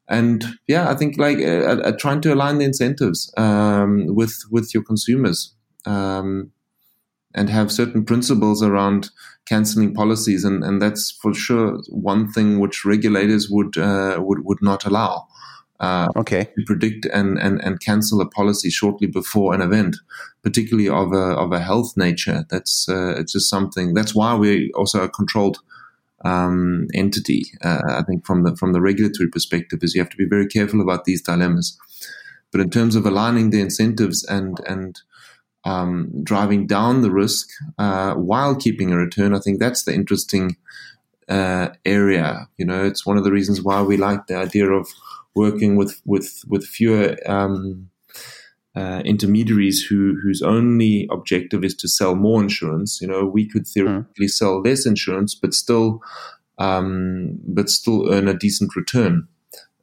And 0.07 0.45
yeah, 0.67 0.89
I 0.89 0.95
think 0.95 1.17
like 1.17 1.39
uh, 1.39 1.81
uh, 1.87 1.91
trying 1.97 2.21
to 2.21 2.33
align 2.33 2.59
the 2.59 2.65
incentives 2.65 3.33
um, 3.37 4.05
with 4.15 4.35
with 4.51 4.73
your 4.73 4.83
consumers 4.83 5.55
um, 5.85 6.51
and 7.33 7.49
have 7.49 7.71
certain 7.71 8.05
principles 8.05 8.61
around 8.61 9.09
canceling 9.47 9.93
policies, 9.93 10.43
and, 10.43 10.63
and 10.63 10.81
that's 10.81 11.11
for 11.11 11.33
sure 11.33 11.81
one 11.89 12.31
thing 12.31 12.59
which 12.59 12.85
regulators 12.85 13.49
would 13.49 13.77
uh, 13.77 14.17
would 14.19 14.45
would 14.45 14.61
not 14.61 14.85
allow 14.85 15.27
uh, 15.79 16.07
okay. 16.15 16.45
to 16.57 16.63
predict 16.65 17.05
and, 17.07 17.37
and, 17.37 17.61
and 17.63 17.79
cancel 17.79 18.21
a 18.21 18.29
policy 18.29 18.69
shortly 18.69 19.07
before 19.07 19.53
an 19.53 19.61
event, 19.61 19.97
particularly 20.43 20.89
of 20.89 21.11
a, 21.11 21.35
of 21.35 21.51
a 21.51 21.59
health 21.59 21.93
nature. 21.97 22.45
That's 22.49 22.87
uh, 22.87 23.15
it's 23.17 23.33
just 23.33 23.49
something. 23.49 23.93
That's 23.93 24.15
why 24.15 24.35
we 24.35 24.71
also 24.73 25.03
a 25.03 25.09
controlled 25.09 25.59
um, 26.23 26.87
entity. 26.93 27.43
Uh, 27.63 27.81
I 27.87 28.03
think 28.03 28.25
from 28.25 28.43
the 28.43 28.55
from 28.55 28.73
the 28.73 28.81
regulatory 28.81 29.29
perspective, 29.29 29.79
is 29.81 29.93
you 29.93 30.01
have 30.01 30.09
to 30.09 30.17
be 30.17 30.27
very 30.27 30.47
careful 30.47 30.81
about 30.81 31.05
these 31.05 31.21
dilemmas. 31.21 31.77
But 32.51 32.61
in 32.61 32.69
terms 32.69 32.95
of 32.95 33.05
aligning 33.05 33.49
the 33.49 33.61
incentives 33.61 34.23
and 34.23 34.59
and 34.67 34.99
um, 35.65 36.11
driving 36.23 36.67
down 36.67 37.01
the 37.01 37.11
risk 37.11 37.49
uh, 37.77 38.13
while 38.13 38.55
keeping 38.55 38.91
a 38.91 38.97
return, 38.97 39.33
I 39.33 39.39
think 39.39 39.59
that's 39.59 39.83
the 39.83 39.93
interesting 39.93 40.55
uh, 41.27 41.69
area. 41.85 42.47
You 42.57 42.65
know, 42.65 42.85
it's 42.85 43.05
one 43.05 43.17
of 43.17 43.23
the 43.23 43.31
reasons 43.31 43.61
why 43.61 43.81
we 43.81 43.97
like 43.97 44.27
the 44.27 44.37
idea 44.37 44.69
of 44.71 44.87
working 45.35 45.75
with 45.75 46.01
with 46.05 46.43
with 46.47 46.65
fewer 46.65 47.17
um, 47.25 47.89
uh, 48.75 49.01
intermediaries 49.05 49.81
who 49.81 50.15
whose 50.21 50.41
only 50.41 51.07
objective 51.11 51.63
is 51.63 51.75
to 51.75 51.87
sell 51.87 52.15
more 52.15 52.41
insurance. 52.41 52.99
You 53.01 53.07
know, 53.07 53.25
we 53.25 53.47
could 53.47 53.63
hmm. 53.63 53.71
theoretically 53.73 54.27
mm. 54.27 54.31
sell 54.31 54.61
less 54.61 54.85
insurance, 54.85 55.35
but 55.35 55.53
still 55.53 56.01
um, 56.57 57.39
but 57.47 57.69
still 57.69 58.11
earn 58.11 58.27
a 58.27 58.33
decent 58.33 58.75
return 58.75 59.27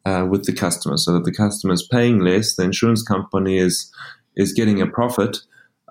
uh, 0.05 0.27
with 0.29 0.45
the 0.45 0.53
customer, 0.53 0.97
so 0.97 1.12
that 1.12 1.25
the 1.25 1.33
customer 1.33 1.75
is 1.75 1.87
paying 1.87 2.21
less, 2.21 2.57
the 2.57 2.65
insurance 2.65 3.03
company 3.03 3.59
is 3.59 3.91
is 4.37 4.53
getting 4.53 4.81
a 4.81 4.87
profit, 4.87 5.38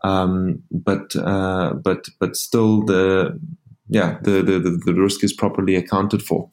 um, 0.03 0.63
but 0.71 1.15
uh, 1.15 1.73
but 1.73 2.05
but 2.19 2.35
still 2.35 2.83
the 2.83 3.39
yeah 3.87 4.17
the, 4.21 4.41
the 4.41 4.81
the 4.85 4.93
risk 4.93 5.23
is 5.23 5.33
properly 5.33 5.75
accounted 5.75 6.21
for. 6.21 6.49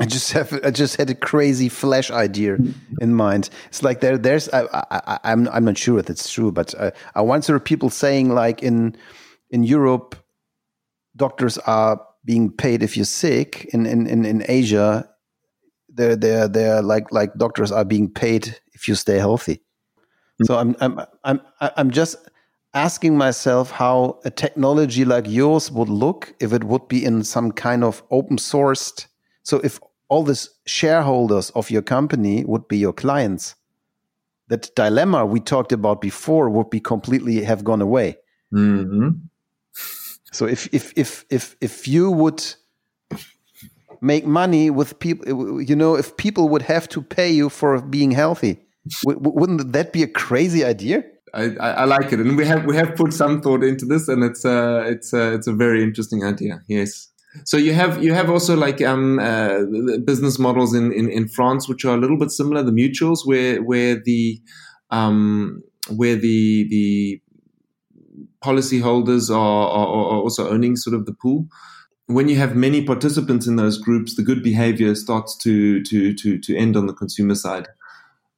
I 0.00 0.06
just 0.06 0.32
have 0.32 0.52
I 0.64 0.70
just 0.70 0.96
had 0.96 1.10
a 1.10 1.14
crazy 1.14 1.68
flash 1.68 2.10
idea 2.10 2.56
in 3.00 3.14
mind. 3.14 3.50
It's 3.66 3.82
like 3.82 4.00
there 4.00 4.16
there's 4.16 4.48
I, 4.50 4.66
I 4.72 5.18
I'm 5.24 5.48
I'm 5.48 5.64
not 5.64 5.76
sure 5.76 5.98
if 5.98 6.08
it's 6.08 6.32
true, 6.32 6.52
but 6.52 6.74
I, 6.80 6.92
I 7.16 7.22
once 7.22 7.48
heard 7.48 7.64
people 7.64 7.90
saying 7.90 8.30
like 8.30 8.62
in 8.62 8.96
in 9.50 9.64
Europe, 9.64 10.14
doctors 11.16 11.58
are 11.58 12.00
being 12.24 12.52
paid 12.52 12.82
if 12.82 12.96
you're 12.96 13.04
sick. 13.04 13.64
In 13.72 13.86
in 13.86 14.06
in, 14.06 14.24
in 14.24 14.44
Asia, 14.46 15.08
they're 15.88 16.14
they're 16.14 16.46
they're 16.46 16.82
like 16.82 17.10
like 17.10 17.34
doctors 17.34 17.72
are 17.72 17.84
being 17.84 18.08
paid 18.08 18.56
if 18.74 18.86
you 18.86 18.94
stay 18.94 19.18
healthy. 19.18 19.62
So 20.44 20.56
I'm 20.56 20.76
I'm 20.80 21.00
I'm 21.24 21.40
I'm 21.60 21.90
just 21.90 22.16
asking 22.72 23.16
myself 23.16 23.72
how 23.72 24.20
a 24.24 24.30
technology 24.30 25.04
like 25.04 25.26
yours 25.26 25.72
would 25.72 25.88
look 25.88 26.34
if 26.38 26.52
it 26.52 26.62
would 26.62 26.86
be 26.86 27.04
in 27.04 27.24
some 27.24 27.50
kind 27.50 27.82
of 27.82 28.02
open 28.10 28.36
sourced 28.36 29.06
so 29.48 29.60
if 29.64 29.80
all 30.08 30.22
these 30.22 30.50
shareholders 30.66 31.50
of 31.50 31.70
your 31.70 31.82
company 31.82 32.44
would 32.44 32.68
be 32.68 32.78
your 32.78 32.92
clients. 32.92 33.54
That 34.48 34.74
dilemma 34.74 35.26
we 35.26 35.40
talked 35.40 35.72
about 35.72 36.00
before 36.00 36.48
would 36.48 36.70
be 36.70 36.80
completely 36.80 37.44
have 37.44 37.64
gone 37.64 37.82
away. 37.82 38.16
Mm-hmm. 38.52 39.10
So 40.32 40.46
if 40.46 40.72
if 40.72 40.92
if 40.96 41.24
if 41.30 41.56
if 41.60 41.86
you 41.86 42.10
would 42.10 42.42
make 44.00 44.26
money 44.26 44.70
with 44.70 44.98
people, 44.98 45.60
you 45.62 45.76
know, 45.76 45.96
if 45.96 46.16
people 46.16 46.48
would 46.48 46.62
have 46.62 46.88
to 46.90 47.02
pay 47.02 47.30
you 47.30 47.48
for 47.48 47.80
being 47.82 48.12
healthy, 48.12 48.58
wouldn't 49.04 49.72
that 49.72 49.92
be 49.92 50.02
a 50.02 50.08
crazy 50.08 50.64
idea? 50.64 51.04
I, 51.34 51.44
I, 51.58 51.84
like 51.84 52.10
it, 52.12 52.20
and 52.20 52.38
we 52.38 52.46
have 52.46 52.64
we 52.64 52.74
have 52.76 52.96
put 52.96 53.12
some 53.12 53.42
thought 53.42 53.62
into 53.62 53.84
this, 53.84 54.08
and 54.08 54.24
it's 54.24 54.46
uh, 54.46 54.84
it's 54.86 55.12
uh, 55.12 55.32
it's 55.34 55.46
a 55.46 55.52
very 55.52 55.82
interesting 55.82 56.24
idea. 56.24 56.62
Yes. 56.68 57.08
So 57.44 57.56
you 57.56 57.72
have 57.72 58.02
you 58.02 58.14
have 58.14 58.30
also 58.30 58.56
like 58.56 58.80
um, 58.82 59.18
uh, 59.18 59.64
business 60.04 60.38
models 60.38 60.74
in, 60.74 60.92
in, 60.92 61.10
in 61.10 61.28
France 61.28 61.68
which 61.68 61.84
are 61.84 61.94
a 61.94 62.00
little 62.00 62.18
bit 62.18 62.30
similar. 62.30 62.62
The 62.62 62.72
mutuals 62.72 63.20
where 63.24 63.62
where 63.62 64.00
the 64.02 64.40
um, 64.90 65.62
where 65.90 66.16
the 66.16 66.66
the 66.68 67.20
policyholders 68.42 69.30
are, 69.30 69.68
are, 69.68 69.86
are 69.86 70.20
also 70.20 70.48
owning 70.48 70.76
sort 70.76 70.94
of 70.94 71.06
the 71.06 71.12
pool. 71.12 71.46
When 72.06 72.28
you 72.28 72.36
have 72.36 72.56
many 72.56 72.82
participants 72.84 73.46
in 73.46 73.56
those 73.56 73.78
groups, 73.78 74.16
the 74.16 74.22
good 74.22 74.42
behavior 74.42 74.94
starts 74.94 75.36
to 75.38 75.82
to 75.84 76.14
to 76.14 76.38
to 76.38 76.56
end 76.56 76.76
on 76.76 76.86
the 76.86 76.94
consumer 76.94 77.34
side. 77.34 77.68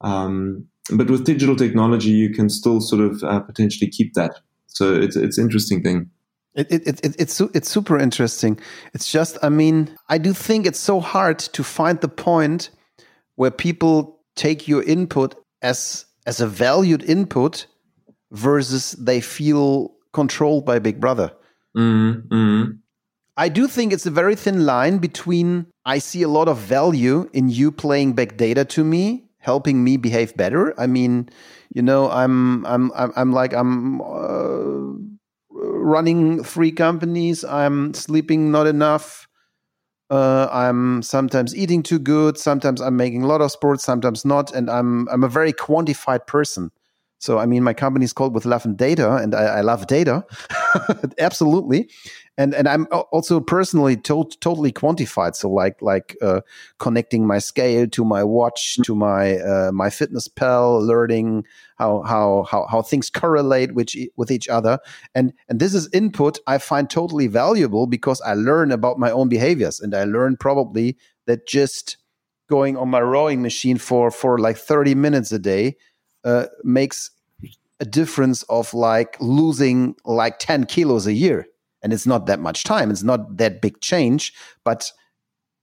Um, 0.01 0.67
but 0.93 1.09
with 1.11 1.25
digital 1.25 1.55
technology, 1.55 2.11
you 2.11 2.31
can 2.31 2.49
still 2.49 2.81
sort 2.81 3.03
of 3.03 3.23
uh, 3.23 3.41
potentially 3.41 3.89
keep 3.89 4.15
that. 4.15 4.41
So 4.67 4.95
it's 4.95 5.17
it's 5.17 5.39
interesting 5.39 5.83
thing. 5.83 6.11
It, 6.55 6.67
it, 6.71 7.05
it, 7.05 7.17
it's 7.19 7.41
it's 7.41 7.71
super 7.71 7.97
interesting. 7.97 8.59
It's 8.93 9.11
just, 9.11 9.39
I 9.43 9.49
mean, 9.49 9.97
I 10.09 10.19
do 10.19 10.33
think 10.33 10.67
it's 10.67 10.81
so 10.81 10.99
hard 10.99 11.39
to 11.39 11.63
find 11.63 12.01
the 12.01 12.09
point 12.09 12.71
where 13.37 13.53
people 13.53 14.21
take 14.35 14.67
your 14.67 14.83
input 14.83 15.37
as 15.63 16.07
as 16.27 16.41
a 16.41 16.47
valued 16.49 17.03
input 17.05 17.67
versus 18.33 18.93
they 18.93 19.21
feel 19.21 19.95
controlled 20.13 20.67
by 20.67 20.81
Big 20.81 21.01
Brother. 21.01 21.31
Mm-hmm. 21.77 22.73
I 23.37 23.49
do 23.49 23.69
think 23.69 23.93
it's 23.93 24.07
a 24.07 24.11
very 24.11 24.35
thin 24.35 24.67
line 24.67 24.99
between 24.99 25.67
I 25.85 25.99
see 25.99 26.23
a 26.23 26.29
lot 26.29 26.49
of 26.49 26.59
value 26.59 27.31
in 27.33 27.49
you 27.49 27.71
playing 27.71 28.15
back 28.15 28.37
data 28.37 28.65
to 28.67 28.85
me, 28.85 29.25
helping 29.39 29.85
me 29.85 29.97
behave 29.97 30.37
better. 30.37 30.79
I 30.79 30.89
mean, 30.89 31.29
you 31.73 31.81
know, 31.81 32.11
I'm 32.11 32.67
I'm 32.67 32.91
I'm, 32.97 33.13
I'm 33.15 33.33
like 33.33 33.53
I'm. 33.55 34.01
Uh, 34.01 35.10
running 35.61 36.43
three 36.43 36.73
companies. 36.73 37.45
I'm 37.45 37.95
sleeping 37.95 38.51
not 38.51 38.67
enough. 38.67 39.29
Uh, 40.09 40.49
I'm 40.51 41.03
sometimes 41.03 41.55
eating 41.55 41.83
too 41.83 41.99
good. 41.99 42.37
Sometimes 42.37 42.81
I'm 42.81 42.97
making 42.97 43.23
a 43.23 43.27
lot 43.27 43.41
of 43.41 43.53
sports. 43.53 43.85
Sometimes 43.85 44.25
not. 44.25 44.53
And 44.53 44.69
I'm 44.69 45.09
I'm 45.09 45.23
a 45.23 45.29
very 45.29 45.53
quantified 45.53 46.27
person. 46.27 46.71
So 47.19 47.39
I 47.39 47.47
mean, 47.47 47.63
my 47.63 47.75
company 47.75 48.05
is 48.05 48.13
called 48.13 48.35
with 48.35 48.47
love 48.47 48.65
and 48.65 48.77
data, 48.77 49.17
and 49.17 49.35
I, 49.35 49.59
I 49.59 49.61
love 49.61 49.87
data, 49.87 50.25
absolutely 51.19 51.91
and 52.41 52.55
and 52.55 52.67
I'm 52.67 52.87
also 53.13 53.39
personally 53.39 53.97
to- 53.99 54.31
totally 54.41 54.73
quantified. 54.73 55.37
So 55.37 55.51
like 55.51 55.83
like 55.83 56.17
uh, 56.23 56.41
connecting 56.79 57.27
my 57.27 57.39
scale 57.39 57.87
to 57.89 58.05
my 58.05 58.25
watch 58.25 58.79
to 58.85 58.95
my 58.95 59.39
uh, 59.39 59.71
my 59.73 59.91
fitness 59.91 60.27
pal, 60.27 60.81
learning 60.83 61.45
how 61.77 62.01
how 62.03 62.47
how 62.51 62.67
how 62.67 62.81
things 62.81 63.11
correlate 63.11 63.75
with 63.75 63.91
with 64.17 64.31
each 64.31 64.49
other, 64.49 64.79
and 65.15 65.35
and 65.51 65.61
this 65.61 65.75
is 65.75 65.91
input 65.93 66.39
I 66.47 66.57
find 66.57 66.89
totally 66.89 67.27
valuable 67.27 67.87
because 67.87 68.23
I 68.23 68.33
learn 68.33 68.73
about 68.73 68.99
my 68.99 69.11
own 69.11 69.29
behaviors, 69.29 69.79
and 69.79 69.95
I 69.95 70.05
learn 70.05 70.39
probably 70.39 70.97
that 71.27 71.47
just 71.47 71.99
going 72.49 72.75
on 72.79 72.89
my 72.89 73.03
rowing 73.03 73.43
machine 73.43 73.77
for 73.77 74.11
for 74.11 74.39
like 74.39 74.57
30 74.57 74.95
minutes 74.95 75.31
a 75.31 75.39
day 75.39 75.77
uh, 76.25 76.47
makes 76.65 77.11
a 77.81 77.85
difference 77.85 78.45
of 78.45 78.73
like 78.73 79.17
losing 79.21 79.95
like 80.07 80.39
10 80.39 80.65
kilos 80.65 81.07
a 81.07 81.13
year 81.13 81.47
and 81.83 81.93
it's 81.93 82.07
not 82.07 82.27
that 82.27 82.41
much 82.41 82.65
time 82.65 82.91
it's 82.91 83.03
not 83.03 83.37
that 83.37 83.61
big 83.61 83.81
change 83.81 84.33
but 84.65 84.93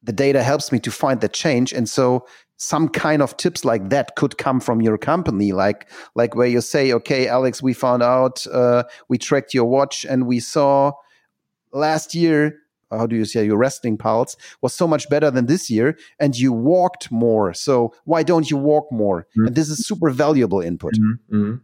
the 0.04 0.14
data 0.14 0.44
helps 0.44 0.72
me 0.72 0.80
to 0.80 0.92
find 0.92 1.22
the 1.22 1.28
change. 1.28 1.74
And 1.74 1.88
so 1.90 2.26
some 2.56 2.90
kind 2.90 3.22
of 3.22 3.38
tips 3.38 3.64
like 3.66 3.90
that 3.90 4.16
could 4.16 4.38
come 4.38 4.60
from 4.60 4.82
your 4.82 4.98
company, 4.98 5.52
like 5.52 5.90
like 6.16 6.36
where 6.36 6.48
you 6.48 6.62
say, 6.62 6.94
okay, 6.94 7.28
Alex, 7.28 7.62
we 7.62 7.74
found 7.74 8.02
out, 8.02 8.46
uh, 8.48 8.84
we 9.10 9.18
tracked 9.18 9.54
your 9.54 9.66
watch, 9.66 10.06
and 10.06 10.26
we 10.26 10.40
saw 10.40 10.94
last 11.72 12.16
year 12.16 12.58
how 12.90 13.06
do 13.06 13.18
you 13.18 13.26
say 13.26 13.46
your 13.46 13.58
resting 13.58 13.98
pulse 13.98 14.38
was 14.62 14.74
so 14.74 14.88
much 14.88 15.10
better 15.10 15.30
than 15.30 15.46
this 15.48 15.70
year 15.70 15.98
and 16.22 16.38
you 16.38 16.54
walked 16.54 17.12
more 17.12 17.54
so 17.54 17.94
why 18.06 18.24
don't 18.24 18.50
you 18.50 18.56
walk 18.56 18.90
more 18.90 19.24
mm-hmm. 19.24 19.48
and 19.48 19.56
this 19.58 19.68
is 19.68 19.86
super 19.86 20.10
valuable 20.10 20.62
input 20.62 20.94
mm-hmm. 20.94 21.56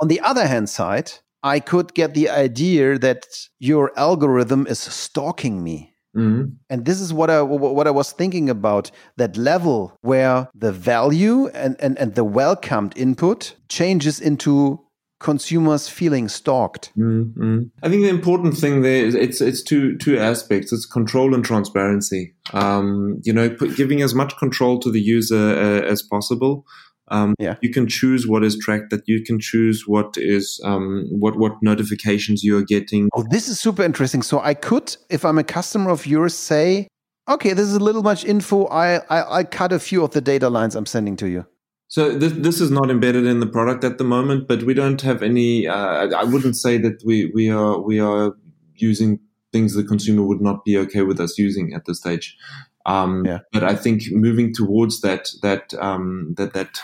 on 0.00 0.08
the 0.08 0.20
other 0.20 0.46
hand 0.46 0.68
side 0.68 1.10
i 1.54 1.60
could 1.60 1.88
get 1.94 2.14
the 2.14 2.28
idea 2.46 2.98
that 2.98 3.26
your 3.58 3.84
algorithm 3.96 4.66
is 4.66 4.80
stalking 4.80 5.62
me 5.62 5.76
Mm-hmm. 6.16 6.54
And 6.70 6.84
this 6.84 7.00
is 7.00 7.12
what 7.12 7.28
I 7.28 7.42
what 7.42 7.86
I 7.86 7.90
was 7.90 8.12
thinking 8.12 8.48
about 8.48 8.90
that 9.16 9.36
level 9.36 9.98
where 10.00 10.48
the 10.54 10.72
value 10.72 11.48
and, 11.48 11.76
and, 11.78 11.98
and 11.98 12.14
the 12.14 12.24
welcomed 12.24 12.96
input 12.96 13.54
changes 13.68 14.18
into 14.18 14.80
consumers 15.18 15.88
feeling 15.88 16.28
stalked. 16.28 16.92
Mm-hmm. 16.96 17.64
I 17.82 17.88
think 17.88 18.02
the 18.02 18.08
important 18.08 18.56
thing 18.56 18.82
there 18.82 19.04
is 19.04 19.14
it's 19.14 19.40
it's 19.40 19.62
two 19.62 19.96
two 19.98 20.18
aspects. 20.18 20.72
It's 20.72 20.86
control 20.86 21.34
and 21.34 21.44
transparency. 21.44 22.34
Um, 22.54 23.20
you 23.22 23.32
know, 23.32 23.50
put, 23.50 23.76
giving 23.76 24.00
as 24.00 24.14
much 24.14 24.36
control 24.38 24.78
to 24.80 24.90
the 24.90 25.00
user 25.00 25.36
uh, 25.36 25.82
as 25.82 26.02
possible. 26.02 26.64
Um, 27.08 27.34
yeah. 27.38 27.56
You 27.62 27.70
can 27.70 27.86
choose 27.86 28.26
what 28.26 28.42
is 28.44 28.58
tracked. 28.58 28.90
That 28.90 29.02
you 29.06 29.22
can 29.22 29.38
choose 29.38 29.84
what 29.86 30.14
is 30.16 30.60
um, 30.64 31.06
what 31.10 31.38
what 31.38 31.52
notifications 31.62 32.42
you 32.42 32.56
are 32.58 32.64
getting. 32.64 33.08
Oh, 33.14 33.24
this 33.30 33.48
is 33.48 33.60
super 33.60 33.82
interesting. 33.82 34.22
So 34.22 34.40
I 34.40 34.54
could, 34.54 34.96
if 35.08 35.24
I'm 35.24 35.38
a 35.38 35.44
customer 35.44 35.90
of 35.90 36.06
yours, 36.06 36.34
say, 36.34 36.88
okay, 37.28 37.52
this 37.52 37.66
is 37.66 37.74
a 37.74 37.80
little 37.80 38.02
much 38.02 38.24
info. 38.24 38.66
I 38.66 38.96
I, 39.08 39.38
I 39.38 39.44
cut 39.44 39.72
a 39.72 39.78
few 39.78 40.02
of 40.02 40.10
the 40.10 40.20
data 40.20 40.48
lines 40.48 40.74
I'm 40.74 40.86
sending 40.86 41.16
to 41.16 41.28
you. 41.28 41.46
So 41.88 42.10
this, 42.10 42.32
this 42.32 42.60
is 42.60 42.70
not 42.70 42.90
embedded 42.90 43.26
in 43.26 43.38
the 43.38 43.46
product 43.46 43.84
at 43.84 43.98
the 43.98 44.04
moment, 44.04 44.48
but 44.48 44.64
we 44.64 44.74
don't 44.74 45.00
have 45.02 45.22
any. 45.22 45.68
Uh, 45.68 46.08
I 46.16 46.24
wouldn't 46.24 46.56
say 46.56 46.78
that 46.78 47.02
we 47.04 47.30
we 47.32 47.48
are 47.48 47.78
we 47.80 48.00
are 48.00 48.34
using 48.74 49.20
things 49.52 49.74
the 49.74 49.84
consumer 49.84 50.22
would 50.22 50.40
not 50.40 50.64
be 50.64 50.76
okay 50.76 51.02
with 51.02 51.20
us 51.20 51.38
using 51.38 51.72
at 51.74 51.84
this 51.86 51.98
stage. 51.98 52.36
Um, 52.86 53.24
yeah. 53.24 53.38
But 53.52 53.64
I 53.64 53.74
think 53.74 54.02
moving 54.10 54.52
towards 54.52 55.00
that 55.00 55.28
that 55.42 55.74
um, 55.74 56.34
that 56.36 56.54
that 56.54 56.80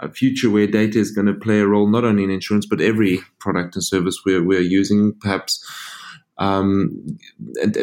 a 0.00 0.10
future 0.10 0.50
where 0.50 0.66
data 0.66 0.98
is 0.98 1.10
going 1.10 1.26
to 1.26 1.34
play 1.34 1.60
a 1.60 1.66
role 1.66 1.88
not 1.88 2.04
only 2.04 2.24
in 2.24 2.30
insurance 2.30 2.66
but 2.66 2.80
every 2.80 3.20
product 3.38 3.74
and 3.74 3.84
service 3.84 4.20
we're, 4.24 4.44
we're 4.44 4.60
using 4.60 5.14
perhaps 5.20 5.64
um, 6.38 7.18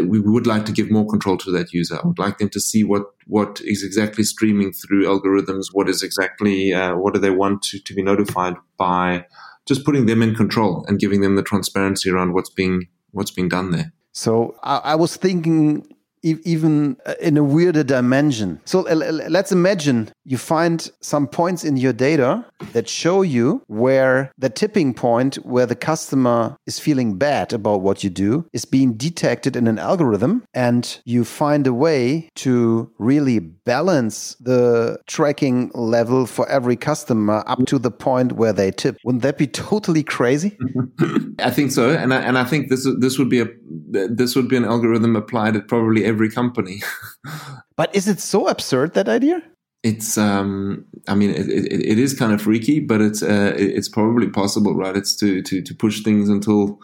we 0.04 0.20
would 0.20 0.46
like 0.46 0.66
to 0.66 0.72
give 0.72 0.92
more 0.92 1.08
control 1.08 1.38
to 1.38 1.52
that 1.52 1.74
user. 1.74 2.00
I 2.02 2.06
would 2.06 2.20
like 2.20 2.38
them 2.38 2.50
to 2.50 2.60
see 2.60 2.84
what 2.84 3.04
what 3.26 3.62
is 3.62 3.84
exactly 3.84 4.24
streaming 4.24 4.74
through 4.74 5.06
algorithms. 5.06 5.68
What 5.72 5.90
is 5.90 6.04
exactly 6.04 6.72
uh, 6.72 6.96
what 6.96 7.14
do 7.14 7.20
they 7.20 7.32
want 7.32 7.64
to, 7.64 7.80
to 7.80 7.94
be 7.96 8.04
notified 8.04 8.56
by? 8.78 9.26
Just 9.66 9.86
putting 9.86 10.06
them 10.06 10.22
in 10.22 10.36
control 10.36 10.86
and 10.88 11.00
giving 11.00 11.22
them 11.22 11.36
the 11.36 11.42
transparency 11.42 12.10
around 12.10 12.34
what's 12.34 12.50
being 12.50 12.88
what's 13.12 13.32
being 13.32 13.50
done 13.50 13.72
there. 13.72 13.92
So 14.12 14.56
I, 14.62 14.78
I 14.78 14.96
was 14.96 15.16
thinking 15.16 15.88
even 16.24 16.98
uh, 17.06 17.14
in 17.22 17.38
a 17.38 17.44
weirder 17.44 17.84
dimension. 17.84 18.60
So 18.66 18.82
let's 18.82 19.52
imagine 19.52 20.12
you 20.26 20.38
find 20.38 20.90
some 21.02 21.28
points 21.28 21.64
in 21.64 21.78
your 21.78 21.94
data 21.94 22.46
that 22.72 22.88
show 22.88 23.22
you 23.22 23.62
where 23.68 24.32
the 24.38 24.50
tipping 24.50 24.94
point 24.94 25.36
where 25.46 25.66
the 25.66 25.76
customer 25.76 26.56
is 26.66 26.80
feeling 26.80 27.18
bad 27.18 27.54
about 27.54 27.82
what 27.82 28.04
you 28.04 28.10
do 28.10 28.46
is 28.54 28.66
being 28.66 28.94
detected 28.94 29.56
in 29.56 29.68
an 29.68 29.80
algorithm 29.80 30.44
and 30.54 31.02
you 31.06 31.26
find 31.26 31.68
a 31.68 31.74
way 31.74 32.30
to 32.36 32.92
really 32.98 33.40
balance 33.40 34.36
the 34.40 34.98
tracking 35.08 35.72
level 35.74 36.26
for 36.26 36.48
every 36.50 36.76
customer 36.76 37.44
up 37.48 37.66
to 37.66 37.78
the 37.78 37.92
point 37.92 38.34
where 38.34 38.54
they 38.54 38.72
tip. 38.72 38.98
Wouldn't 39.04 39.24
that 39.24 39.38
be 39.38 39.48
totally 39.48 40.04
crazy? 40.04 40.58
I 41.40 41.50
think 41.50 41.72
so, 41.72 41.90
and 41.90 42.14
I, 42.14 42.22
and 42.22 42.38
I 42.38 42.44
think 42.44 42.70
this 42.70 42.88
this 43.00 43.18
would 43.18 43.30
be 43.30 43.42
a 43.42 43.48
this 44.10 44.36
would 44.36 44.48
be 44.48 44.58
an 44.58 44.66
algorithm 44.66 45.16
applied 45.16 45.56
at 45.56 45.68
probably 45.68 46.06
every 46.14 46.30
company. 46.30 46.82
but 47.76 47.94
is 47.96 48.08
it 48.08 48.20
so 48.20 48.48
absurd 48.48 48.94
that 48.94 49.10
idea? 49.10 49.42
It's, 49.84 50.18
um, 50.18 50.86
I 51.10 51.16
mean, 51.16 51.32
it, 51.32 51.50
it, 51.50 51.66
it 51.94 52.00
is 52.00 52.18
kind 52.18 52.32
of 52.32 52.42
freaky, 52.42 52.80
but 52.80 53.02
it's 53.02 53.22
uh, 53.22 53.54
it's 53.58 53.90
probably 53.90 54.30
possible, 54.30 54.76
right? 54.76 54.96
It's 54.96 55.16
to 55.18 55.42
to 55.42 55.62
to 55.62 55.76
push 55.76 56.04
things 56.04 56.30
until 56.30 56.80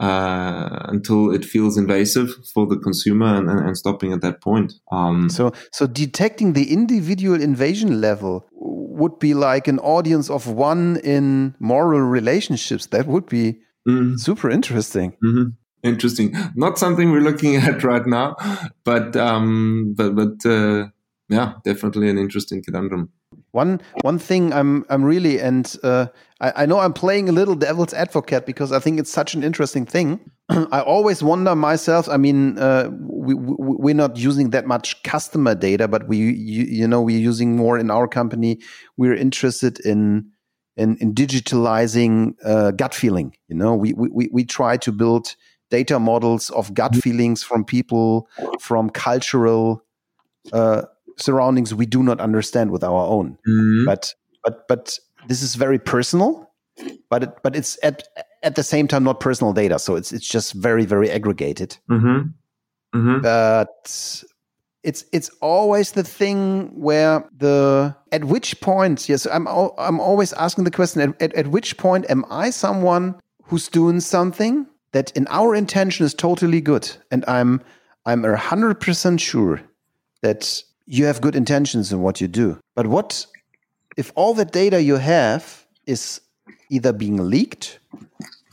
uh, 0.00 0.86
until 0.88 1.34
it 1.34 1.44
feels 1.44 1.76
invasive 1.76 2.30
for 2.54 2.66
the 2.66 2.78
consumer 2.78 3.34
and, 3.34 3.50
and, 3.50 3.60
and 3.66 3.76
stopping 3.76 4.12
at 4.12 4.22
that 4.22 4.40
point. 4.40 4.72
Um, 4.92 5.28
so, 5.28 5.52
so 5.72 5.86
detecting 5.86 6.52
the 6.52 6.72
individual 6.72 7.42
invasion 7.42 8.00
level 8.00 8.46
would 8.52 9.18
be 9.18 9.34
like 9.34 9.68
an 9.68 9.80
audience 9.80 10.30
of 10.30 10.46
one 10.46 10.98
in 11.02 11.54
moral 11.58 12.00
relationships. 12.00 12.86
That 12.86 13.06
would 13.08 13.26
be 13.26 13.58
mm. 13.88 14.18
super 14.18 14.48
interesting. 14.48 15.12
Mm-hmm 15.24 15.48
interesting. 15.82 16.34
Not 16.54 16.78
something 16.78 17.10
we're 17.10 17.20
looking 17.20 17.56
at 17.68 17.84
right 17.84 18.06
now, 18.06 18.36
but 18.84 19.16
um, 19.16 19.94
but 19.96 20.14
but 20.14 20.46
uh, 20.46 20.88
yeah, 21.28 21.54
definitely 21.64 22.08
an 22.08 22.18
interesting 22.18 22.62
conundrum. 22.62 23.10
One 23.52 23.80
one 24.02 24.18
thing 24.18 24.52
I'm 24.52 24.84
I'm 24.88 25.04
really 25.04 25.40
and 25.40 25.74
uh, 25.82 26.06
I, 26.40 26.62
I 26.62 26.66
know 26.66 26.78
I'm 26.78 26.92
playing 26.92 27.28
a 27.28 27.32
little 27.32 27.54
devil's 27.54 27.92
advocate 27.92 28.46
because 28.46 28.72
I 28.72 28.78
think 28.78 28.98
it's 28.98 29.10
such 29.10 29.34
an 29.34 29.42
interesting 29.42 29.84
thing. 29.86 30.20
I 30.48 30.80
always 30.80 31.22
wonder 31.22 31.54
myself. 31.54 32.08
I 32.08 32.16
mean, 32.16 32.58
uh, 32.58 32.90
we, 33.00 33.34
we 33.34 33.54
we're 33.58 33.94
not 33.94 34.16
using 34.16 34.50
that 34.50 34.66
much 34.66 35.02
customer 35.02 35.54
data, 35.54 35.88
but 35.88 36.08
we 36.08 36.18
you, 36.18 36.64
you 36.64 36.88
know 36.88 37.02
we're 37.02 37.18
using 37.18 37.56
more 37.56 37.78
in 37.78 37.90
our 37.90 38.08
company. 38.08 38.60
We're 38.96 39.14
interested 39.14 39.80
in 39.80 40.30
in, 40.78 40.96
in 40.98 41.12
digitalizing 41.12 42.34
uh, 42.44 42.70
gut 42.70 42.94
feeling. 42.94 43.34
You 43.48 43.56
know, 43.56 43.74
we, 43.74 43.92
we 43.92 44.28
we 44.32 44.44
try 44.44 44.76
to 44.78 44.92
build 44.92 45.34
data 45.70 45.98
models 45.98 46.50
of 46.50 46.74
gut 46.74 46.92
mm-hmm. 46.92 47.00
feelings 47.00 47.42
from 47.42 47.64
people, 47.64 48.28
from 48.60 48.90
cultural 48.90 49.84
uh, 50.52 50.82
surroundings 51.16 51.74
we 51.74 51.86
do 51.86 52.02
not 52.02 52.20
understand 52.20 52.70
with 52.70 52.84
our 52.84 53.06
own. 53.06 53.38
Mm-hmm. 53.48 53.84
But 53.84 54.14
but 54.44 54.68
but 54.68 54.98
this 55.26 55.42
is 55.42 55.54
very 55.54 55.78
personal, 55.78 56.50
but 57.10 57.24
it, 57.24 57.30
but 57.42 57.56
it's 57.56 57.78
at 57.82 58.04
at 58.42 58.54
the 58.54 58.62
same 58.62 58.88
time 58.88 59.04
not 59.04 59.20
personal 59.20 59.52
data, 59.52 59.78
so 59.78 59.96
it's 59.96 60.12
it's 60.12 60.28
just 60.28 60.52
very 60.54 60.84
very 60.84 61.10
aggregated. 61.10 61.76
Mm-hmm. 61.90 62.30
Mm-hmm. 62.98 63.20
But 63.20 64.24
it's 64.84 65.04
it's 65.12 65.30
always 65.40 65.92
the 65.92 66.04
thing 66.04 66.70
where 66.74 67.28
the 67.36 67.94
at 68.12 68.24
which 68.24 68.60
point 68.60 69.08
yes 69.08 69.26
I'm 69.26 69.46
I'm 69.46 70.00
always 70.00 70.32
asking 70.34 70.64
the 70.64 70.70
question 70.70 71.02
at, 71.02 71.22
at, 71.22 71.34
at 71.34 71.48
which 71.48 71.76
point 71.76 72.06
am 72.08 72.24
I 72.30 72.50
someone 72.50 73.20
who's 73.42 73.68
doing 73.68 74.00
something 74.00 74.66
that 74.92 75.10
in 75.12 75.26
our 75.28 75.54
intention 75.54 76.06
is 76.06 76.14
totally 76.14 76.60
good. 76.60 76.90
And 77.10 77.24
i'm 77.28 77.62
i'm 78.06 78.24
a 78.24 78.36
hundred 78.36 78.80
percent 78.80 79.20
sure 79.20 79.60
that 80.22 80.62
you 80.86 81.04
have 81.04 81.20
good 81.20 81.36
intentions 81.36 81.92
in 81.92 82.00
what 82.00 82.20
you 82.20 82.28
do. 82.28 82.58
But 82.74 82.86
what 82.86 83.26
if 83.96 84.12
all 84.14 84.34
the 84.34 84.44
data 84.44 84.82
you 84.82 84.96
have 84.96 85.66
is 85.86 86.20
either 86.70 86.92
being 86.92 87.28
leaked 87.28 87.78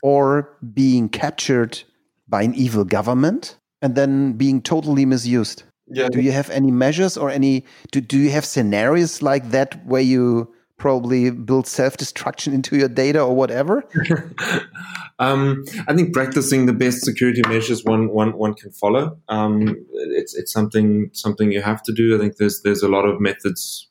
or 0.04 0.50
being 0.74 1.10
captured 1.10 1.82
by 2.28 2.42
an 2.44 2.54
evil 2.56 2.84
government 2.84 3.58
and 3.82 3.96
then 3.96 4.34
being 4.34 4.62
totally 4.62 5.06
misused? 5.06 5.64
Yeah. 5.88 6.10
do 6.10 6.20
you 6.20 6.32
have 6.32 6.50
any 6.50 6.72
measures 6.72 7.16
or 7.16 7.30
any 7.30 7.64
do, 7.92 8.02
do 8.02 8.18
you 8.18 8.32
have 8.32 8.44
scenarios 8.44 9.22
like 9.22 9.52
that 9.52 9.86
where 9.86 10.02
you 10.02 10.52
probably 10.86 11.32
build 11.32 11.66
self-destruction 11.66 12.54
into 12.54 12.78
your 12.78 12.88
data 12.88 13.20
or 13.20 13.36
whatever 13.36 13.84
um, 15.20 15.66
i 15.88 15.96
think 15.96 16.14
practicing 16.14 16.68
the 16.68 16.74
best 16.74 17.04
security 17.04 17.42
measures 17.48 17.84
one 17.84 18.10
one, 18.10 18.38
one 18.38 18.54
can 18.54 18.72
follow 18.72 19.18
um, 19.30 19.76
it's 20.20 20.36
it's 20.36 20.54
something 20.54 21.10
something 21.12 21.52
you 21.52 21.60
have 21.60 21.82
to 21.82 21.92
do 21.92 22.16
i 22.16 22.20
think 22.20 22.38
there's 22.38 22.62
there's 22.62 22.84
a 22.84 22.88
lot 22.88 23.04
of 23.04 23.20
methods 23.20 23.90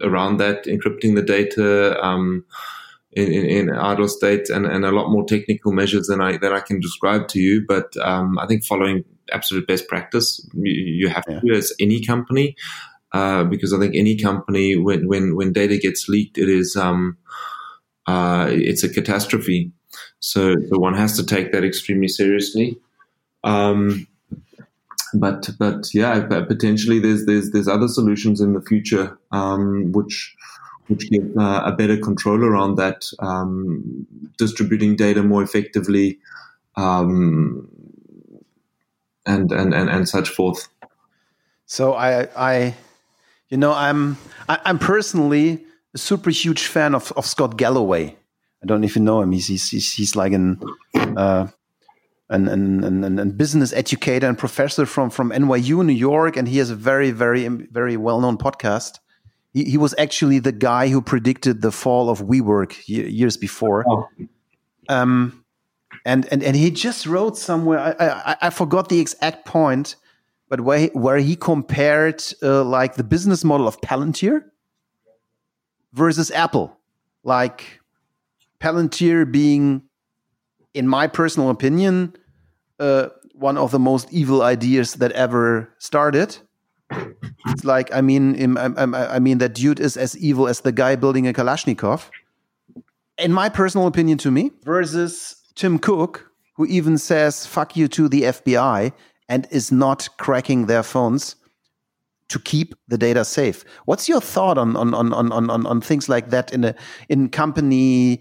around 0.00 0.38
that 0.38 0.64
encrypting 0.64 1.14
the 1.14 1.26
data 1.36 2.02
um, 2.02 2.46
in, 3.12 3.30
in, 3.30 3.44
in, 3.44 3.70
idle 3.70 4.08
state 4.08 4.48
and, 4.48 4.64
and 4.64 4.86
a 4.86 4.90
lot 4.90 5.10
more 5.10 5.26
technical 5.26 5.70
measures 5.70 6.06
than 6.06 6.22
I 6.22 6.38
that 6.38 6.54
I 6.54 6.60
can 6.60 6.80
describe 6.80 7.28
to 7.28 7.38
you. 7.38 7.62
But 7.68 7.94
um, 8.00 8.38
I 8.38 8.46
think 8.46 8.64
following 8.64 9.04
absolute 9.30 9.66
best 9.66 9.86
practice, 9.86 10.40
you, 10.54 10.72
you 10.72 11.08
have 11.10 11.24
yeah. 11.28 11.40
to 11.40 11.54
as 11.54 11.74
any 11.78 12.02
company. 12.02 12.56
Uh, 13.12 13.44
because 13.44 13.74
I 13.74 13.78
think 13.78 13.94
any 13.94 14.16
company, 14.16 14.74
when, 14.74 15.06
when, 15.06 15.36
when 15.36 15.52
data 15.52 15.76
gets 15.76 16.08
leaked, 16.08 16.38
it 16.38 16.48
is, 16.48 16.76
um, 16.76 17.18
uh, 18.06 18.46
it's 18.48 18.82
a 18.82 18.88
catastrophe. 18.88 19.70
So, 20.20 20.54
so 20.70 20.78
one 20.78 20.94
has 20.94 21.14
to 21.18 21.26
take 21.26 21.52
that 21.52 21.62
extremely 21.62 22.08
seriously. 22.08 22.78
Um, 23.44 24.06
but, 25.12 25.50
but 25.58 25.92
yeah, 25.92 26.24
potentially 26.26 27.00
there's, 27.00 27.26
there's, 27.26 27.50
there's 27.50 27.68
other 27.68 27.88
solutions 27.88 28.40
in 28.40 28.54
the 28.54 28.62
future, 28.62 29.18
um, 29.30 29.92
which, 29.92 30.34
which 30.86 31.10
give 31.10 31.36
uh, 31.36 31.64
a 31.66 31.72
better 31.72 31.98
control 31.98 32.42
around 32.42 32.76
that, 32.76 33.04
um, 33.18 34.06
distributing 34.38 34.96
data 34.96 35.22
more 35.22 35.42
effectively, 35.42 36.18
um, 36.76 37.68
and, 39.26 39.52
and, 39.52 39.74
and, 39.74 39.90
and 39.90 40.08
such 40.08 40.30
forth. 40.30 40.66
So 41.66 41.92
I, 41.92 42.28
I, 42.34 42.74
you 43.52 43.58
know, 43.58 43.74
I'm, 43.74 44.16
I, 44.48 44.54
am 44.54 44.60
i 44.64 44.70
am 44.70 44.78
personally 44.78 45.64
a 45.94 45.98
super 45.98 46.30
huge 46.30 46.66
fan 46.66 46.94
of, 46.94 47.12
of 47.18 47.26
Scott 47.26 47.58
Galloway. 47.58 48.16
I 48.62 48.66
don't 48.66 48.80
know 48.80 48.86
if 48.86 48.96
you 48.96 49.02
know 49.02 49.20
him. 49.20 49.30
He's 49.32 49.46
he's 49.46 49.92
he's, 49.92 50.16
like 50.16 50.32
an, 50.32 50.58
uh, 50.94 51.48
an, 52.30 52.48
an, 52.48 52.84
an, 52.84 53.18
an 53.18 53.30
business 53.32 53.72
educator 53.74 54.26
and 54.26 54.38
professor 54.38 54.86
from 54.86 55.10
from 55.10 55.30
NYU 55.32 55.84
New 55.84 55.92
York, 55.92 56.36
and 56.36 56.48
he 56.48 56.58
has 56.58 56.70
a 56.70 56.74
very 56.74 57.10
very 57.10 57.46
very 57.46 57.98
well 57.98 58.20
known 58.20 58.38
podcast. 58.38 59.00
He, 59.52 59.64
he 59.64 59.76
was 59.76 59.94
actually 59.98 60.38
the 60.38 60.52
guy 60.52 60.88
who 60.88 61.02
predicted 61.02 61.60
the 61.60 61.72
fall 61.72 62.08
of 62.08 62.20
WeWork 62.20 62.74
years 62.86 63.36
before. 63.36 63.84
Oh. 63.86 64.08
Um, 64.88 65.44
and, 66.06 66.26
and 66.32 66.42
and 66.42 66.56
he 66.56 66.70
just 66.70 67.06
wrote 67.06 67.36
somewhere. 67.36 67.80
I, 67.80 68.06
I, 68.06 68.36
I 68.46 68.50
forgot 68.50 68.88
the 68.88 69.00
exact 69.00 69.44
point, 69.44 69.96
but 70.52 70.60
where 70.60 70.78
he, 70.80 70.86
where 70.88 71.16
he 71.16 71.34
compared 71.34 72.22
uh, 72.42 72.62
like 72.62 72.96
the 72.96 73.02
business 73.02 73.42
model 73.42 73.66
of 73.66 73.80
Palantir 73.80 74.44
versus 75.94 76.30
Apple, 76.30 76.76
like 77.24 77.80
Palantir 78.60 79.32
being, 79.32 79.84
in 80.74 80.86
my 80.86 81.06
personal 81.06 81.48
opinion, 81.48 82.14
uh, 82.78 83.08
one 83.32 83.56
of 83.56 83.70
the 83.70 83.78
most 83.78 84.12
evil 84.12 84.42
ideas 84.42 84.96
that 84.96 85.12
ever 85.12 85.72
started. 85.78 86.36
It's 87.46 87.64
like 87.64 87.88
I 87.94 88.02
mean, 88.02 88.58
I, 88.58 88.66
I, 88.76 89.14
I 89.16 89.18
mean 89.20 89.38
that 89.38 89.54
dude 89.54 89.80
is 89.80 89.96
as 89.96 90.18
evil 90.18 90.48
as 90.48 90.60
the 90.60 90.70
guy 90.70 90.96
building 90.96 91.26
a 91.26 91.32
Kalashnikov. 91.32 92.10
In 93.16 93.32
my 93.32 93.48
personal 93.48 93.86
opinion, 93.86 94.18
to 94.18 94.30
me, 94.30 94.50
versus 94.64 95.34
Tim 95.54 95.78
Cook, 95.78 96.30
who 96.56 96.66
even 96.66 96.98
says 96.98 97.46
"fuck 97.46 97.74
you" 97.74 97.88
to 97.88 98.06
the 98.06 98.24
FBI 98.24 98.92
and 99.28 99.46
is 99.50 99.72
not 99.72 100.08
cracking 100.18 100.66
their 100.66 100.82
phones 100.82 101.36
to 102.28 102.38
keep 102.38 102.74
the 102.88 102.96
data 102.96 103.24
safe. 103.24 103.64
What's 103.84 104.08
your 104.08 104.20
thought 104.20 104.58
on 104.58 104.76
on 104.76 104.94
on 104.94 105.12
on 105.12 105.32
on, 105.32 105.66
on 105.66 105.80
things 105.80 106.08
like 106.08 106.30
that 106.30 106.52
in 106.52 106.64
a 106.64 106.74
in 107.08 107.28
company 107.28 108.20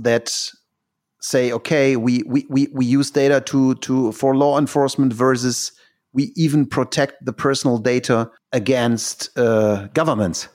that 0.00 0.50
say, 1.20 1.52
okay, 1.52 1.96
we, 1.96 2.22
we, 2.26 2.44
we, 2.48 2.68
we 2.72 2.84
use 2.84 3.10
data 3.10 3.40
to 3.40 3.74
to 3.76 4.12
for 4.12 4.36
law 4.36 4.58
enforcement 4.58 5.12
versus 5.12 5.72
we 6.12 6.32
even 6.36 6.66
protect 6.66 7.24
the 7.24 7.32
personal 7.32 7.78
data 7.78 8.30
against 8.52 9.30
uh, 9.38 9.88
governments? 9.94 10.48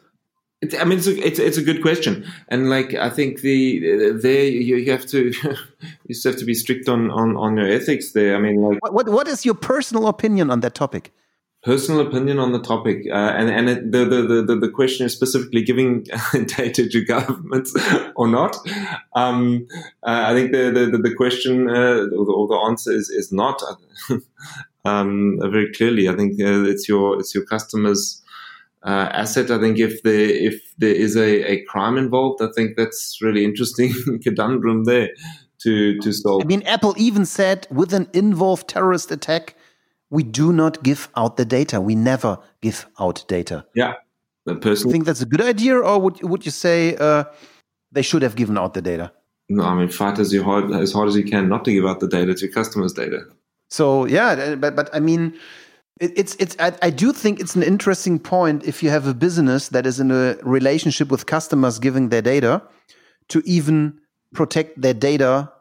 It's, 0.61 0.73
I 0.75 0.85
mean, 0.85 0.97
it's 0.97 1.07
a, 1.07 1.15
it's, 1.25 1.39
it's 1.39 1.57
a 1.57 1.61
good 1.61 1.83
question, 1.83 2.25
and 2.47 2.69
like 2.69 2.95
I 2.95 3.11
think 3.11 3.41
the 3.41 4.13
there 4.19 4.45
you, 4.45 4.77
you 4.77 4.91
have 4.91 5.05
to 5.07 5.31
you 5.43 6.13
just 6.13 6.23
have 6.23 6.37
to 6.37 6.45
be 6.45 6.55
strict 6.55 6.89
on, 6.89 7.11
on, 7.11 7.37
on 7.37 7.57
your 7.57 7.67
ethics 7.67 8.13
there. 8.13 8.35
I 8.35 8.39
mean, 8.39 8.61
like 8.61 8.91
what, 8.91 9.07
what 9.07 9.27
is 9.27 9.45
your 9.45 9.53
personal 9.53 10.07
opinion 10.07 10.49
on 10.49 10.61
that 10.61 10.73
topic? 10.73 11.13
personal 11.67 11.99
opinion 12.07 12.39
on 12.39 12.53
the 12.53 12.61
topic, 12.61 13.05
uh, 13.11 13.33
and 13.37 13.49
and 13.49 13.69
it, 13.69 13.91
the, 13.91 14.05
the, 14.05 14.41
the 14.41 14.55
the 14.55 14.69
question 14.69 15.05
is 15.05 15.13
specifically 15.13 15.61
giving 15.61 16.03
data 16.57 16.87
to 16.87 17.05
governments 17.05 17.75
or 18.15 18.27
not. 18.27 18.55
Um, 19.15 19.67
uh, 20.03 20.23
I 20.29 20.33
think 20.33 20.53
the 20.53 20.71
the, 20.71 20.97
the 20.97 21.13
question 21.15 21.69
uh, 21.69 22.05
or, 22.19 22.25
the, 22.25 22.33
or, 22.33 22.47
the, 22.47 22.61
answer 22.69 22.91
is 22.91 23.09
is 23.09 23.31
not. 23.31 23.61
um, 24.85 25.37
very 25.41 25.71
clearly, 25.73 26.07
I 26.07 26.15
think 26.15 26.39
uh, 26.39 26.63
it's 26.63 26.87
your 26.87 27.19
it's 27.19 27.35
your 27.35 27.45
customers. 27.45 28.23
Uh, 28.87 29.09
asset. 29.11 29.51
I 29.51 29.59
think 29.59 29.79
if 29.79 30.01
there 30.03 30.29
if 30.29 30.61
there 30.77 30.95
is 30.95 31.17
a, 31.17 31.51
a 31.51 31.65
crime 31.65 31.97
involved, 31.97 32.41
I 32.41 32.47
think 32.55 32.77
that's 32.77 33.19
really 33.21 33.43
interesting 33.43 33.93
conundrum 34.23 34.85
there 34.85 35.09
to 35.63 35.97
to 35.99 36.13
solve. 36.13 36.43
I 36.43 36.45
mean, 36.45 36.61
Apple 36.61 36.95
even 36.97 37.25
said 37.25 37.67
with 37.69 37.93
an 37.93 38.07
involved 38.13 38.69
terrorist 38.69 39.11
attack, 39.11 39.55
we 40.09 40.23
do 40.23 40.53
not 40.53 40.83
give 40.83 41.09
out 41.17 41.35
the 41.35 41.43
data. 41.43 41.81
We 41.81 41.95
never 41.95 42.39
give 42.61 42.87
out 42.97 43.25
data. 43.27 43.65
Yeah. 43.75 43.95
The 44.45 44.55
person. 44.55 44.87
You 44.87 44.93
think 44.93 45.05
that's 45.05 45.21
a 45.21 45.25
good 45.25 45.41
idea, 45.41 45.77
or 45.77 45.99
would 45.99 46.23
would 46.23 46.45
you 46.45 46.51
say 46.51 46.95
uh, 46.95 47.25
they 47.91 48.01
should 48.01 48.21
have 48.21 48.37
given 48.37 48.57
out 48.57 48.73
the 48.73 48.81
data? 48.81 49.11
No, 49.49 49.63
I 49.63 49.75
mean 49.75 49.89
fight 49.89 50.17
as 50.17 50.33
hard 50.33 50.71
as 50.71 50.93
hard 50.93 51.09
as 51.09 51.17
you 51.17 51.25
can 51.25 51.49
not 51.49 51.65
to 51.65 51.73
give 51.73 51.85
out 51.85 51.99
the 51.99 52.07
data 52.07 52.33
to 52.35 52.47
customers' 52.47 52.93
data. 52.93 53.25
So 53.69 54.05
yeah, 54.05 54.55
but 54.55 54.77
but 54.77 54.89
I 54.93 55.01
mean, 55.01 55.37
it's 55.99 56.35
it's 56.35 56.55
I, 56.59 56.73
I 56.81 56.89
do 56.89 57.11
think 57.11 57.39
it's 57.39 57.55
an 57.55 57.63
interesting 57.63 58.19
point 58.19 58.65
if 58.65 58.83
you 58.83 58.89
have 58.89 59.07
a 59.07 59.13
business 59.13 59.69
that 59.69 59.85
is 59.85 59.99
in 59.99 60.11
a 60.11 60.37
relationship 60.43 61.09
with 61.09 61.25
customers 61.25 61.79
giving 61.79 62.09
their 62.09 62.21
data 62.21 62.61
to 63.29 63.41
even 63.45 63.99
protect 64.33 64.81
their 64.81 64.93
data 64.93 65.51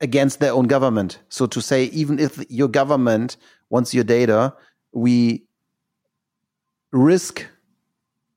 against 0.00 0.40
their 0.40 0.52
own 0.52 0.66
government. 0.66 1.18
So 1.28 1.46
to 1.46 1.60
say, 1.60 1.84
even 1.86 2.18
if 2.18 2.42
your 2.50 2.68
government 2.68 3.36
wants 3.68 3.92
your 3.92 4.04
data, 4.04 4.54
we 4.92 5.44
risk 6.92 7.46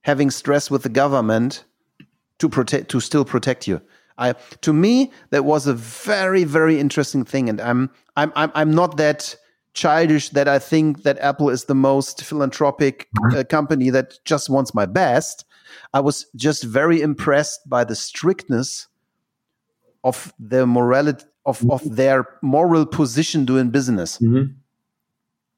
having 0.02 0.30
stress 0.30 0.70
with 0.70 0.82
the 0.82 0.88
government 0.88 1.64
to 2.38 2.48
protect 2.48 2.90
to 2.90 3.00
still 3.00 3.24
protect 3.24 3.66
you. 3.66 3.80
I, 4.16 4.34
to 4.60 4.72
me, 4.72 5.12
that 5.30 5.44
was 5.44 5.66
a 5.66 5.74
very, 5.74 6.44
very 6.44 6.78
interesting 6.78 7.24
thing, 7.24 7.48
and 7.48 7.60
I'm, 7.60 7.90
I'm, 8.16 8.32
I'm, 8.36 8.52
I'm 8.54 8.72
not 8.72 8.96
that 8.98 9.36
childish 9.74 10.30
that 10.30 10.48
I 10.48 10.58
think 10.58 11.02
that 11.02 11.18
Apple 11.18 11.50
is 11.50 11.64
the 11.64 11.74
most 11.74 12.22
philanthropic 12.22 13.08
uh, 13.34 13.44
company 13.44 13.90
that 13.90 14.18
just 14.24 14.48
wants 14.48 14.74
my 14.74 14.86
best. 14.86 15.44
I 15.92 16.00
was 16.00 16.26
just 16.36 16.64
very 16.64 17.00
impressed 17.00 17.68
by 17.68 17.84
the 17.84 17.94
strictness 17.94 18.86
of 20.02 20.32
the 20.38 20.66
morality 20.66 21.24
of 21.46 21.68
of 21.70 21.82
their 21.96 22.26
moral 22.42 22.86
position 22.86 23.44
doing 23.44 23.70
business. 23.70 24.18
Mm-hmm. 24.18 24.52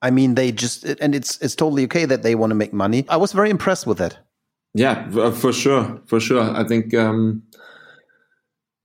I 0.02 0.10
mean, 0.10 0.34
they 0.34 0.52
just 0.52 0.84
and 0.84 1.14
it's 1.14 1.40
it's 1.40 1.54
totally 1.54 1.84
okay 1.84 2.06
that 2.06 2.22
they 2.22 2.34
want 2.34 2.50
to 2.50 2.54
make 2.54 2.72
money. 2.72 3.04
I 3.08 3.16
was 3.16 3.32
very 3.32 3.50
impressed 3.50 3.86
with 3.86 3.98
that. 3.98 4.18
Yeah, 4.74 5.08
for 5.30 5.52
sure, 5.54 6.00
for 6.06 6.20
sure. 6.20 6.42
I 6.54 6.62
think, 6.62 6.92
um, 6.92 7.42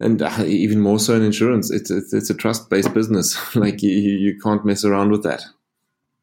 and 0.02 0.22
uh, 0.22 0.44
even 0.46 0.82
more 0.82 1.00
so 1.00 1.16
in 1.16 1.22
insurance, 1.22 1.72
it's 1.72 1.92
it's, 1.92 2.14
it's 2.14 2.30
a 2.30 2.34
trust 2.34 2.70
based 2.70 2.94
business. 2.94 3.56
like 3.56 3.82
you, 3.82 3.92
you 3.92 4.40
can't 4.40 4.66
mess 4.66 4.84
around 4.84 5.12
with 5.12 5.24
that. 5.24 5.44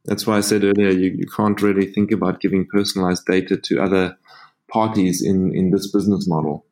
That's 0.04 0.26
why 0.26 0.38
I 0.38 0.40
said 0.40 0.64
earlier, 0.64 0.90
you, 0.90 1.10
you 1.10 1.26
can't 1.36 1.60
really 1.60 1.86
think 1.92 2.10
about 2.10 2.40
giving 2.40 2.66
personalized 2.66 3.26
data 3.26 3.56
to 3.56 3.82
other 3.82 4.16
parties 4.70 5.22
in 5.22 5.54
in 5.54 5.70
this 5.70 5.90
business 5.90 6.26
model 6.28 6.66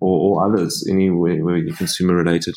or, 0.00 0.38
or 0.38 0.46
others 0.46 0.86
anywhere 0.90 1.44
where 1.44 1.56
you're 1.56 1.76
consumer 1.76 2.14
related. 2.14 2.56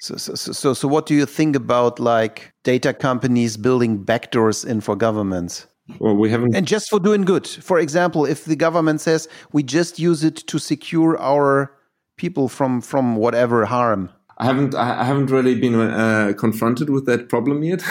So, 0.00 0.16
so, 0.16 0.34
so, 0.34 0.72
so, 0.72 0.88
what 0.88 1.06
do 1.06 1.14
you 1.14 1.26
think 1.26 1.56
about 1.56 1.98
like 1.98 2.52
data 2.62 2.94
companies 2.94 3.56
building 3.56 4.04
backdoors 4.04 4.64
in 4.64 4.80
for 4.80 4.96
governments? 4.96 5.66
Well, 5.98 6.14
we 6.14 6.30
haven't. 6.30 6.54
And 6.54 6.66
just 6.66 6.88
for 6.88 6.98
doing 6.98 7.22
good. 7.22 7.46
For 7.46 7.78
example, 7.78 8.24
if 8.24 8.44
the 8.44 8.56
government 8.56 9.00
says 9.00 9.28
we 9.52 9.62
just 9.62 9.98
use 9.98 10.24
it 10.24 10.36
to 10.36 10.58
secure 10.58 11.18
our 11.18 11.72
people 12.16 12.48
from 12.48 12.80
from 12.80 13.16
whatever 13.16 13.66
harm. 13.66 14.10
I 14.36 14.46
haven't. 14.46 14.74
I 14.74 15.04
haven't 15.04 15.30
really 15.30 15.54
been 15.54 15.76
uh, 15.76 16.32
confronted 16.36 16.90
with 16.90 17.06
that 17.06 17.28
problem 17.28 17.62
yet. 17.62 17.84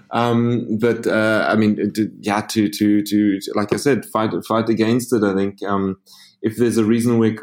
um, 0.10 0.78
but 0.80 1.06
uh, 1.06 1.46
I 1.48 1.54
mean, 1.54 1.92
to, 1.92 2.10
yeah, 2.20 2.40
to, 2.40 2.68
to 2.68 3.02
to 3.02 3.40
like 3.54 3.74
I 3.74 3.76
said, 3.76 4.06
fight 4.06 4.30
fight 4.46 4.68
against 4.68 5.12
it. 5.12 5.22
I 5.22 5.34
think. 5.34 5.62
Um, 5.62 5.98
if 6.42 6.56
there's 6.56 6.76
a 6.76 6.84
reason 6.84 7.18
where 7.18 7.36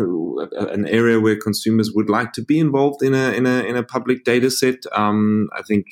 an 0.52 0.86
area 0.86 1.22
where 1.22 1.38
consumers 1.38 1.92
would 1.96 2.10
like 2.10 2.34
to 2.34 2.44
be 2.44 2.60
involved 2.60 3.02
in 3.02 3.16
a 3.16 3.32
in 3.32 3.46
a 3.46 3.62
in 3.64 3.78
a 3.78 3.84
public 3.84 4.26
data 4.26 4.52
set, 4.52 4.84
um, 4.92 5.48
I 5.58 5.62
think 5.62 5.86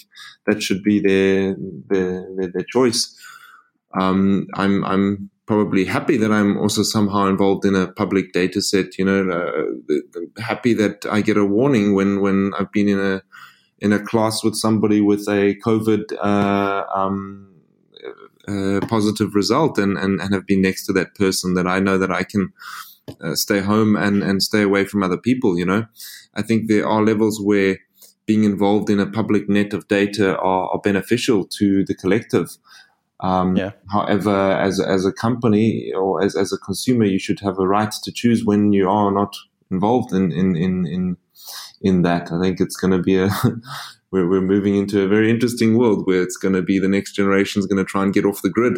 that 0.45 0.61
should 0.61 0.83
be 0.83 0.99
their 0.99 1.55
their 1.89 2.27
their, 2.35 2.51
their 2.53 2.65
choice. 2.69 3.15
Um, 3.97 4.47
I'm 4.55 4.83
I'm 4.83 5.29
probably 5.47 5.85
happy 5.85 6.17
that 6.17 6.31
I'm 6.31 6.57
also 6.57 6.83
somehow 6.83 7.27
involved 7.27 7.65
in 7.65 7.75
a 7.75 7.87
public 7.87 8.33
data 8.33 8.61
set. 8.61 8.97
You 8.97 9.05
know, 9.05 9.29
uh, 9.29 10.41
happy 10.41 10.73
that 10.75 11.05
I 11.09 11.21
get 11.21 11.37
a 11.37 11.45
warning 11.45 11.95
when 11.95 12.21
when 12.21 12.53
I've 12.59 12.71
been 12.71 12.89
in 12.89 12.99
a 12.99 13.21
in 13.79 13.93
a 13.93 13.99
class 13.99 14.43
with 14.43 14.55
somebody 14.55 15.01
with 15.01 15.27
a 15.27 15.55
COVID. 15.65 16.13
Uh, 16.21 16.83
um, 16.93 17.43
uh, 18.47 18.79
positive 18.87 19.35
result 19.35 19.77
and, 19.77 19.97
and, 19.97 20.21
and 20.21 20.33
have 20.33 20.47
been 20.47 20.61
next 20.61 20.85
to 20.85 20.93
that 20.93 21.13
person 21.15 21.53
that 21.55 21.67
I 21.67 21.79
know 21.79 21.97
that 21.97 22.11
I 22.11 22.23
can 22.23 22.53
uh, 23.21 23.35
stay 23.35 23.59
home 23.59 23.97
and, 23.97 24.23
and 24.23 24.41
stay 24.41 24.61
away 24.61 24.85
from 24.85 25.03
other 25.03 25.17
people. 25.17 25.57
You 25.57 25.65
know, 25.65 25.85
I 26.33 26.43
think 26.43 26.67
there 26.67 26.87
are 26.87 27.03
levels 27.03 27.41
where 27.41 27.79
being 28.25 28.43
involved 28.43 28.89
in 28.89 28.99
a 28.99 29.09
public 29.09 29.49
net 29.49 29.73
of 29.73 29.87
data 29.87 30.37
are, 30.37 30.69
are 30.69 30.79
beneficial 30.79 31.45
to 31.45 31.83
the 31.85 31.95
collective. 31.95 32.57
Um, 33.19 33.57
yeah. 33.57 33.71
However, 33.91 34.51
as 34.53 34.79
as 34.79 35.05
a 35.05 35.11
company 35.11 35.91
or 35.93 36.23
as, 36.23 36.35
as 36.35 36.53
a 36.53 36.57
consumer, 36.57 37.05
you 37.05 37.19
should 37.19 37.39
have 37.39 37.57
a 37.57 37.67
right 37.67 37.91
to 38.03 38.11
choose 38.11 38.45
when 38.45 38.73
you 38.73 38.89
are 38.89 39.11
not 39.11 39.35
involved 39.71 40.13
in 40.13 40.31
in 40.31 40.55
in 40.55 40.85
in, 40.85 41.17
in 41.81 42.01
that. 42.03 42.31
I 42.31 42.39
think 42.39 42.59
it's 42.59 42.75
going 42.75 42.91
to 42.91 43.01
be 43.01 43.17
a 43.17 43.29
we're 44.11 44.29
we're 44.29 44.41
moving 44.41 44.75
into 44.75 45.01
a 45.01 45.07
very 45.07 45.29
interesting 45.29 45.77
world 45.77 46.05
where 46.05 46.21
it's 46.21 46.37
going 46.37 46.53
to 46.53 46.61
be 46.61 46.79
the 46.79 46.87
next 46.87 47.13
generation 47.13 47.59
is 47.59 47.65
going 47.65 47.83
to 47.83 47.89
try 47.89 48.03
and 48.03 48.13
get 48.13 48.25
off 48.25 48.41
the 48.43 48.49
grid. 48.49 48.77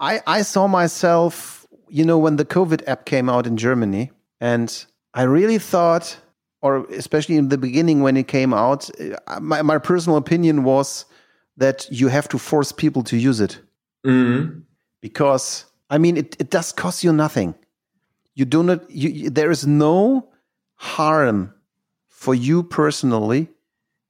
I 0.00 0.22
I 0.26 0.42
saw 0.42 0.66
myself 0.66 1.64
you 1.94 2.04
know, 2.04 2.18
when 2.18 2.34
the 2.34 2.44
COVID 2.44 2.82
app 2.88 3.04
came 3.04 3.28
out 3.28 3.46
in 3.46 3.56
Germany, 3.56 4.10
and 4.40 4.84
I 5.14 5.22
really 5.22 5.58
thought, 5.58 6.16
or 6.60 6.86
especially 6.86 7.36
in 7.36 7.50
the 7.50 7.56
beginning 7.56 8.02
when 8.02 8.16
it 8.16 8.26
came 8.26 8.52
out, 8.52 8.90
uh, 9.28 9.38
my, 9.38 9.62
my 9.62 9.78
personal 9.78 10.16
opinion 10.16 10.64
was 10.64 11.04
that 11.56 11.86
you 11.90 12.08
have 12.08 12.28
to 12.28 12.38
force 12.38 12.72
people 12.72 13.02
to 13.04 13.16
use 13.16 13.40
it. 13.40 13.60
Mm-hmm. 14.06 14.60
Because, 15.00 15.66
I 15.90 15.98
mean, 15.98 16.16
it, 16.16 16.36
it 16.38 16.50
does 16.50 16.72
cost 16.72 17.04
you 17.04 17.12
nothing. 17.12 17.54
You 18.34 18.44
do 18.44 18.62
not, 18.62 18.90
you, 18.90 19.08
you, 19.10 19.30
there 19.30 19.50
is 19.50 19.66
no 19.66 20.28
harm 20.76 21.54
for 22.08 22.34
you 22.34 22.62
personally 22.62 23.48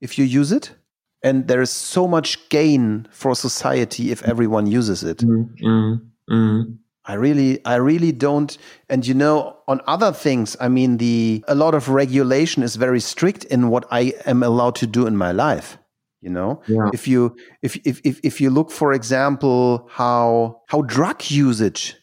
if 0.01 0.17
you 0.17 0.25
use 0.25 0.51
it. 0.51 0.73
And 1.21 1.47
there 1.47 1.61
is 1.61 1.71
so 1.71 2.07
much 2.07 2.49
gain 2.49 3.07
for 3.11 3.35
society 3.35 4.11
if 4.11 4.21
everyone 4.23 4.67
uses 4.67 5.03
it. 5.03 5.17
Mm-hmm. 5.17 6.61
I 7.07 7.13
really, 7.13 7.63
I 7.65 7.75
really 7.75 8.11
don't. 8.11 8.57
And 8.89 9.05
you 9.05 9.13
know, 9.13 9.57
on 9.67 9.81
other 9.87 10.11
things, 10.11 10.57
I 10.59 10.69
mean, 10.69 10.97
the 10.97 11.43
a 11.47 11.55
lot 11.55 11.75
of 11.75 11.89
regulation 11.89 12.63
is 12.63 12.75
very 12.75 12.99
strict 12.99 13.43
in 13.45 13.69
what 13.69 13.85
I 13.91 14.13
am 14.25 14.43
allowed 14.43 14.75
to 14.75 14.87
do 14.87 15.05
in 15.05 15.15
my 15.15 15.31
life. 15.31 15.77
You 16.25 16.31
know, 16.31 16.59
Yeah. 16.67 16.89
if 16.91 17.07
you 17.07 17.35
if, 17.61 17.75
if 17.85 18.01
if 18.03 18.19
if 18.23 18.41
you 18.41 18.49
look, 18.49 18.71
for 18.71 18.93
example, 18.93 19.87
how 19.91 20.61
how 20.69 20.81
drug 20.81 21.29
usage 21.29 21.95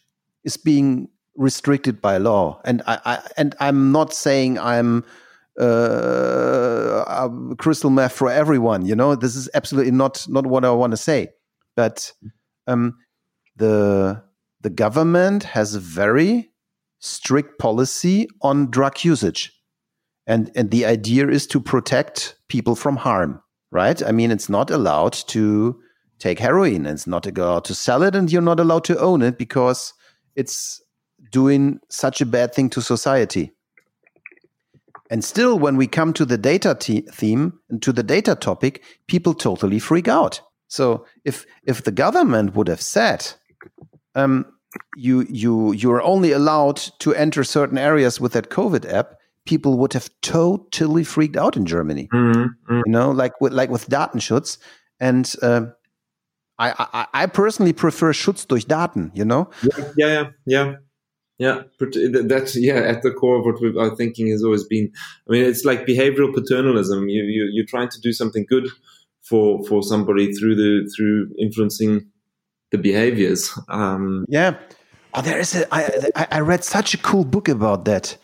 is 0.45 0.55
being 0.55 1.09
restricted 1.35 1.99
by 2.01 2.15
law, 2.19 2.61
and 2.63 2.81
I, 2.87 2.99
I 3.05 3.19
and 3.35 3.53
I'm 3.59 3.91
not 3.91 4.13
saying 4.13 4.57
I'm 4.59 5.03
uh, 5.59 7.03
uh, 7.05 7.29
crystal 7.57 7.89
meth 7.89 8.13
for 8.13 8.31
everyone. 8.31 8.85
You 8.85 8.95
know, 8.95 9.13
this 9.15 9.35
is 9.35 9.49
absolutely 9.53 9.91
not 9.91 10.25
not 10.29 10.47
what 10.47 10.63
I 10.63 10.71
want 10.71 10.91
to 10.91 10.97
say, 10.97 11.27
but 11.75 12.13
um, 12.65 12.95
the 13.57 14.23
the 14.61 14.69
government 14.69 15.43
has 15.43 15.75
a 15.75 15.81
very 15.81 16.49
strict 16.99 17.59
policy 17.59 18.29
on 18.41 18.71
drug 18.71 19.03
usage 19.03 19.51
and 20.25 20.49
and 20.55 20.71
the 20.71 20.85
idea 20.85 21.27
is 21.27 21.45
to 21.47 21.59
protect 21.59 22.37
people 22.47 22.75
from 22.75 22.95
harm 22.95 23.42
right? 23.73 24.01
I 24.01 24.11
mean 24.11 24.31
it's 24.31 24.49
not 24.49 24.69
allowed 24.69 25.13
to 25.29 25.79
take 26.19 26.39
heroin. 26.39 26.85
It's 26.85 27.07
not 27.07 27.25
allowed 27.25 27.65
to 27.65 27.75
sell 27.75 28.03
it 28.03 28.15
and 28.15 28.31
you're 28.31 28.41
not 28.41 28.59
allowed 28.59 28.85
to 28.85 28.99
own 28.99 29.21
it 29.21 29.37
because 29.37 29.93
it's 30.35 30.81
doing 31.31 31.79
such 31.89 32.21
a 32.21 32.25
bad 32.25 32.53
thing 32.53 32.69
to 32.69 32.81
society. 32.81 33.51
And 35.09 35.23
still 35.23 35.59
when 35.59 35.75
we 35.75 35.87
come 35.87 36.13
to 36.13 36.25
the 36.25 36.37
data 36.37 36.75
theme 36.75 37.59
and 37.69 37.81
to 37.81 37.91
the 37.91 38.03
data 38.03 38.35
topic 38.35 38.83
people 39.07 39.33
totally 39.33 39.79
freak 39.79 40.07
out. 40.07 40.41
So 40.67 41.05
if 41.25 41.45
if 41.63 41.83
the 41.83 41.91
government 41.91 42.55
would 42.55 42.67
have 42.67 42.81
said 42.81 43.33
um, 44.15 44.45
you 44.95 45.25
you 45.29 45.73
you're 45.73 46.01
only 46.01 46.31
allowed 46.31 46.77
to 46.99 47.13
enter 47.13 47.43
certain 47.43 47.77
areas 47.77 48.19
with 48.19 48.33
that 48.33 48.49
COVID 48.49 48.91
app, 48.91 49.15
people 49.45 49.77
would 49.77 49.93
have 49.93 50.09
totally 50.21 51.03
freaked 51.03 51.37
out 51.37 51.57
in 51.57 51.65
Germany. 51.65 52.07
Mm-hmm. 52.13 52.81
You 52.85 52.91
know, 52.91 53.11
like 53.11 53.39
with 53.41 53.53
like 53.53 53.69
with 53.69 53.87
Datenschutz, 53.89 54.57
and 54.99 55.31
uh, 55.41 55.65
I, 56.59 56.73
I 56.77 57.23
I 57.23 57.25
personally 57.25 57.73
prefer 57.73 58.13
Schutz 58.13 58.45
durch 58.45 58.65
Daten. 58.65 59.11
You 59.13 59.25
know, 59.25 59.49
Yeah, 59.97 60.07
yeah, 60.07 60.29
yeah, 60.45 60.73
yeah. 61.37 61.61
But 61.79 61.93
That's 62.27 62.55
yeah 62.55 62.79
at 62.79 63.01
the 63.01 63.11
core 63.11 63.39
of 63.39 63.45
what 63.45 63.61
we 63.61 63.77
our 63.77 63.95
thinking 63.95 64.27
has 64.27 64.43
always 64.43 64.63
been. 64.63 64.91
I 65.27 65.31
mean, 65.31 65.43
it's 65.43 65.65
like 65.65 65.85
behavioral 65.85 66.33
paternalism. 66.33 67.09
You 67.09 67.23
you 67.23 67.49
you're 67.53 67.65
trying 67.67 67.89
to 67.89 67.99
do 68.01 68.13
something 68.13 68.45
good 68.47 68.69
for 69.21 69.63
for 69.65 69.83
somebody 69.83 70.33
through 70.33 70.55
the 70.55 70.89
through 70.95 71.29
influencing 71.39 72.07
the 72.71 72.77
behaviors. 72.77 73.57
Um, 73.69 74.25
yeah. 74.27 74.57
Oh, 75.13 75.21
there 75.21 75.39
is 75.39 75.55
a. 75.55 75.73
I, 75.73 76.27
I 76.31 76.39
read 76.39 76.63
such 76.63 76.93
a 76.93 76.97
cool 76.97 77.23
book 77.23 77.47
about 77.47 77.85
that. 77.85 78.17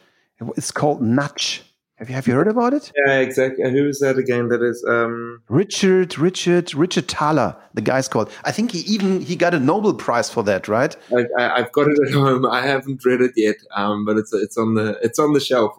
It's 0.56 0.72
called 0.72 1.02
Nudge. 1.02 1.64
Have 2.00 2.08
you 2.08 2.16
have 2.16 2.28
you 2.28 2.34
heard 2.34 2.48
about 2.48 2.74
it? 2.74 2.94
yeah, 3.06 3.18
exactly. 3.18 3.70
Who 3.70 3.90
is 3.90 4.00
that 4.00 4.18
again? 4.18 4.48
That 4.48 4.64
is 4.64 4.86
um, 4.88 5.42
Richard 5.50 6.18
Richard 6.18 6.74
Richard 6.74 7.10
Thaler. 7.10 7.58
The 7.74 7.82
guy's 7.82 8.08
called. 8.08 8.32
I 8.46 8.54
think 8.54 8.72
he 8.72 8.80
even 8.94 9.20
he 9.20 9.36
got 9.36 9.54
a 9.54 9.60
Nobel 9.60 9.94
Prize 9.94 10.30
for 10.30 10.42
that, 10.44 10.70
right? 10.70 10.96
I, 11.14 11.26
I, 11.38 11.56
I've 11.58 11.72
got 11.74 11.88
it 11.90 12.00
at 12.08 12.14
home. 12.14 12.46
I 12.46 12.66
haven't 12.66 13.04
read 13.04 13.20
it 13.20 13.34
yet, 13.36 13.58
um, 13.76 14.06
but 14.06 14.16
it's 14.16 14.32
it's 14.32 14.58
on 14.58 14.76
the 14.76 14.98
it's 15.02 15.20
on 15.20 15.34
the 15.34 15.42
shelf. 15.42 15.76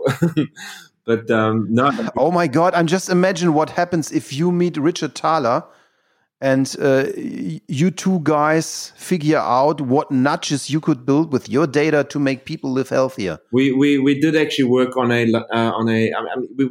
but 1.06 1.30
um, 1.30 1.66
no, 1.70 1.90
Oh 2.18 2.30
my 2.30 2.46
God! 2.46 2.74
I'm 2.74 2.86
just 2.86 3.08
imagine 3.08 3.54
what 3.54 3.70
happens 3.70 4.12
if 4.12 4.30
you 4.30 4.52
meet 4.52 4.76
Richard 4.76 5.14
Thaler, 5.14 5.64
and 6.40 6.74
uh, 6.80 7.06
you 7.16 7.90
two 7.90 8.20
guys 8.22 8.92
figure 8.96 9.38
out 9.38 9.80
what 9.80 10.10
nudges 10.10 10.70
you 10.70 10.80
could 10.80 11.04
build 11.04 11.32
with 11.32 11.48
your 11.48 11.66
data 11.66 12.04
to 12.04 12.18
make 12.18 12.44
people 12.44 12.72
live 12.72 12.88
healthier. 12.88 13.38
we, 13.52 13.72
we, 13.72 13.98
we 13.98 14.18
did 14.18 14.36
actually 14.36 14.64
work 14.64 14.96
on 14.96 15.10
a 15.12 15.32
uh, 15.34 15.72
on 15.72 15.88
a 15.88 16.12
I 16.12 16.36
mean, 16.36 16.48
we 16.56 16.70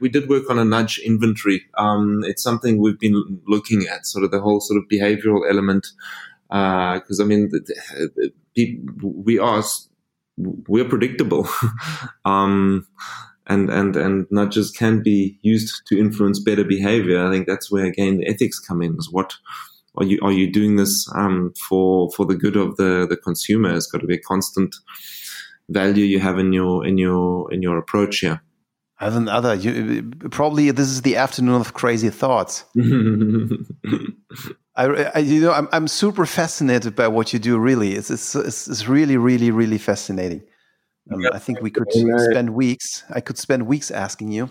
we 0.00 0.08
did 0.08 0.28
work 0.28 0.48
on 0.50 0.58
a 0.58 0.64
nudge 0.64 0.98
inventory. 0.98 1.62
Um, 1.76 2.22
it's 2.24 2.42
something 2.42 2.78
we've 2.78 2.98
been 2.98 3.40
looking 3.46 3.86
at, 3.86 4.06
sort 4.06 4.24
of 4.24 4.30
the 4.30 4.40
whole 4.40 4.60
sort 4.60 4.78
of 4.78 4.88
behavioral 4.88 5.48
element. 5.48 5.88
Because 6.48 7.20
I 7.20 7.24
mean, 7.24 7.48
the, 7.50 8.30
the, 8.54 8.80
we 9.02 9.38
are 9.38 9.62
we're 10.36 10.88
predictable, 10.88 11.48
um, 12.24 12.86
and 13.50 13.68
and 13.68 13.96
and 13.96 14.26
nudges 14.30 14.70
can 14.70 15.02
be 15.02 15.38
used 15.42 15.82
to 15.88 15.98
influence 15.98 16.38
better 16.38 16.64
behavior. 16.64 17.26
I 17.26 17.30
think 17.30 17.46
that's 17.46 17.70
where 17.70 17.84
again 17.84 18.18
the 18.18 18.28
ethics 18.28 18.60
come 18.60 18.80
in. 18.80 18.96
Is 18.96 19.10
what 19.10 19.34
are 19.98 20.04
you 20.04 20.18
are 20.22 20.32
you 20.32 20.50
doing 20.50 20.76
this 20.76 21.06
um, 21.14 21.52
for 21.68 22.10
for 22.12 22.24
the 22.24 22.36
good 22.36 22.56
of 22.56 22.76
the 22.76 23.06
the 23.08 23.16
consumer? 23.16 23.74
It's 23.74 23.86
got 23.86 24.00
to 24.00 24.06
be 24.06 24.14
a 24.14 24.20
constant 24.20 24.74
value 25.68 26.04
you 26.04 26.20
have 26.20 26.38
in 26.38 26.52
your 26.52 26.86
in 26.86 26.96
your 26.96 27.52
in 27.52 27.60
your 27.60 27.76
approach 27.76 28.20
here. 28.20 28.40
I 29.00 29.04
have 29.04 29.16
another. 29.16 29.54
You, 29.54 30.02
probably 30.30 30.70
this 30.70 30.88
is 30.88 31.02
the 31.02 31.16
afternoon 31.16 31.60
of 31.60 31.72
crazy 31.74 32.10
thoughts. 32.10 32.64
I, 34.76 34.84
I 35.14 35.18
you 35.18 35.40
know, 35.40 35.52
I'm 35.52 35.68
I'm 35.72 35.88
super 35.88 36.26
fascinated 36.26 36.94
by 36.94 37.08
what 37.08 37.32
you 37.32 37.38
do. 37.38 37.58
Really, 37.58 37.94
it's 37.94 38.10
it's 38.10 38.34
it's, 38.34 38.68
it's 38.68 38.86
really 38.86 39.16
really 39.16 39.50
really 39.50 39.78
fascinating. 39.78 40.42
Um, 41.12 41.26
I 41.32 41.38
think 41.38 41.60
we 41.60 41.70
could 41.70 41.90
spend 41.92 42.50
weeks. 42.50 43.04
I 43.10 43.20
could 43.20 43.38
spend 43.38 43.66
weeks 43.66 43.90
asking 43.90 44.32
you. 44.32 44.50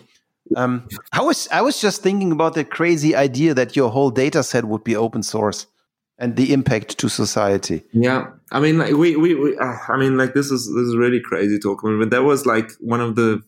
Um, 0.56 0.88
I 1.12 1.22
was 1.22 1.48
I 1.52 1.62
was 1.62 1.80
just 1.80 2.02
thinking 2.02 2.32
about 2.32 2.56
the 2.56 2.64
crazy 2.64 3.16
idea 3.16 3.54
that 3.54 3.76
your 3.76 3.92
whole 3.92 4.10
data 4.10 4.44
set 4.44 4.66
would 4.66 4.84
be 4.84 4.96
open 4.96 5.22
source 5.24 5.68
and 6.18 6.36
the 6.36 6.54
impact 6.54 6.98
to 6.98 7.10
society. 7.10 7.84
Yeah, 7.94 8.28
I 8.52 8.60
mean, 8.60 8.78
like 8.78 8.94
we, 8.94 9.16
we, 9.16 9.36
we 9.36 9.58
uh, 9.58 9.78
I 9.88 9.98
mean, 9.98 10.18
like 10.18 10.34
this 10.34 10.52
is 10.52 10.66
this 10.68 10.86
is 10.86 10.96
really 10.96 11.22
crazy 11.22 11.60
talk. 11.60 11.82
I 11.84 11.90
mean, 11.90 12.00
but 12.00 12.10
that 12.12 12.24
was 12.24 12.46
like 12.46 12.72
one 12.80 13.02
of 13.02 13.16
the 13.16 13.42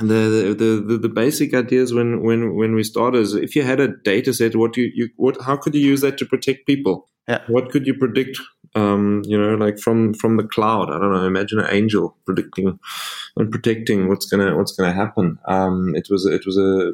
the 0.00 0.54
the 0.58 0.84
the, 0.86 0.98
the 0.98 1.08
basic 1.08 1.54
ideas 1.54 1.92
when 1.92 2.22
when 2.22 2.56
when 2.56 2.74
we 2.74 2.82
started. 2.82 3.20
Is 3.20 3.34
if 3.34 3.54
you 3.54 3.62
had 3.62 3.80
a 3.80 3.88
data 3.88 4.32
set, 4.34 4.56
what 4.56 4.76
you 4.76 4.90
you 4.94 5.10
what 5.16 5.40
how 5.42 5.56
could 5.56 5.74
you 5.74 5.82
use 5.82 6.00
that 6.00 6.18
to 6.18 6.26
protect 6.26 6.66
people? 6.66 7.08
Yeah. 7.28 7.42
What 7.48 7.70
could 7.70 7.86
you 7.86 7.94
predict? 7.94 8.38
Um, 8.74 9.22
you 9.24 9.38
know, 9.38 9.54
like 9.54 9.78
from 9.78 10.14
from 10.14 10.36
the 10.38 10.44
cloud. 10.44 10.90
I 10.90 10.98
don't 10.98 11.12
know. 11.12 11.26
Imagine 11.26 11.60
an 11.60 11.68
angel 11.70 12.16
predicting 12.24 12.78
and 13.36 13.50
protecting 13.50 14.08
what's 14.08 14.26
gonna 14.26 14.56
what's 14.56 14.72
gonna 14.72 14.92
happen. 14.92 15.38
Um, 15.46 15.94
it 15.94 16.08
was 16.10 16.24
it 16.26 16.46
was 16.46 16.56
a 16.56 16.92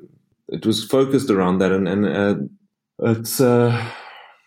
it 0.49 0.66
was 0.66 0.85
focused 0.85 1.31
around 1.31 1.59
that, 1.59 1.72
and 1.72 1.89
and 1.89 2.07
uh, 2.07 2.35
it's. 3.11 3.41
Uh, 3.41 3.91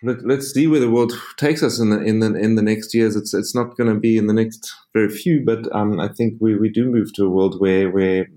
let, 0.03 0.25
let's 0.25 0.51
see 0.51 0.67
where 0.67 0.79
the 0.79 0.89
world 0.89 1.13
takes 1.37 1.61
us 1.61 1.79
in 1.79 1.91
the 1.91 2.01
in 2.01 2.19
the 2.19 2.33
in 2.33 2.55
the 2.55 2.61
next 2.61 2.93
years. 2.93 3.15
It's 3.15 3.33
it's 3.33 3.53
not 3.53 3.77
going 3.77 3.93
to 3.93 3.99
be 3.99 4.17
in 4.17 4.27
the 4.27 4.33
next 4.33 4.73
very 4.93 5.09
few, 5.09 5.43
but 5.45 5.73
um, 5.75 5.99
I 5.99 6.07
think 6.07 6.35
we, 6.39 6.57
we 6.57 6.69
do 6.69 6.85
move 6.85 7.13
to 7.13 7.25
a 7.25 7.29
world 7.29 7.59
where 7.59 7.89
where 7.89 8.27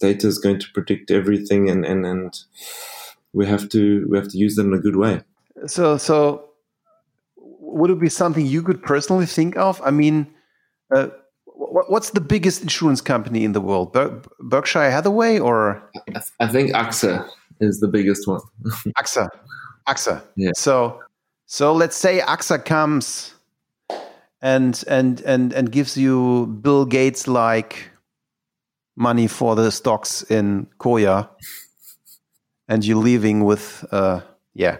data 0.00 0.26
is 0.26 0.38
going 0.38 0.58
to 0.58 0.66
predict 0.74 1.10
everything, 1.10 1.70
and, 1.70 1.84
and, 1.84 2.04
and 2.04 2.36
we 3.32 3.46
have 3.46 3.68
to 3.70 4.06
we 4.10 4.18
have 4.18 4.28
to 4.28 4.38
use 4.38 4.56
them 4.56 4.72
in 4.72 4.78
a 4.78 4.82
good 4.82 4.96
way. 4.96 5.22
So 5.66 5.96
so 5.98 6.50
would 7.74 7.90
it 7.90 7.98
be 7.98 8.08
something 8.08 8.46
you 8.46 8.62
could 8.62 8.82
personally 8.82 9.26
think 9.26 9.56
of? 9.56 9.80
I 9.84 9.90
mean, 9.90 10.32
uh, 10.94 11.08
what, 11.46 11.90
what's 11.90 12.10
the 12.10 12.20
biggest 12.20 12.62
insurance 12.62 13.00
company 13.00 13.44
in 13.44 13.52
the 13.52 13.60
world? 13.60 13.92
Ber- 13.92 14.22
Berkshire 14.40 14.90
Hathaway 14.90 15.38
or 15.38 15.82
I 16.40 16.46
think 16.46 16.70
AXA 16.72 17.28
is 17.60 17.80
the 17.80 17.88
biggest 17.88 18.26
one. 18.28 18.40
AXA? 18.98 19.28
AXA. 19.88 20.22
Yeah. 20.36 20.50
So 20.54 21.00
so 21.46 21.72
let's 21.72 21.96
say 21.96 22.20
AXA 22.20 22.64
comes 22.64 23.34
and 24.40 24.82
and 24.88 25.20
and 25.22 25.52
and 25.52 25.72
gives 25.72 25.96
you 25.96 26.46
Bill 26.62 26.84
Gates 26.84 27.26
like 27.26 27.90
money 28.96 29.26
for 29.26 29.56
the 29.56 29.72
stocks 29.72 30.22
in 30.22 30.68
Coya, 30.78 31.28
and 32.68 32.84
you're 32.84 33.02
leaving 33.02 33.44
with 33.44 33.84
uh 33.90 34.20
yeah 34.54 34.78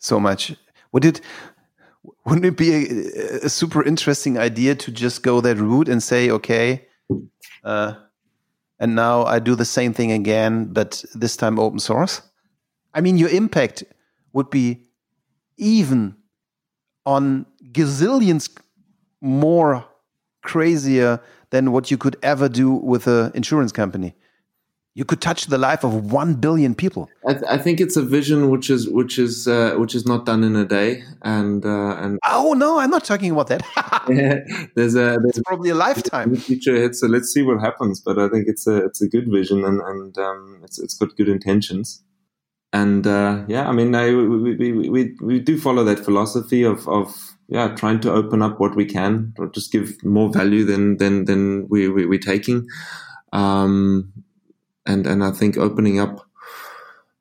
so 0.00 0.18
much. 0.18 0.54
Would 0.92 1.04
it 1.04 1.20
wouldn't 2.24 2.46
it 2.46 2.56
be 2.56 2.72
a, 2.74 3.46
a 3.46 3.48
super 3.48 3.82
interesting 3.82 4.38
idea 4.38 4.74
to 4.74 4.90
just 4.90 5.22
go 5.22 5.40
that 5.40 5.56
route 5.56 5.88
and 5.88 6.02
say 6.02 6.30
okay, 6.30 6.86
uh, 7.64 7.94
and 8.78 8.94
now 8.94 9.24
I 9.24 9.38
do 9.38 9.54
the 9.54 9.64
same 9.64 9.92
thing 9.92 10.12
again, 10.12 10.72
but 10.72 11.04
this 11.14 11.36
time 11.36 11.58
open 11.58 11.78
source? 11.78 12.22
I 12.94 13.00
mean, 13.00 13.18
your 13.18 13.28
impact 13.28 13.84
would 14.32 14.50
be 14.50 14.86
even 15.56 16.16
on 17.04 17.46
gazillions 17.72 18.48
more 19.20 19.84
crazier 20.42 21.20
than 21.50 21.72
what 21.72 21.90
you 21.90 21.98
could 21.98 22.16
ever 22.22 22.48
do 22.48 22.70
with 22.72 23.06
an 23.06 23.32
insurance 23.34 23.72
company. 23.72 24.14
You 24.98 25.04
could 25.04 25.20
touch 25.20 25.46
the 25.46 25.58
life 25.58 25.84
of 25.84 26.10
one 26.12 26.34
billion 26.34 26.74
people. 26.74 27.08
I, 27.24 27.32
th- 27.34 27.44
I 27.48 27.56
think 27.56 27.80
it's 27.80 27.96
a 27.96 28.02
vision 28.02 28.50
which 28.50 28.68
is 28.68 28.88
which 28.88 29.16
is 29.16 29.46
uh, 29.46 29.76
which 29.76 29.94
is 29.94 30.04
not 30.04 30.26
done 30.26 30.42
in 30.42 30.56
a 30.56 30.64
day, 30.64 31.04
and 31.22 31.64
uh, 31.64 31.94
and 32.02 32.18
oh 32.26 32.54
no, 32.54 32.80
I'm 32.80 32.90
not 32.90 33.04
talking 33.04 33.30
about 33.30 33.46
that. 33.46 33.62
there's 34.74 34.96
a 34.96 35.18
there's 35.22 35.40
probably 35.46 35.70
a 35.70 35.76
lifetime 35.76 36.34
future. 36.34 36.92
So 36.92 37.06
let's 37.06 37.32
see 37.32 37.42
what 37.42 37.60
happens. 37.60 38.00
But 38.00 38.18
I 38.18 38.28
think 38.28 38.48
it's 38.48 38.66
a 38.66 38.84
it's 38.86 39.00
a 39.00 39.08
good 39.08 39.30
vision, 39.30 39.64
and 39.64 39.80
and 39.80 40.18
um, 40.18 40.62
it's 40.64 40.80
it's 40.80 40.94
got 40.94 41.16
good 41.16 41.28
intentions. 41.28 42.02
And 42.72 43.06
uh, 43.06 43.44
yeah, 43.46 43.68
I 43.68 43.72
mean, 43.72 43.94
I, 43.94 44.06
we, 44.12 44.56
we, 44.56 44.88
we 44.88 45.14
we 45.22 45.38
do 45.38 45.60
follow 45.60 45.84
that 45.84 46.00
philosophy 46.00 46.64
of 46.64 46.88
of 46.88 47.36
yeah, 47.46 47.68
trying 47.76 48.00
to 48.00 48.12
open 48.12 48.42
up 48.42 48.58
what 48.58 48.74
we 48.74 48.84
can, 48.84 49.32
or 49.38 49.46
just 49.46 49.70
give 49.70 50.02
more 50.02 50.28
value 50.28 50.64
than 50.64 50.96
than 50.96 51.26
than 51.26 51.68
we, 51.68 51.88
we 51.88 52.04
we're 52.04 52.18
taking. 52.18 52.66
Um, 53.32 54.12
and 54.88 55.06
and 55.06 55.22
I 55.22 55.30
think 55.30 55.56
opening 55.56 56.00
up 56.00 56.26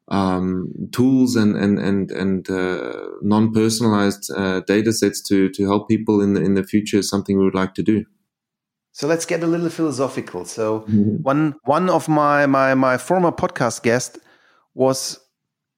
um, 0.09 0.71
tools 0.91 1.35
and 1.35 1.55
and 1.55 1.77
and 1.77 2.11
and 2.11 2.49
uh, 2.49 3.09
non-personalized 3.21 4.31
uh, 4.35 4.61
data 4.61 4.93
sets 4.93 5.21
to 5.27 5.49
to 5.49 5.65
help 5.65 5.87
people 5.89 6.21
in 6.21 6.33
the 6.33 6.41
in 6.41 6.55
the 6.55 6.63
future 6.63 6.99
is 6.99 7.09
something 7.09 7.37
we 7.37 7.45
would 7.45 7.61
like 7.61 7.73
to 7.75 7.83
do. 7.83 8.05
So 8.93 9.07
let's 9.07 9.25
get 9.25 9.43
a 9.43 9.47
little 9.47 9.69
philosophical. 9.69 10.45
So 10.45 10.81
mm-hmm. 10.81 11.21
one 11.21 11.55
one 11.65 11.89
of 11.89 12.07
my 12.07 12.45
my 12.45 12.73
my 12.73 12.97
former 12.97 13.31
podcast 13.31 13.83
guest 13.83 14.17
was 14.73 15.19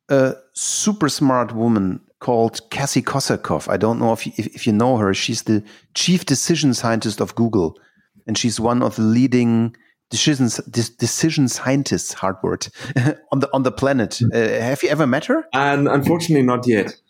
a 0.10 0.36
super 0.54 1.10
smart 1.10 1.54
woman 1.54 2.02
called 2.20 2.70
Cassie 2.70 3.02
Kozyrkov. 3.02 3.68
I 3.68 3.78
don't 3.78 4.00
know 4.00 4.14
if 4.14 4.26
you, 4.26 4.34
if, 4.38 4.48
if 4.48 4.68
you 4.68 4.74
know 4.74 4.98
her. 4.98 5.14
She's 5.14 5.44
the 5.44 5.64
chief 5.96 6.26
decision 6.26 6.74
scientist 6.74 7.22
of 7.22 7.34
Google, 7.36 7.80
and 8.28 8.38
she's 8.38 8.60
one 8.60 8.84
of 8.84 8.96
the 8.96 9.02
leading 9.02 9.76
decisions 10.10 10.58
decision 10.58 11.48
scientists 11.48 12.14
hard 12.14 12.38
word 12.42 12.68
on 13.32 13.40
the 13.40 13.50
on 13.54 13.64
the 13.64 13.72
planet. 13.72 14.20
Uh, 14.34 14.38
have 14.38 14.82
you 14.84 14.90
ever 14.90 15.08
met 15.08 15.26
her? 15.26 15.46
And 15.54 15.88
unfortunately 15.88 16.46
not 16.46 16.68
yet. 16.68 16.96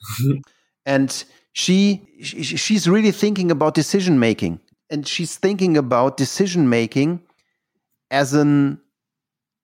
And 0.85 1.23
she, 1.51 2.01
she 2.21 2.43
she's 2.43 2.89
really 2.89 3.11
thinking 3.11 3.51
about 3.51 3.75
decision 3.75 4.19
making. 4.19 4.59
And 4.89 5.07
she's 5.07 5.35
thinking 5.35 5.77
about 5.77 6.17
decision 6.17 6.67
making 6.67 7.21
as 8.09 8.33
an 8.33 8.79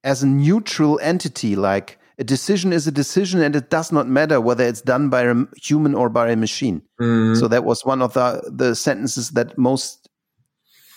as 0.04 0.22
a 0.22 0.28
neutral 0.28 1.00
entity. 1.02 1.56
Like 1.56 1.98
a 2.20 2.24
decision 2.24 2.74
is 2.74 2.86
a 2.86 2.92
decision 2.92 3.42
and 3.42 3.56
it 3.56 3.70
does 3.70 3.92
not 3.92 4.08
matter 4.08 4.40
whether 4.40 4.64
it's 4.64 4.82
done 4.82 5.10
by 5.10 5.24
a 5.24 5.36
human 5.62 5.96
or 5.96 6.10
by 6.10 6.30
a 6.30 6.36
machine. 6.36 6.82
Mm. 7.02 7.38
so 7.40 7.48
that 7.48 7.66
was 7.66 7.84
one 7.84 8.02
of 8.02 8.14
the 8.14 8.42
the 8.54 8.76
sentences 8.76 9.32
that 9.32 9.58
most 9.58 10.10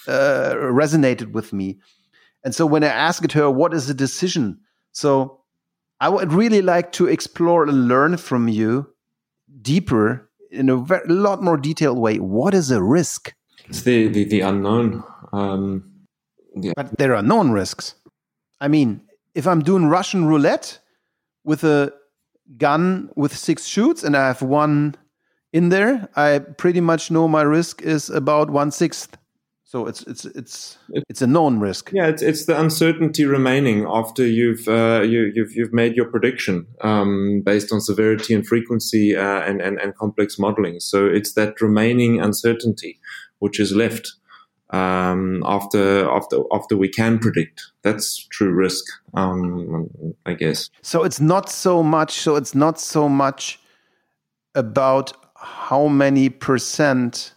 uh, 0.07 0.55
resonated 0.57 1.33
with 1.33 1.53
me 1.53 1.79
and 2.45 2.55
so 2.55 2.67
when 2.67 2.85
I 2.85 2.89
asked 2.89 3.33
her, 3.33 3.51
what 3.51 3.75
is 3.75 3.87
the 3.87 3.95
decision? 3.95 4.61
So 4.93 5.41
I 6.01 6.09
would 6.09 6.33
really 6.33 6.63
like 6.63 6.93
to 6.93 7.07
explore 7.07 7.65
and 7.65 7.89
learn 7.89 8.17
from 8.17 8.49
you 8.49 8.89
deeper 9.63 10.31
in 10.51 10.69
a 10.69 10.77
very, 10.77 11.07
lot 11.09 11.43
more 11.43 11.57
detailed 11.57 11.99
way. 11.99 12.19
What 12.19 12.55
is 12.55 12.71
a 12.71 12.83
risk? 12.83 13.35
It's 13.69 13.83
the, 13.83 14.09
the, 14.09 14.25
the 14.25 14.41
unknown. 14.41 15.05
Um, 15.33 15.91
yeah. 16.55 16.73
But 16.77 16.97
there 16.99 17.15
are 17.15 17.23
known 17.23 17.51
risks. 17.51 17.95
I 18.61 18.69
mean, 18.69 19.03
if 19.35 19.47
I'm 19.47 19.63
doing 19.63 19.87
Russian 19.87 20.27
roulette 20.27 20.79
with 21.45 21.65
a 21.65 21.93
gun 22.57 23.11
with 23.15 23.37
six 23.37 23.67
shoots 23.67 24.03
and 24.03 24.17
I 24.17 24.29
have 24.29 24.43
one 24.43 24.95
in 25.53 25.69
there, 25.69 26.09
I 26.17 26.39
pretty 26.39 26.81
much 26.81 27.11
know 27.11 27.29
my 27.29 27.43
risk 27.43 27.83
is 27.83 28.11
about 28.11 28.51
one 28.51 28.71
sixth. 28.71 29.17
So 29.69 29.85
it's 29.87 30.01
it's 30.05 30.25
it's 30.25 30.79
it's 31.11 31.21
a 31.21 31.27
known 31.27 31.61
risk. 31.61 31.91
Yeah, 31.93 32.07
it's 32.07 32.23
it's 32.23 32.47
the 32.47 32.59
uncertainty 32.59 33.27
remaining 33.27 33.85
after 33.87 34.27
you've 34.27 34.67
uh, 34.67 35.03
you, 35.03 35.31
you've 35.35 35.53
you've 35.53 35.75
made 35.75 35.95
your 35.95 36.07
prediction 36.07 36.67
um, 36.81 37.43
based 37.45 37.71
on 37.71 37.83
severity 37.83 38.33
and 38.33 38.47
frequency 38.47 39.15
uh, 39.15 39.41
and, 39.41 39.61
and 39.61 39.79
and 39.79 39.95
complex 39.95 40.39
modeling. 40.39 40.81
So 40.81 41.05
it's 41.05 41.35
that 41.35 41.61
remaining 41.61 42.19
uncertainty 42.19 42.99
which 43.41 43.61
is 43.61 43.73
left 43.73 44.15
um, 44.71 45.43
after 45.45 46.09
after 46.09 46.39
after 46.51 46.75
we 46.75 46.89
can 46.89 47.19
predict. 47.19 47.61
That's 47.83 48.27
true 48.29 48.55
risk, 48.55 48.87
um, 49.13 49.91
I 50.25 50.33
guess. 50.33 50.71
So 50.81 51.05
it's 51.05 51.21
not 51.21 51.51
so 51.51 51.83
much. 51.83 52.13
So 52.13 52.37
it's 52.37 52.55
not 52.55 52.81
so 52.81 53.07
much 53.07 53.61
about 54.55 55.13
how 55.37 55.89
many 55.89 56.31
percent 56.31 57.35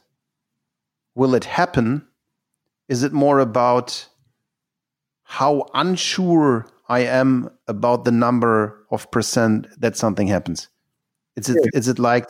will 1.13 1.35
it 1.35 1.43
happen 1.43 2.07
is 2.91 3.03
it 3.03 3.13
more 3.13 3.39
about 3.39 4.05
how 5.23 5.65
unsure 5.73 6.67
I 6.89 6.99
am 6.99 7.49
about 7.69 8.03
the 8.03 8.11
number 8.11 8.85
of 8.91 9.09
percent 9.11 9.67
that 9.79 9.95
something 9.95 10.27
happens? 10.27 10.67
Is 11.37 11.47
it 11.47 11.57
is 11.73 11.87
it 11.87 11.99
like 11.99 12.27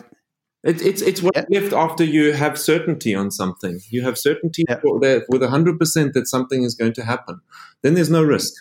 it, 0.63 0.79
it's 0.83 1.01
it's 1.01 1.23
what's 1.23 1.41
yeah. 1.49 1.59
left 1.59 1.73
after 1.73 2.03
you 2.03 2.33
have 2.33 2.59
certainty 2.59 3.15
on 3.15 3.31
something. 3.31 3.79
You 3.89 4.03
have 4.03 4.19
certainty 4.19 4.63
yeah. 4.69 4.79
with 5.29 5.41
hundred 5.41 5.79
percent 5.79 6.13
that 6.13 6.27
something 6.27 6.61
is 6.61 6.75
going 6.75 6.93
to 6.93 7.03
happen. 7.03 7.41
Then 7.81 7.95
there's 7.95 8.11
no 8.11 8.21
risk 8.21 8.53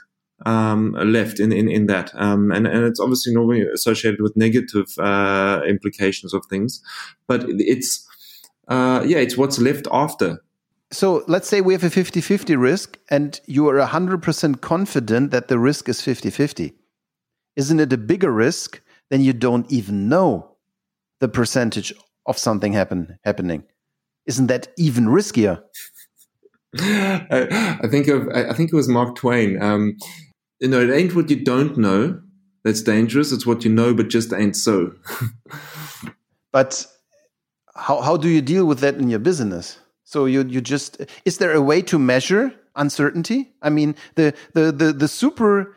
um, 0.46 0.92
left 0.92 1.38
in 1.38 1.52
in, 1.52 1.68
in 1.68 1.84
that, 1.86 2.12
um, 2.14 2.50
and 2.50 2.66
and 2.66 2.84
it's 2.84 2.98
obviously 2.98 3.34
normally 3.34 3.66
associated 3.74 4.22
with 4.22 4.34
negative 4.36 4.88
uh, 4.98 5.60
implications 5.68 6.32
of 6.32 6.46
things. 6.46 6.80
But 7.26 7.44
it's 7.46 8.08
uh, 8.68 9.04
yeah, 9.06 9.18
it's 9.18 9.36
what's 9.36 9.58
left 9.58 9.86
after 9.92 10.40
so 10.92 11.24
let's 11.28 11.48
say 11.48 11.60
we 11.60 11.72
have 11.72 11.84
a 11.84 11.90
50 11.90 12.20
50 12.20 12.56
risk 12.56 12.98
and 13.08 13.40
you 13.46 13.68
are 13.68 13.78
100% 13.78 14.60
confident 14.60 15.30
that 15.30 15.48
the 15.48 15.58
risk 15.58 15.88
is 15.88 16.00
50 16.02 16.30
50. 16.30 16.74
Isn't 17.56 17.80
it 17.80 17.92
a 17.92 17.98
bigger 17.98 18.30
risk 18.30 18.80
than 19.10 19.20
you 19.20 19.32
don't 19.32 19.70
even 19.70 20.08
know 20.08 20.56
the 21.20 21.28
percentage 21.28 21.92
of 22.26 22.38
something 22.38 22.72
happen, 22.72 23.18
happening? 23.24 23.64
Isn't 24.26 24.48
that 24.48 24.68
even 24.76 25.06
riskier? 25.06 25.62
I, 26.78 27.78
I, 27.82 27.88
think 27.88 28.08
of 28.08 28.28
I 28.28 28.52
think 28.52 28.72
it 28.72 28.76
was 28.76 28.88
Mark 28.88 29.16
Twain. 29.16 29.60
Um, 29.60 29.96
you 30.60 30.68
know, 30.68 30.80
it 30.80 30.90
ain't 30.90 31.14
what 31.14 31.30
you 31.30 31.44
don't 31.44 31.76
know 31.76 32.20
that's 32.64 32.82
dangerous. 32.82 33.32
It's 33.32 33.46
what 33.46 33.64
you 33.64 33.70
know, 33.70 33.94
but 33.94 34.08
just 34.08 34.32
ain't 34.32 34.56
so. 34.56 34.92
but 36.52 36.86
how 37.74 38.00
how 38.00 38.16
do 38.16 38.28
you 38.28 38.42
deal 38.42 38.66
with 38.66 38.80
that 38.80 38.96
in 38.96 39.08
your 39.08 39.18
business? 39.18 39.78
So 40.10 40.24
you 40.24 40.44
you 40.48 40.60
just 40.60 41.00
is 41.24 41.38
there 41.38 41.52
a 41.52 41.62
way 41.62 41.82
to 41.82 41.96
measure 41.96 42.52
uncertainty? 42.74 43.52
I 43.62 43.70
mean, 43.70 43.94
the 44.16 44.34
the 44.54 44.72
the 44.72 44.92
the 44.92 45.06
super 45.06 45.76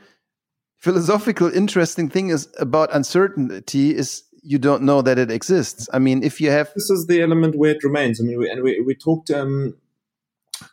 philosophical 0.79 1.53
interesting 1.53 2.09
thing 2.09 2.29
is 2.29 2.47
about 2.57 2.89
uncertainty 2.95 3.95
is 3.95 4.23
you 4.41 4.57
don't 4.57 4.81
know 4.81 5.03
that 5.03 5.19
it 5.19 5.29
exists. 5.29 5.87
I 5.93 5.99
mean, 5.99 6.23
if 6.23 6.41
you 6.41 6.49
have 6.49 6.71
this 6.73 6.89
is 6.89 7.05
the 7.05 7.21
element 7.21 7.55
where 7.55 7.75
it 7.75 7.83
remains. 7.83 8.19
I 8.19 8.23
mean, 8.23 8.39
we, 8.39 8.49
and 8.49 8.63
we 8.63 8.81
we 8.81 8.95
talked 8.95 9.29
um, 9.29 9.75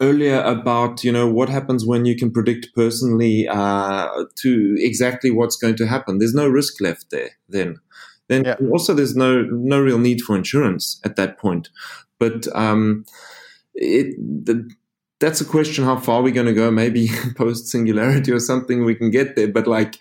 earlier 0.00 0.40
about 0.40 1.04
you 1.04 1.12
know 1.12 1.28
what 1.28 1.50
happens 1.50 1.84
when 1.84 2.06
you 2.06 2.16
can 2.16 2.30
predict 2.30 2.74
personally 2.74 3.46
uh, 3.46 4.08
to 4.36 4.74
exactly 4.78 5.30
what's 5.30 5.56
going 5.56 5.76
to 5.76 5.86
happen. 5.86 6.18
There's 6.18 6.32
no 6.34 6.48
risk 6.48 6.80
left 6.80 7.10
there. 7.10 7.32
Then, 7.50 7.76
then 8.28 8.44
yeah. 8.46 8.56
also 8.72 8.94
there's 8.94 9.16
no 9.16 9.42
no 9.42 9.82
real 9.82 9.98
need 9.98 10.22
for 10.22 10.34
insurance 10.34 10.98
at 11.04 11.16
that 11.16 11.36
point. 11.36 11.68
But 12.18 12.48
um, 12.56 13.04
it, 13.80 14.16
the, 14.18 14.70
that's 15.18 15.40
a 15.40 15.44
question 15.44 15.84
how 15.84 15.96
far 15.98 16.22
we're 16.22 16.32
going 16.32 16.46
to 16.46 16.52
go. 16.52 16.70
Maybe 16.70 17.08
post 17.36 17.68
singularity 17.68 18.32
or 18.32 18.38
something 18.38 18.84
we 18.84 18.94
can 18.94 19.10
get 19.10 19.36
there. 19.36 19.48
But 19.48 19.66
like 19.66 19.96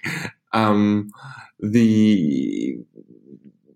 um, 0.54 1.12
the 1.60 2.78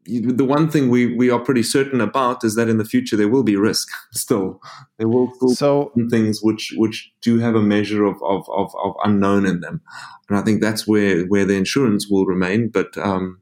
the 0.05 0.43
one 0.43 0.69
thing 0.69 0.89
we, 0.89 1.15
we 1.15 1.29
are 1.29 1.39
pretty 1.39 1.63
certain 1.63 2.01
about 2.01 2.43
is 2.43 2.55
that 2.55 2.67
in 2.67 2.77
the 2.77 2.83
future 2.85 3.15
there 3.15 3.29
will 3.29 3.43
be 3.43 3.55
risk 3.55 3.87
still. 4.11 4.61
There 4.97 5.07
will 5.07 5.33
still 5.35 5.55
so, 5.55 5.91
things 6.09 6.41
which 6.41 6.73
which 6.75 7.11
do 7.21 7.39
have 7.39 7.55
a 7.55 7.61
measure 7.61 8.03
of, 8.03 8.21
of, 8.21 8.45
of, 8.49 8.73
of, 8.83 8.95
unknown 9.05 9.45
in 9.45 9.61
them. 9.61 9.81
And 10.27 10.37
I 10.37 10.41
think 10.41 10.61
that's 10.61 10.85
where, 10.85 11.23
where 11.25 11.45
the 11.45 11.55
insurance 11.55 12.09
will 12.09 12.25
remain, 12.25 12.67
but 12.67 12.97
um, 12.97 13.39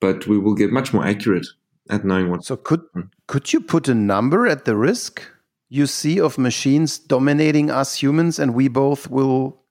but 0.00 0.26
we 0.26 0.38
will 0.38 0.54
get 0.54 0.70
much 0.70 0.92
more 0.92 1.06
accurate 1.06 1.46
at 1.88 2.04
knowing 2.04 2.30
what 2.30 2.44
So 2.44 2.56
could 2.56 2.82
could 3.26 3.52
you 3.52 3.60
put 3.60 3.88
a 3.88 3.94
number 3.94 4.46
at 4.46 4.64
the 4.64 4.76
risk? 4.76 5.22
You 5.70 5.86
see 5.86 6.20
of 6.20 6.36
machines 6.36 6.98
dominating 6.98 7.70
us 7.70 7.94
humans 7.94 8.38
and 8.38 8.54
we 8.54 8.68
both 8.68 9.08
will 9.08 9.62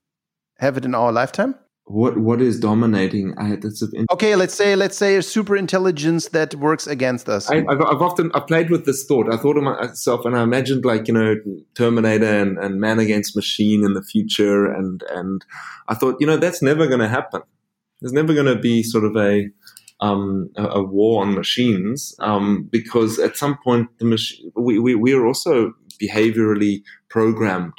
have 0.58 0.76
it 0.76 0.84
in 0.84 0.94
our 0.94 1.12
lifetime? 1.12 1.54
What 1.84 2.18
what 2.18 2.40
is 2.40 2.60
dominating? 2.60 3.34
I, 3.36 3.56
that's 3.56 3.82
okay. 4.12 4.36
Let's 4.36 4.54
say 4.54 4.76
let's 4.76 4.96
say 4.96 5.16
a 5.16 5.22
super 5.22 5.56
intelligence 5.56 6.28
that 6.28 6.54
works 6.54 6.86
against 6.86 7.28
us. 7.28 7.50
I, 7.50 7.56
have 7.56 7.82
I've 7.82 8.00
often 8.00 8.30
I 8.32 8.40
played 8.40 8.70
with 8.70 8.86
this 8.86 9.04
thought. 9.06 9.32
I 9.32 9.36
thought 9.36 9.56
of 9.56 9.64
myself 9.64 10.24
and 10.24 10.36
I 10.36 10.42
imagined 10.44 10.84
like 10.84 11.08
you 11.08 11.14
know 11.14 11.34
Terminator 11.74 12.42
and, 12.42 12.58
and 12.58 12.80
Man 12.80 13.00
Against 13.00 13.34
Machine 13.34 13.84
in 13.84 13.94
the 13.94 14.04
future, 14.04 14.66
and 14.66 15.02
and 15.10 15.44
I 15.88 15.94
thought 15.96 16.16
you 16.20 16.28
know 16.28 16.36
that's 16.36 16.62
never 16.62 16.86
going 16.86 17.00
to 17.00 17.08
happen. 17.08 17.42
There's 18.00 18.12
never 18.12 18.34
going 18.34 18.46
to 18.46 18.56
be 18.56 18.84
sort 18.84 19.04
of 19.04 19.16
a 19.16 19.50
um, 20.00 20.50
a, 20.56 20.64
a, 20.66 20.82
war 20.82 21.22
on 21.22 21.34
machines 21.34 22.14
um, 22.20 22.68
because 22.70 23.18
at 23.18 23.36
some 23.36 23.58
point 23.62 23.88
the 23.98 24.04
machine 24.04 24.52
we, 24.56 24.78
we 24.78 24.94
we 24.94 25.12
are 25.12 25.26
also 25.26 25.74
behaviorally 26.00 26.82
programmed 27.08 27.74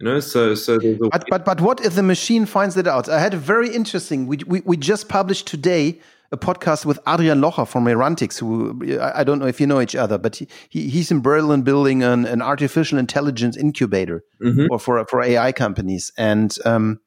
You 0.00 0.06
know, 0.06 0.20
so 0.20 0.54
so 0.54 0.78
But 1.10 1.24
but 1.28 1.44
but 1.44 1.60
what 1.60 1.84
if 1.84 1.94
the 1.94 2.02
machine 2.02 2.46
finds 2.46 2.76
it 2.76 2.86
out? 2.86 3.08
I 3.08 3.20
had 3.20 3.34
a 3.34 3.36
very 3.36 3.68
interesting. 3.68 4.26
We 4.26 4.38
we, 4.46 4.62
we 4.64 4.76
just 4.78 5.08
published 5.08 5.46
today 5.46 6.00
a 6.32 6.36
podcast 6.38 6.86
with 6.86 6.98
Adrian 7.06 7.40
Locher 7.40 7.66
from 7.66 7.84
Merantix, 7.84 8.38
who 8.40 8.80
I 9.00 9.24
don't 9.24 9.38
know 9.38 9.46
if 9.46 9.60
you 9.60 9.66
know 9.66 9.80
each 9.80 9.96
other, 9.96 10.16
but 10.16 10.36
he, 10.36 10.46
he 10.70 10.88
he's 10.88 11.10
in 11.10 11.20
Berlin 11.20 11.62
building 11.62 12.02
an, 12.02 12.24
an 12.24 12.40
artificial 12.40 12.98
intelligence 12.98 13.58
incubator 13.58 14.22
Mhm. 14.42 14.68
or 14.70 14.78
for 14.78 15.04
for 15.06 15.22
AI 15.22 15.52
companies. 15.52 16.12
And 16.16 16.56
um, 16.64 17.00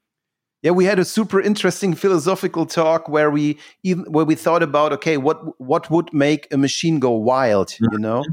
yeah, 0.62 0.72
we 0.72 0.86
had 0.86 1.00
a 1.00 1.06
super 1.06 1.42
interesting 1.42 1.96
philosophical 2.04 2.66
talk 2.66 3.10
where 3.10 3.32
we 3.32 3.58
even 3.82 4.06
where 4.12 4.26
we 4.26 4.36
thought 4.36 4.62
about 4.62 4.94
okay, 4.94 5.18
what 5.18 5.40
what 5.60 5.90
would 5.90 6.14
make 6.14 6.48
a 6.54 6.58
machine 6.58 7.00
go 7.00 7.12
wild, 7.12 7.74
you 7.80 7.98
know? 7.98 8.24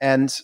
And 0.00 0.34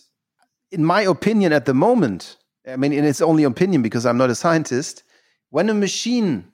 in 0.71 0.83
my 0.85 1.01
opinion, 1.01 1.53
at 1.53 1.65
the 1.65 1.73
moment, 1.73 2.37
I 2.67 2.75
mean, 2.75 2.93
and 2.93 3.05
it's 3.05 3.21
only 3.21 3.43
opinion 3.43 3.81
because 3.81 4.05
I'm 4.05 4.17
not 4.17 4.29
a 4.29 4.35
scientist. 4.35 5.03
When 5.49 5.69
a 5.69 5.73
machine 5.73 6.45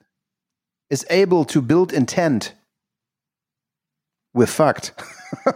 is 0.90 1.06
able 1.10 1.44
to 1.46 1.62
build 1.62 1.92
intent, 1.92 2.54
we're 4.34 4.46
fucked. 4.46 4.92
Yeah. 4.96 5.04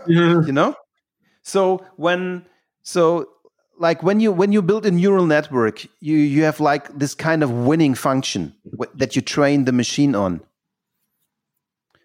Mm-hmm. 0.07 0.47
you 0.47 0.53
know 0.53 0.75
so 1.43 1.85
when 1.97 2.45
so 2.83 3.27
like 3.79 4.03
when 4.03 4.21
you 4.21 4.31
when 4.31 4.53
you 4.53 4.61
build 4.63 4.85
a 4.85 4.91
neural 4.91 5.27
network 5.27 5.85
you 6.01 6.17
you 6.17 6.45
have 6.45 6.61
like 6.61 6.99
this 6.99 7.15
kind 7.15 7.43
of 7.43 7.51
winning 7.51 7.95
function 7.95 8.55
that 8.95 9.17
you 9.17 9.23
train 9.23 9.65
the 9.65 9.73
machine 9.73 10.15
on 10.15 10.41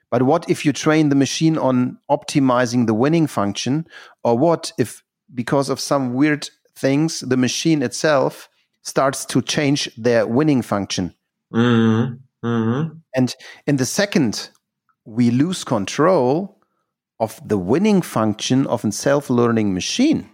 but 0.09 0.23
what 0.23 0.49
if 0.49 0.65
you 0.65 0.71
train 0.71 1.09
the 1.09 1.15
machine 1.15 1.57
on 1.57 1.97
optimizing 2.09 2.87
the 2.87 2.93
winning 2.93 3.27
function 3.27 3.85
or 4.23 4.37
what 4.37 4.71
if 4.77 5.03
because 5.33 5.69
of 5.69 5.79
some 5.79 6.13
weird 6.13 6.49
things 6.75 7.19
the 7.21 7.37
machine 7.37 7.81
itself 7.81 8.47
starts 8.83 9.25
to 9.25 9.41
change 9.41 9.89
their 9.97 10.25
winning 10.27 10.61
function 10.61 11.13
Mhm. 11.53 12.19
Mhm. 12.43 13.01
and 13.15 13.35
in 13.65 13.77
the 13.77 13.85
second 13.85 14.49
we 15.05 15.31
lose 15.31 15.63
control 15.63 16.59
of 17.19 17.39
the 17.47 17.57
winning 17.57 18.01
function 18.01 18.67
of 18.67 18.85
a 18.85 18.91
self 18.91 19.29
learning 19.29 19.73
machine, 19.73 20.29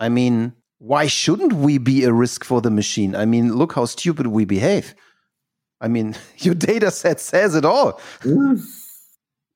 I 0.00 0.08
mean, 0.08 0.54
why 0.78 1.06
shouldn't 1.08 1.52
we 1.52 1.76
be 1.78 2.04
a 2.04 2.12
risk 2.12 2.44
for 2.44 2.60
the 2.62 2.70
machine? 2.70 3.14
I 3.16 3.26
mean, 3.26 3.54
look 3.56 3.74
how 3.74 3.84
stupid 3.84 4.28
we 4.28 4.44
behave. 4.46 4.94
I 5.80 5.88
mean, 5.88 6.14
your 6.38 6.54
data 6.54 6.90
set 6.90 7.20
says 7.20 7.54
it 7.56 7.64
all. 7.64 8.00
Mm. 8.22 8.62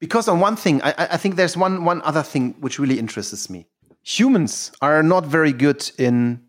Because 0.01 0.29
on 0.29 0.41
one 0.41 0.57
thing, 0.57 0.83
I, 0.83 0.91
I- 0.99 1.09
I 1.13 1.17
think 1.17 1.37
there's 1.37 1.57
one, 1.57 1.85
one 1.85 2.03
other 2.03 2.23
thing 2.25 2.55
which 2.61 2.79
really 2.79 2.99
interests 2.99 3.49
me. 3.49 3.69
Humans 4.05 4.73
are 4.81 5.03
not 5.03 5.25
very 5.27 5.53
good 5.53 5.91
in 5.99 6.43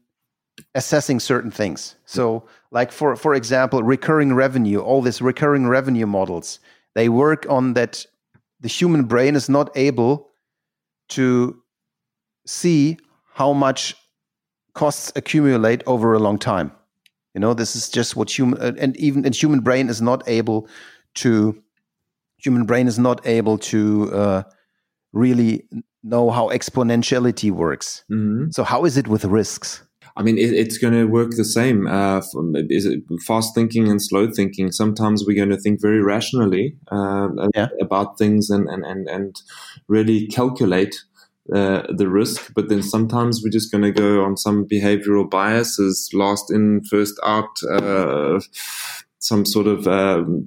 assessing 0.76 1.20
certain 1.20 1.52
things. 1.52 1.96
So, 2.06 2.48
like 2.72 2.92
for 2.92 3.16
for 3.16 3.36
example, 3.36 3.84
recurring 3.84 4.34
revenue, 4.34 4.80
all 4.80 5.02
these 5.02 5.22
recurring 5.22 5.68
revenue 5.68 6.08
models, 6.08 6.60
they 6.96 7.10
work 7.10 7.46
on 7.50 7.74
that 7.74 8.06
the 8.60 8.68
human 8.68 9.04
brain 9.04 9.36
is 9.36 9.50
not 9.50 9.70
able 9.76 10.30
to 11.10 11.62
see 12.46 12.98
how 13.34 13.54
much 13.54 13.96
costs 14.74 15.12
accumulate 15.16 15.84
over 15.86 16.14
a 16.14 16.20
long 16.20 16.38
time. 16.40 16.72
You 17.34 17.42
know, 17.42 17.54
this 17.54 17.76
is 17.76 17.90
just 17.90 18.16
what 18.16 18.36
human 18.36 18.60
uh, 18.62 18.74
and 18.80 18.96
even 18.98 19.26
and 19.26 19.36
human 19.36 19.60
brain 19.62 19.90
is 19.90 20.02
not 20.02 20.28
able 20.28 20.68
to 21.16 21.62
human 22.38 22.66
brain 22.66 22.88
is 22.88 23.00
not 23.00 23.26
able 23.26 23.58
to 23.58 24.12
uh, 24.14 24.44
really 25.14 25.68
know 26.04 26.30
how 26.30 26.50
exponentiality 26.50 27.52
works. 27.52 28.04
Mhm. 28.12 28.54
So 28.54 28.64
how 28.64 28.86
is 28.86 28.98
it 28.98 29.08
with 29.08 29.26
risks? 29.26 29.84
I 30.16 30.22
mean, 30.22 30.38
it, 30.38 30.54
it's 30.54 30.78
going 30.78 30.94
to 30.94 31.06
work 31.06 31.32
the 31.32 31.46
same. 31.46 31.88
Uh, 31.88 32.22
is 32.70 32.86
it 32.86 33.02
fast 33.26 33.56
thinking 33.56 33.88
and 33.88 34.00
slow 34.00 34.30
thinking? 34.30 34.72
Sometimes 34.72 35.24
we're 35.26 35.36
going 35.36 35.50
to 35.50 35.58
think 35.58 35.82
very 35.82 36.04
rationally 36.04 36.78
uh, 36.92 37.30
Yeah. 37.56 37.70
about 37.82 38.20
things 38.20 38.52
and, 38.52 38.70
and, 38.70 38.86
and, 38.86 39.08
and 39.10 39.36
really 39.88 40.28
calculate 40.28 40.96
uh, 41.52 41.82
the 41.90 42.08
risk. 42.08 42.54
But 42.54 42.70
then 42.70 42.84
sometimes 42.84 43.42
we're 43.44 43.50
just 43.50 43.72
going 43.72 43.84
to 43.84 43.92
go 43.92 44.24
on 44.24 44.38
some 44.38 44.68
behavioral 44.68 45.28
biases, 45.28 46.10
last 46.14 46.52
in, 46.52 46.84
first 46.92 47.20
out, 47.26 47.50
uh, 47.72 48.40
some 49.18 49.46
sort 49.46 49.68
of 49.68 49.88
um, 49.88 50.46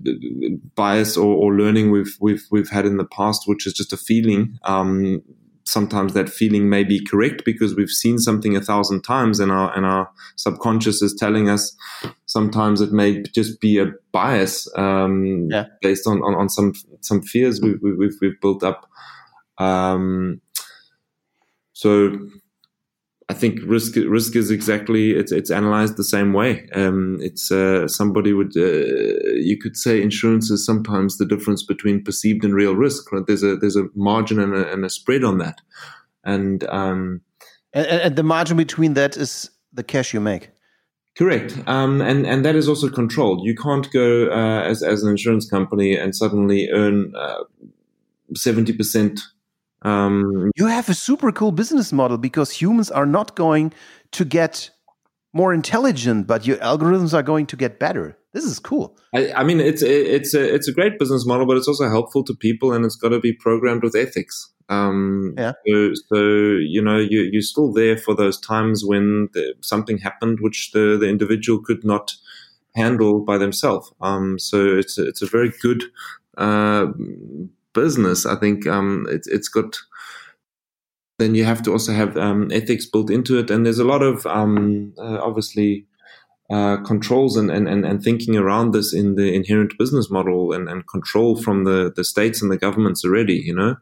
bias 0.76 1.16
or, 1.16 1.34
or 1.34 1.54
learning 1.54 1.90
we've 1.90 2.14
we've 2.20 2.44
we've 2.50 2.68
had 2.70 2.84
in 2.86 2.98
the 2.98 3.07
past, 3.07 3.42
which 3.46 3.66
is 3.66 3.72
just 3.72 3.92
a 3.92 3.96
feeling. 3.96 4.59
Um, 4.64 5.22
sometimes 5.67 6.12
that 6.14 6.29
feeling 6.29 6.69
may 6.71 6.85
be 6.85 7.05
correct 7.05 7.45
because 7.45 7.75
we've 7.75 7.91
seen 7.91 8.19
something 8.19 8.57
a 8.57 8.61
thousand 8.61 9.03
times 9.03 9.41
and 9.41 9.51
our 9.51 9.75
and 9.77 9.85
our 9.85 10.09
subconscious 10.37 11.03
is 11.03 11.12
telling 11.14 11.49
us 11.49 11.77
sometimes 12.27 12.81
it 12.81 12.93
may 12.93 13.23
just 13.35 13.61
be 13.61 13.79
a 13.79 13.87
bias 14.12 14.69
um, 14.77 15.49
Yeah. 15.51 15.67
based 15.83 16.07
on, 16.07 16.19
on, 16.23 16.35
on 16.35 16.49
some 16.49 16.73
some 17.01 17.21
fears 17.23 17.61
we, 17.61 17.75
we, 17.83 17.95
we've 17.95 18.14
we've 18.21 18.41
built 18.41 18.62
up 18.62 18.89
um, 19.59 20.41
so 21.73 22.17
I 23.29 23.35
think 23.35 23.59
risk 23.66 23.97
risk 23.97 24.37
is 24.37 24.51
exactly 24.53 25.11
it's 25.11 25.33
it's 25.33 25.51
analyzed 25.51 25.97
the 25.97 26.05
same 26.05 26.33
way. 26.33 26.68
Um, 26.72 27.18
it's 27.20 27.51
uh, 27.51 27.89
somebody 27.89 28.33
would 28.33 28.57
uh, 28.57 29.35
you 29.35 29.59
could 29.61 29.77
say 29.77 30.01
insurance 30.01 30.49
is 30.49 30.64
sometimes 30.64 31.18
the 31.18 31.27
difference 31.27 31.64
between 31.64 32.05
perceived 32.05 32.45
and 32.45 32.55
real 32.55 32.77
risk. 32.77 33.11
Right? 33.11 33.27
There's 33.27 33.43
a 33.43 33.57
there's 33.57 33.77
a 33.77 33.89
margin 33.95 34.39
and 34.39 34.55
a, 34.55 34.72
and 34.72 34.85
a 34.85 34.89
spread 34.89 35.24
on 35.24 35.39
that, 35.39 35.61
and 36.22 36.62
um, 36.68 37.22
And, 37.72 37.87
and 37.87 38.16
the 38.16 38.22
margin 38.22 38.57
between 38.57 38.95
that 38.95 39.16
is 39.16 39.51
the 39.72 39.83
cash 39.83 40.14
you 40.14 40.20
make. 40.20 40.51
Correct, 41.18 41.59
um, 41.66 42.01
and 42.01 42.27
and 42.27 42.45
that 42.45 42.57
is 42.57 42.68
also 42.68 42.89
controlled. 42.89 43.45
You 43.45 43.55
can't 43.55 43.91
go 43.91 44.29
uh, 44.31 44.62
as 44.62 44.83
as 44.83 45.03
an 45.03 45.11
insurance 45.11 45.49
company 45.49 45.97
and 45.97 46.14
suddenly 46.14 46.70
earn 46.72 47.12
seventy 48.35 48.72
percent. 48.72 49.20
Um, 49.83 50.51
You 50.57 50.66
have 50.66 50.89
a 50.89 50.95
super 50.95 51.33
cool 51.33 51.53
business 51.53 51.93
model 51.93 52.18
because 52.18 52.51
humans 52.51 52.91
are 52.91 53.07
not 53.07 53.37
going 53.37 53.72
to 54.12 54.24
get 54.24 54.70
more 55.33 55.53
intelligent, 55.53 56.27
but 56.27 56.47
your 56.47 56.57
algorithms 56.57 57.12
are 57.12 57.22
going 57.22 57.47
to 57.47 57.57
get 57.57 57.79
better. 57.79 58.16
This 58.33 58.45
is 58.45 58.59
cool. 58.59 58.99
I, 59.14 59.33
I 59.33 59.45
mean, 59.45 59.61
it's 59.61 59.83
it's 59.83 60.35
a 60.35 60.55
it's 60.55 60.68
a 60.68 60.72
great 60.72 60.99
business 60.99 61.27
model, 61.27 61.47
but 61.47 61.57
it's 61.57 61.68
also 61.68 61.89
helpful 61.89 62.24
to 62.24 62.35
people, 62.35 62.72
and 62.72 62.85
it's 62.85 62.97
got 62.97 63.11
to 63.11 63.20
be 63.20 63.33
programmed 63.33 63.83
with 63.83 63.95
ethics. 63.95 64.53
Um, 64.68 65.35
Yeah. 65.39 65.53
So, 65.66 65.93
so 66.09 66.16
you 66.16 66.83
know, 66.83 66.99
you 66.99 67.20
you're 67.33 67.43
still 67.43 67.72
there 67.72 67.97
for 67.97 68.14
those 68.14 68.41
times 68.41 68.85
when 68.85 69.29
the, 69.33 69.55
something 69.61 69.99
happened 69.99 70.39
which 70.41 70.72
the 70.72 70.97
the 70.99 71.09
individual 71.09 71.62
could 71.62 71.85
not 71.85 72.14
handle 72.74 73.20
by 73.20 73.39
themselves. 73.39 73.93
Um, 74.01 74.39
so 74.39 74.77
it's 74.77 74.99
a, 74.99 75.07
it's 75.07 75.22
a 75.22 75.27
very 75.27 75.53
good 75.62 75.85
uh, 76.37 76.87
business. 77.77 78.27
I 78.27 78.37
think 78.37 78.66
um, 78.66 79.07
it's 79.09 79.29
it's 79.29 79.49
got. 79.49 79.77
Then 81.18 81.35
you 81.35 81.45
have 81.45 81.62
to 81.62 81.72
also 81.72 81.93
have 81.93 82.16
um, 82.18 82.51
ethics 82.53 82.85
built 82.85 83.11
into 83.11 83.39
it, 83.39 83.51
and 83.51 83.64
there's 83.64 83.79
a 83.79 83.85
lot 83.85 84.03
of 84.03 84.27
um, 84.27 84.93
uh, 84.99 85.18
obviously 85.22 85.87
uh, 86.51 86.77
controls 86.85 87.37
and, 87.37 87.51
and, 87.51 87.68
and, 87.68 87.85
and 87.85 88.03
thinking 88.03 88.37
around 88.37 88.72
this 88.72 88.95
in 88.95 89.16
the 89.16 89.35
inherent 89.35 89.72
business 89.79 90.11
model 90.11 90.53
and, 90.53 90.68
and 90.68 90.87
control 90.87 91.37
from 91.43 91.64
the, 91.64 91.93
the 91.97 92.05
states 92.05 92.41
and 92.41 92.53
the 92.53 92.57
governments 92.57 93.05
already, 93.05 93.35
you 93.35 93.55
know. 93.55 93.77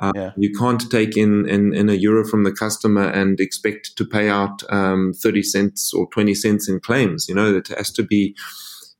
Uh, 0.00 0.12
Yeah. 0.14 0.32
You 0.36 0.52
can't 0.52 0.90
take 0.90 1.16
in, 1.16 1.48
in, 1.48 1.74
in 1.74 1.88
a 1.88 1.94
euro 1.94 2.26
from 2.26 2.44
the 2.44 2.52
customer 2.52 3.08
and 3.08 3.40
expect 3.40 3.96
to 3.96 4.04
pay 4.04 4.28
out 4.28 4.62
um, 4.70 5.14
30 5.14 5.42
cents 5.42 5.94
or 5.94 6.06
20 6.10 6.34
cents 6.34 6.68
in 6.68 6.80
claims. 6.80 7.26
You 7.26 7.36
know, 7.36 7.54
it 7.54 7.68
has 7.68 7.90
to 7.92 8.02
be, 8.02 8.36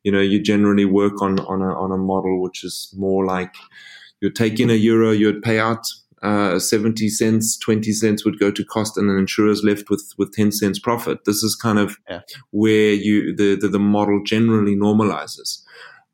you 0.03 0.11
know, 0.11 0.21
you 0.21 0.41
generally 0.41 0.87
work 0.87 1.21
on, 1.21 1.41
on, 1.41 1.61
a, 1.61 1.79
on 1.79 1.93
a 1.93 1.99
model 1.99 2.41
which 2.41 2.65
is 2.65 2.95
more 2.97 3.27
like 3.27 3.55
you 4.25 4.31
take 4.31 4.59
in 4.59 4.71
a 4.71 4.75
euro, 4.75 5.11
you'd 5.13 5.43
pay 5.43 5.59
out 5.59 5.85
uh, 6.23 6.59
70 6.59 7.09
cents, 7.11 7.59
20 7.59 7.93
cents 7.93 8.25
would 8.25 8.39
go 8.41 8.51
to 8.51 8.65
cost, 8.65 8.97
and 8.97 9.11
an 9.11 9.19
insurer's 9.19 9.63
left 9.63 9.91
with, 9.91 10.15
with 10.17 10.33
10 10.33 10.53
cents 10.53 10.79
profit. 10.79 11.19
This 11.27 11.43
is 11.43 11.55
kind 11.55 11.79
of 11.79 11.99
Yeah. 12.09 12.21
where 12.51 12.93
you 12.95 13.37
the, 13.37 13.57
the, 13.57 13.69
the 13.69 13.79
model 13.79 14.23
generally 14.25 14.75
normalizes. 14.75 15.61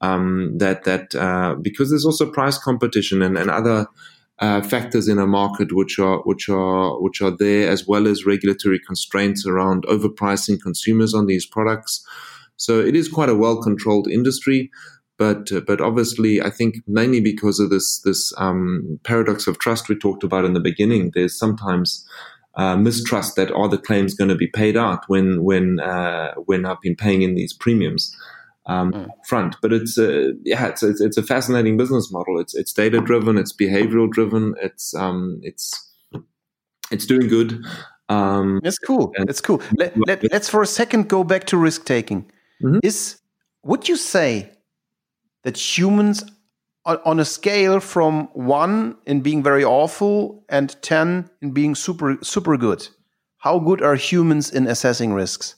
Um, 0.03 0.57
that 0.59 0.85
that 0.85 1.15
uh, 1.15 1.55
because 1.61 1.91
there's 1.91 2.07
also 2.07 2.31
price 2.31 2.59
competition 2.59 3.21
and, 3.23 3.37
and 3.39 3.51
other 3.51 3.87
uh, 4.39 4.63
factors 4.63 5.07
in 5.09 5.19
a 5.19 5.27
market 5.27 5.69
which 5.75 5.99
are 5.99 6.19
which 6.23 6.49
are 6.49 6.99
which 7.01 7.21
are 7.21 7.31
there 7.37 7.71
as 7.71 7.87
well 7.87 8.09
as 8.09 8.25
regulatory 8.25 8.81
constraints 8.81 9.47
around 9.47 9.85
overpricing 9.85 10.59
consumers 10.61 11.13
on 11.15 11.27
these 11.27 11.45
products. 11.47 12.03
So 12.57 12.81
it 12.81 12.97
is 12.97 13.09
quite 13.09 13.29
a 13.29 13.35
well 13.35 13.63
controlled 13.63 14.09
industry, 14.09 14.71
but 15.21 15.53
uh, 15.53 15.61
but 15.61 15.81
obviously 15.83 16.41
I 16.41 16.49
think 16.51 16.77
mainly 16.87 17.21
because 17.21 17.61
of 17.61 17.69
this 17.69 18.01
this 18.01 18.33
um, 18.39 18.99
paradox 19.05 19.47
of 19.47 19.59
trust 19.59 19.89
we 19.89 19.97
talked 19.97 20.25
about 20.25 20.47
in 20.47 20.55
the 20.55 20.61
beginning. 20.71 21.13
There's 21.15 21.39
sometimes 21.39 22.05
uh, 22.57 22.77
mistrust 22.77 23.37
that 23.37 23.53
are 23.53 23.69
the 23.69 23.79
claims 23.79 24.15
going 24.15 24.31
to 24.31 24.35
be 24.35 24.49
paid 24.49 24.77
out 24.79 25.05
when 25.09 25.45
when 25.45 25.79
uh, 25.79 26.33
when 26.47 26.65
I've 26.65 26.81
been 26.81 26.97
paying 26.97 27.21
in 27.23 27.35
these 27.35 27.53
premiums 27.53 28.17
um, 28.67 28.93
Mm. 28.93 29.09
front. 29.27 29.57
But 29.63 29.73
it's 29.73 29.99
a 29.99 30.33
yeah, 30.45 30.69
it's, 30.69 30.83
it's 30.83 31.01
it's 31.03 31.19
a 31.19 31.23
fascinating 31.23 31.77
business 31.77 32.11
model. 32.11 32.41
It's 32.41 32.55
it's 32.55 32.73
data 32.73 33.01
driven, 33.01 33.37
it's 33.37 33.53
behavioral 33.53 34.11
driven, 34.11 34.55
it's 34.63 34.95
um 34.95 35.41
it's 35.43 35.71
it's 36.91 37.07
doing 37.07 37.29
good. 37.29 37.63
Um, 38.09 38.61
it's 38.65 38.79
cool. 38.79 39.13
It's 39.29 39.41
cool. 39.41 39.61
Let, 39.79 39.93
let, 40.09 40.33
let's 40.33 40.49
for 40.49 40.63
a 40.63 40.67
second 40.67 41.09
go 41.09 41.25
back 41.25 41.45
to 41.45 41.57
risk 41.59 41.85
taking. 41.85 42.25
Mhm. 42.63 42.81
Is 42.83 43.21
would 43.63 43.89
you 43.89 43.97
say 43.97 44.51
that 45.45 45.57
humans 45.57 46.25
on, 46.85 47.21
a 47.21 47.25
scale 47.25 47.81
from 47.81 48.29
one 48.33 48.97
in 49.07 49.21
being 49.21 49.43
very 49.43 49.65
awful 49.65 50.45
and 50.49 50.75
ten 50.83 51.31
in 51.43 51.53
being 51.53 51.75
super 51.75 52.19
super 52.23 52.57
good, 52.57 52.89
how 53.39 53.59
good 53.59 53.83
are 53.83 53.97
humans 53.97 54.51
in 54.51 54.67
assessing 54.67 55.13
risks? 55.13 55.57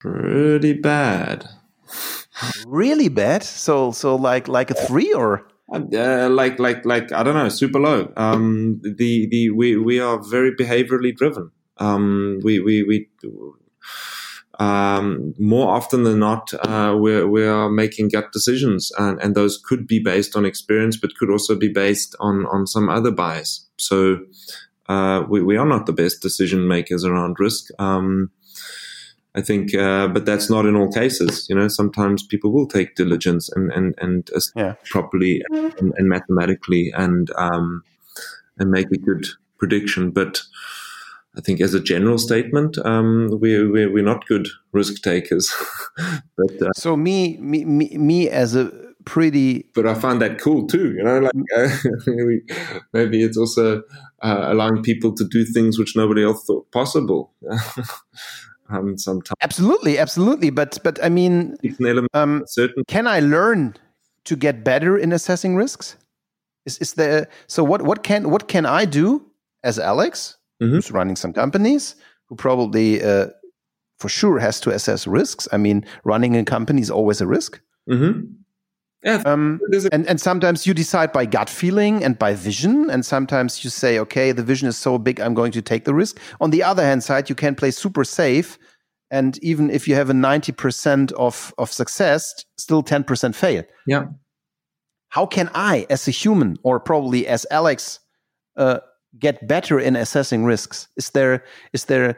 pretty 0.00 0.72
bad. 0.72 1.44
Really 2.66 3.08
bad. 3.08 3.42
So 3.42 3.90
so 3.92 4.16
like 4.16 4.48
like 4.48 4.70
a 4.70 4.74
three 4.74 5.12
or 5.12 5.48
Uh, 5.70 6.28
like 6.30 6.58
like 6.58 6.84
like 6.86 7.12
I 7.12 7.22
don't 7.22 7.34
know, 7.34 7.48
super 7.48 7.78
low. 7.78 8.12
Um, 8.16 8.80
the 8.82 9.26
the 9.28 9.50
we 9.50 9.76
we 9.76 10.00
are 10.00 10.18
very 10.22 10.54
behaviorally 10.54 11.14
driven. 11.14 11.50
Um, 11.76 12.40
we 12.42 12.60
we 12.60 12.82
we. 12.84 13.08
Um, 14.58 15.34
more 15.38 15.68
often 15.74 16.02
than 16.02 16.18
not, 16.18 16.52
uh, 16.54 16.96
we're, 16.98 17.28
we 17.28 17.46
are 17.46 17.70
making 17.70 18.08
gut 18.08 18.32
decisions, 18.32 18.90
and, 18.98 19.20
and 19.20 19.34
those 19.34 19.56
could 19.58 19.86
be 19.86 20.00
based 20.00 20.36
on 20.36 20.44
experience, 20.44 20.96
but 20.96 21.14
could 21.16 21.30
also 21.30 21.56
be 21.56 21.68
based 21.68 22.16
on, 22.18 22.46
on 22.46 22.66
some 22.66 22.88
other 22.88 23.12
bias. 23.12 23.68
So, 23.76 24.18
uh, 24.88 25.24
we, 25.28 25.42
we 25.42 25.56
are 25.56 25.66
not 25.66 25.86
the 25.86 25.92
best 25.92 26.22
decision 26.22 26.66
makers 26.66 27.04
around 27.04 27.36
risk. 27.38 27.66
Um, 27.78 28.30
I 29.34 29.42
think, 29.42 29.74
uh, 29.74 30.08
but 30.08 30.24
that's 30.26 30.50
not 30.50 30.66
in 30.66 30.74
all 30.74 30.90
cases. 30.90 31.46
You 31.48 31.54
know, 31.54 31.68
sometimes 31.68 32.26
people 32.26 32.50
will 32.50 32.66
take 32.66 32.96
diligence 32.96 33.48
and 33.50 33.70
and 33.70 33.94
and 33.98 34.28
Yeah. 34.56 34.74
properly 34.90 35.42
and, 35.78 35.92
and 35.96 36.08
mathematically 36.08 36.92
and 36.96 37.30
um, 37.36 37.84
and 38.58 38.70
make 38.70 38.90
a 38.90 38.98
good 38.98 39.26
prediction. 39.58 40.10
But 40.10 40.40
I 41.38 41.40
think, 41.40 41.60
as 41.60 41.72
a 41.72 41.80
general 41.80 42.18
statement, 42.18 42.78
um, 42.84 43.38
we 43.40 43.62
we 43.64 43.86
we're 43.86 44.02
not 44.02 44.26
good 44.26 44.48
risk 44.72 45.02
takers. 45.02 45.54
but 46.36 46.62
uh, 46.62 46.72
so 46.74 46.96
me 46.96 47.36
me 47.38 47.64
me, 47.64 47.96
me 47.96 48.28
as 48.28 48.56
a 48.56 48.72
pretty 49.04 49.70
but 49.74 49.86
I 49.86 49.94
find 49.94 50.20
that 50.20 50.40
cool 50.40 50.66
too. 50.66 50.94
You 50.94 51.04
know, 51.04 51.20
like 51.20 51.32
uh, 51.56 51.68
maybe, 52.06 52.42
maybe 52.92 53.22
it's 53.22 53.38
also 53.38 53.82
uh, 54.20 54.46
allowing 54.48 54.82
people 54.82 55.14
to 55.14 55.24
do 55.24 55.44
things 55.44 55.78
which 55.78 55.94
nobody 55.94 56.24
else 56.24 56.44
thought 56.44 56.70
possible. 56.72 57.32
um, 58.68 58.98
sometimes 58.98 59.38
absolutely 59.40 59.96
absolutely. 59.96 60.50
But 60.50 60.78
but 60.82 61.02
I 61.04 61.08
mean, 61.08 61.56
it's 61.62 61.78
an 61.78 61.86
element 61.86 62.10
um, 62.14 62.42
certain 62.46 62.82
can 62.88 63.06
I 63.06 63.20
learn 63.20 63.76
to 64.24 64.34
get 64.34 64.64
better 64.64 64.98
in 64.98 65.12
assessing 65.12 65.54
risks? 65.54 65.96
Is 66.66 66.78
is 66.78 66.94
there 66.94 67.28
so 67.46 67.62
what 67.62 67.82
what 67.82 68.02
can 68.02 68.28
what 68.28 68.48
can 68.48 68.66
I 68.66 68.86
do 68.86 69.24
as 69.62 69.78
Alex, 69.78 70.37
Mhm. 70.60 70.70
who's 70.70 70.90
running 70.90 71.16
some 71.16 71.32
companies, 71.32 71.94
who 72.28 72.36
probably 72.36 73.02
uh, 73.02 73.26
for 73.98 74.08
sure 74.08 74.38
has 74.40 74.60
to 74.60 74.70
assess 74.70 75.06
risks. 75.06 75.48
I 75.52 75.56
mean, 75.56 75.84
running 76.04 76.36
a 76.36 76.44
company 76.44 76.80
is 76.80 76.90
always 76.90 77.20
a 77.20 77.26
risk. 77.26 77.60
hmm 77.88 78.12
Yeah, 79.04 79.22
Um, 79.24 79.60
a 79.72 79.88
and 79.94 80.08
and 80.08 80.20
sometimes 80.20 80.66
you 80.66 80.74
decide 80.74 81.12
by 81.12 81.26
gut 81.26 81.48
feeling 81.50 82.04
and 82.04 82.18
by 82.18 82.34
vision, 82.34 82.90
and 82.90 83.04
sometimes 83.04 83.62
you 83.64 83.70
say, 83.70 83.98
okay, 84.00 84.32
the 84.32 84.42
vision 84.42 84.68
is 84.68 84.76
so 84.76 84.98
big, 84.98 85.20
I'm 85.20 85.34
going 85.34 85.52
to 85.52 85.62
take 85.62 85.84
the 85.84 85.94
risk. 85.94 86.18
On 86.40 86.50
the 86.50 86.64
other 86.64 86.82
hand 86.82 87.02
side, 87.02 87.28
you 87.30 87.36
can 87.36 87.54
play 87.54 87.70
super 87.70 88.04
safe, 88.04 88.58
and 89.10 89.38
even 89.42 89.70
if 89.70 89.86
you 89.88 89.94
have 89.96 90.10
a 90.10 90.14
ninety 90.14 90.52
percent 90.52 91.12
of 91.12 91.54
of 91.56 91.72
success, 91.72 92.44
still 92.56 92.82
ten 92.82 93.04
percent 93.04 93.36
fail. 93.36 93.62
yeah. 93.86 94.06
How 95.10 95.26
can 95.26 95.48
I, 95.54 95.86
as 95.88 96.08
a 96.08 96.10
human, 96.10 96.56
or 96.62 96.80
probably 96.80 97.26
as 97.26 97.46
Alex, 97.50 98.00
uh, 98.56 98.78
get 99.20 99.46
better 99.48 99.78
in 99.80 99.96
assessing 99.96 100.44
risks? 100.44 100.88
Is 100.96 101.10
there 101.10 101.44
is 101.72 101.84
there 101.86 102.16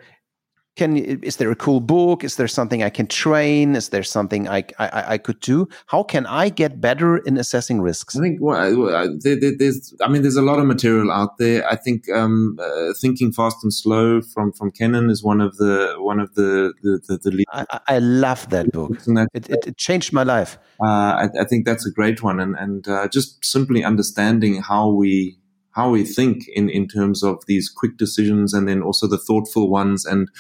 can 0.77 0.97
is 0.97 1.37
there 1.37 1.51
a 1.51 1.57
cool 1.57 1.81
book? 1.81 2.23
Is 2.25 2.37
there 2.37 2.47
something 2.49 2.83
I 2.83 2.91
can 2.91 3.07
train? 3.09 3.75
Is 3.75 3.89
there 3.89 4.05
something 4.05 4.49
I 4.49 4.59
I, 4.79 5.15
I 5.15 5.19
could 5.19 5.41
do? 5.41 5.67
How 5.87 6.05
can 6.05 6.27
I 6.27 6.49
get 6.49 6.81
better 6.81 7.19
in 7.19 7.37
assessing 7.37 7.83
risks? 7.83 8.17
I 8.17 8.21
think 8.21 8.39
well, 8.41 8.79
well, 8.79 9.19
there, 9.21 9.39
there- 9.39 9.57
there's, 9.59 9.93
I 10.01 10.09
mean, 10.09 10.23
there's 10.23 10.37
a 10.37 10.43
lot 10.43 10.59
of 10.61 10.67
material 10.67 11.11
out 11.11 11.39
there. 11.39 11.67
I 11.69 11.75
think 11.77 12.09
um, 12.15 12.57
uh, 12.63 12.93
thinking 13.01 13.33
fast 13.33 13.57
and 13.65 13.75
slow 13.75 14.23
from 14.23 14.53
from 14.53 14.71
Kahneman 14.71 15.11
is 15.11 15.25
one 15.25 15.41
of 15.41 15.57
the 15.57 15.97
one 15.99 16.21
of 16.21 16.35
the 16.35 16.73
the 16.83 17.01
the, 17.09 17.31
the 17.31 17.45
I, 17.53 17.67
I- 17.71 17.97
I 17.97 17.99
love 17.99 18.49
that 18.51 18.71
book. 18.73 18.97
that. 19.07 19.29
It, 19.35 19.51
it, 19.51 19.67
it 19.67 19.77
changed 19.77 20.13
my 20.13 20.23
life. 20.23 20.57
Uh, 20.83 20.87
I, 21.27 21.29
I 21.41 21.45
think 21.45 21.67
that's 21.67 21.85
a 21.85 21.91
great 21.91 22.23
one, 22.23 22.39
and 22.41 22.55
and 22.57 22.87
uh, 22.89 23.09
just 23.09 23.45
simply 23.45 23.83
understanding 23.85 24.63
how 24.63 24.89
we 24.89 25.37
how 25.73 25.91
we 25.91 26.05
think 26.05 26.49
in 26.49 26.69
in 26.69 26.89
terms 26.89 27.23
of 27.23 27.45
these 27.47 27.69
quick 27.69 27.97
decisions, 27.97 28.55
and 28.55 28.69
then 28.69 28.83
also 28.83 29.07
the 29.07 29.19
thoughtful 29.19 29.71
ones, 29.71 30.05
and 30.05 30.31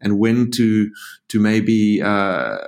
and 0.00 0.18
when 0.18 0.50
to 0.52 0.90
to 1.28 1.40
maybe. 1.40 2.02
Uh, 2.02 2.58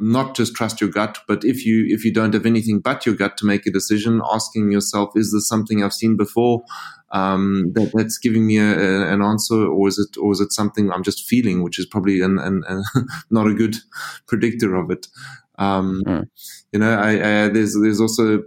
not 0.00 0.36
just 0.36 0.54
trust 0.54 0.80
your 0.80 0.90
gut, 0.90 1.18
but 1.26 1.44
if 1.44 1.66
you 1.66 1.84
if 1.88 2.04
you 2.04 2.12
don't 2.12 2.34
have 2.34 2.46
anything 2.46 2.78
but 2.78 3.04
your 3.04 3.16
gut 3.16 3.36
to 3.38 3.46
make 3.46 3.66
a 3.66 3.70
decision, 3.70 4.20
asking 4.30 4.70
yourself, 4.70 5.10
is 5.16 5.32
this 5.32 5.48
something 5.48 5.82
I've 5.82 5.94
seen 5.94 6.16
before 6.16 6.62
um, 7.10 7.72
that, 7.74 7.92
that's 7.94 8.18
giving 8.18 8.46
me 8.46 8.58
a, 8.58 8.78
a, 8.78 9.12
an 9.12 9.22
answer, 9.22 9.66
or 9.66 9.88
is 9.88 9.98
it 9.98 10.18
or 10.18 10.32
is 10.32 10.40
it 10.40 10.52
something 10.52 10.90
I'm 10.92 11.02
just 11.02 11.26
feeling, 11.26 11.62
which 11.62 11.78
is 11.78 11.86
probably 11.86 12.20
an, 12.20 12.38
an, 12.38 12.64
an 12.68 12.84
not 13.30 13.46
a 13.46 13.54
good 13.54 13.76
predictor 14.26 14.74
of 14.74 14.90
it. 14.90 15.06
Um, 15.58 16.02
Mm. 16.06 16.28
You 16.72 16.78
know, 16.78 16.92
I, 16.92 17.10
I, 17.10 17.48
there's 17.48 17.76
there's 17.80 18.00
also 18.00 18.42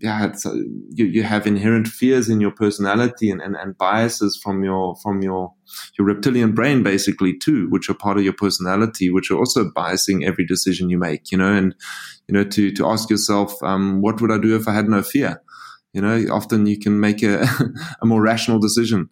yeah, 0.00 0.26
it's, 0.26 0.44
uh, 0.44 0.54
you 0.90 1.06
you 1.06 1.22
have 1.22 1.46
inherent 1.46 1.86
fears 1.88 2.28
in 2.28 2.40
your 2.40 2.50
personality 2.50 3.30
and, 3.30 3.40
and, 3.40 3.56
and 3.56 3.76
biases 3.78 4.38
from 4.42 4.64
your 4.64 4.96
from 5.02 5.22
your 5.22 5.52
your 5.98 6.06
reptilian 6.06 6.52
brain 6.52 6.82
basically 6.82 7.36
too, 7.38 7.68
which 7.70 7.88
are 7.88 7.94
part 7.94 8.16
of 8.18 8.24
your 8.24 8.32
personality, 8.32 9.10
which 9.10 9.30
are 9.30 9.38
also 9.38 9.70
biasing 9.70 10.24
every 10.26 10.44
decision 10.46 10.90
you 10.90 10.98
make. 10.98 11.30
You 11.30 11.38
know, 11.38 11.52
and 11.52 11.74
you 12.28 12.34
know 12.34 12.44
to 12.44 12.70
to 12.72 12.86
ask 12.86 13.08
yourself, 13.10 13.62
um, 13.62 14.00
what 14.02 14.20
would 14.20 14.30
I 14.32 14.38
do 14.38 14.56
if 14.56 14.66
I 14.68 14.72
had 14.74 14.88
no 14.88 15.02
fear? 15.02 15.40
You 15.92 16.00
know, 16.02 16.24
often 16.32 16.66
you 16.66 16.78
can 16.78 16.98
make 16.98 17.22
a 17.22 17.46
a 18.02 18.06
more 18.06 18.20
rational 18.20 18.58
decision 18.58 19.08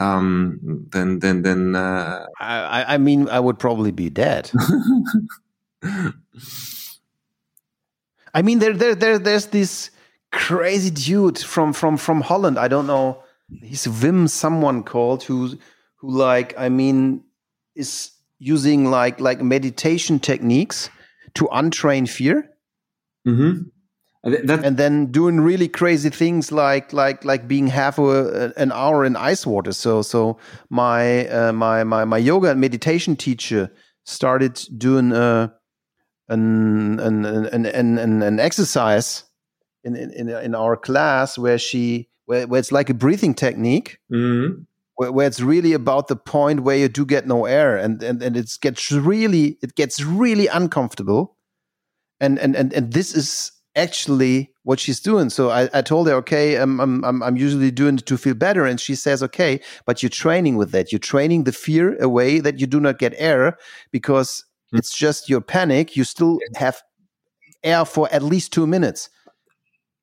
um, 0.00 0.60
than 0.90 1.20
than 1.20 1.42
than. 1.42 1.74
Uh, 1.76 2.26
I, 2.38 2.60
I- 2.60 2.94
I 2.94 2.98
mean, 2.98 3.28
I 3.28 3.40
would 3.40 3.58
probably 3.58 3.92
be 3.92 4.10
dead. 4.10 4.50
I 8.34 8.42
mean, 8.42 8.58
there, 8.58 8.72
there, 8.74 8.94
there, 8.94 9.18
there's 9.18 9.46
this 9.46 9.90
crazy 10.32 10.90
dude 10.90 11.38
from 11.38 11.72
from 11.72 11.96
from 11.96 12.20
Holland. 12.20 12.58
I 12.58 12.68
don't 12.68 12.86
know. 12.86 13.22
He's 13.62 13.86
Wim, 13.86 14.28
someone 14.28 14.82
called 14.82 15.22
who 15.22 15.58
who 15.96 16.10
like 16.10 16.54
I 16.58 16.68
mean 16.68 17.24
is 17.74 18.10
using 18.38 18.90
like 18.90 19.20
like 19.20 19.42
meditation 19.42 20.20
techniques 20.20 20.90
to 21.34 21.44
untrain 21.46 22.08
fear 22.08 22.48
hmm 23.24 23.62
That, 24.24 24.64
and 24.64 24.76
then 24.76 25.12
doing 25.12 25.40
really 25.40 25.68
crazy 25.68 26.10
things 26.10 26.50
like 26.50 26.92
like 26.92 27.24
like 27.24 27.46
being 27.46 27.68
half 27.68 27.98
a, 27.98 28.52
an 28.56 28.72
hour 28.72 29.04
in 29.04 29.16
ice 29.16 29.46
water. 29.46 29.72
So 29.72 30.02
so 30.02 30.38
my 30.68 31.28
uh, 31.28 31.52
my 31.52 31.84
my 31.84 32.04
my 32.04 32.18
yoga 32.18 32.50
and 32.50 32.60
meditation 32.60 33.16
teacher 33.16 33.70
started 34.04 34.60
doing 34.76 35.12
uh, 35.12 35.48
an, 36.28 36.98
an, 37.00 37.24
an, 37.24 37.66
an, 37.66 37.98
an, 37.98 38.22
an 38.22 38.40
exercise 38.40 39.24
in, 39.84 39.96
in 39.96 40.28
in 40.28 40.54
our 40.54 40.76
class 40.76 41.38
where 41.38 41.58
she 41.58 42.08
where, 42.26 42.46
where 42.46 42.60
it's 42.60 42.72
like 42.72 42.90
a 42.90 42.94
breathing 42.94 43.34
technique 43.34 43.98
Mhm. 44.12 44.66
where, 44.96 45.12
where 45.12 45.26
it's 45.26 45.40
really 45.40 45.72
about 45.72 46.08
the 46.08 46.16
point 46.16 46.60
where 46.60 46.76
you 46.76 46.88
do 46.88 47.04
get 47.06 47.26
no 47.26 47.44
air 47.46 47.76
and 47.76 48.02
and, 48.02 48.22
and 48.22 48.36
it 48.36 48.50
gets 48.60 48.90
really 48.92 49.58
it 49.62 49.74
gets 49.74 50.02
really 50.02 50.46
uncomfortable. 50.48 51.36
And 52.20 52.38
and 52.38 52.56
and, 52.56 52.72
and 52.72 52.92
this 52.92 53.14
is 53.14 53.52
actually 53.76 54.50
what 54.64 54.80
she's 54.80 54.98
doing. 55.00 55.30
So 55.30 55.50
i, 55.50 55.68
I 55.72 55.82
told 55.82 56.08
her 56.08 56.14
okay 56.14 56.56
I'm, 56.56 56.80
I'm 56.80 57.04
i'm 57.04 57.22
i'm 57.22 57.36
usually 57.36 57.70
doing 57.70 57.98
it 57.98 58.06
to 58.06 58.18
feel 58.18 58.34
better. 58.34 58.66
And 58.66 58.80
she 58.80 58.94
says 58.96 59.22
okay 59.22 59.60
but 59.86 60.02
you're 60.02 60.10
training 60.10 60.56
with 60.56 60.72
that. 60.72 60.90
You're 60.92 60.98
training 60.98 61.44
the 61.44 61.52
fear 61.52 61.96
away 62.02 62.40
that 62.40 62.58
you 62.60 62.66
do 62.66 62.80
not 62.80 62.98
get 62.98 63.14
air 63.16 63.56
because 63.92 64.44
Hmm. 64.70 64.78
it's 64.78 64.94
just 64.94 65.30
your 65.30 65.40
panic. 65.40 65.96
You 65.96 66.04
still 66.04 66.38
have 66.56 66.82
air 67.64 67.84
for 67.86 68.06
at 68.12 68.22
least 68.22 68.52
two 68.52 68.66
minutes 68.66 69.08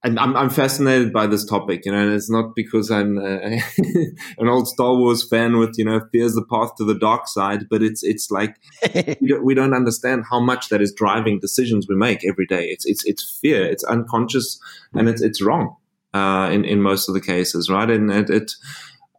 I'm, 0.06 0.38
I'm 0.38 0.49
fascinated 0.49 1.12
by 1.12 1.26
this 1.26 1.43
topic, 1.43 1.86
you 1.86 1.91
know, 1.91 1.97
and 1.97 2.14
it's 2.14 2.30
not 2.30 2.56
because 2.56 2.91
I'm 2.91 3.18
uh, 3.18 3.39
an 4.38 4.47
old 4.47 4.68
Star 4.68 4.95
Wars 4.95 5.28
fan 5.28 5.58
with, 5.58 5.76
you 5.78 5.86
know, 5.86 5.99
fear's 6.12 6.36
the 6.36 6.45
path 6.45 6.76
to 6.78 6.86
the 6.86 6.93
dark 6.93 7.28
side, 7.28 7.68
but 7.70 7.82
it's, 7.82 8.03
it's 8.03 8.30
like, 8.30 8.56
we 9.20 9.28
don't, 9.28 9.43
we 9.43 9.56
don't 9.56 9.74
understand 9.74 10.26
how 10.30 10.39
much 10.39 10.70
that 10.70 10.82
is 10.82 10.93
driving 10.93 11.39
decisions 11.39 11.88
we 11.88 11.95
make 11.95 12.24
every 12.24 12.45
day. 12.45 12.66
It's, 12.66 12.86
it's, 12.86 13.03
it's 13.06 13.39
fear, 13.41 13.66
it's 13.66 13.84
unconscious 13.86 14.60
and 14.93 15.10
it's, 15.10 15.22
it's 15.22 15.41
wrong, 15.41 15.76
uh, 16.14 16.49
in, 16.51 16.66
in 16.66 16.82
most 16.82 17.10
of 17.10 17.16
the 17.16 17.22
cases, 17.22 17.70
right? 17.70 17.89
And 17.89 18.12
it, 18.12 18.30
it, 18.30 18.51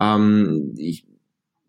um, 0.01 0.75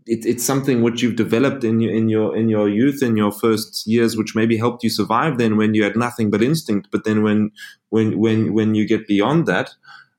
it, 0.07 0.25
it's 0.25 0.43
something 0.43 0.81
which 0.81 1.01
you've 1.01 1.15
developed 1.15 1.63
in 1.63 1.79
your 1.79 1.93
in 1.93 2.09
your 2.09 2.35
in 2.35 2.49
your 2.49 2.69
youth 2.69 3.03
in 3.03 3.17
your 3.17 3.31
first 3.31 3.85
years, 3.85 4.15
which 4.15 4.35
maybe 4.35 4.57
helped 4.57 4.83
you 4.83 4.89
survive 4.89 5.37
then 5.37 5.57
when 5.57 5.73
you 5.73 5.83
had 5.83 5.95
nothing 5.95 6.29
but 6.29 6.41
instinct. 6.41 6.87
But 6.91 7.03
then 7.03 7.23
when 7.23 7.51
when 7.89 8.17
when 8.17 8.53
when 8.53 8.75
you 8.75 8.87
get 8.87 9.07
beyond 9.07 9.45
that, 9.47 9.71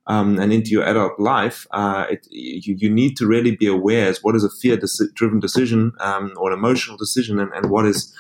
um, 0.07 0.39
and 0.39 0.53
into 0.53 0.70
your 0.70 0.84
adult 0.84 1.18
life, 1.18 1.66
uh, 1.70 2.07
it, 2.11 2.26
you, 2.30 2.76
you, 2.78 2.91
need 2.91 3.16
to 3.18 3.26
really 3.26 3.55
be 3.55 3.66
aware 3.66 4.09
as 4.09 4.22
what 4.22 4.34
is 4.34 4.43
a 4.43 4.49
fear-driven 4.49 5.39
decision 5.39 5.93
um, 6.01 6.32
or 6.39 6.51
an 6.51 6.59
emotional 6.59 6.97
decision, 6.97 7.39
and, 7.39 7.53
and, 7.53 7.70
what 7.70 7.84
is 7.84 8.14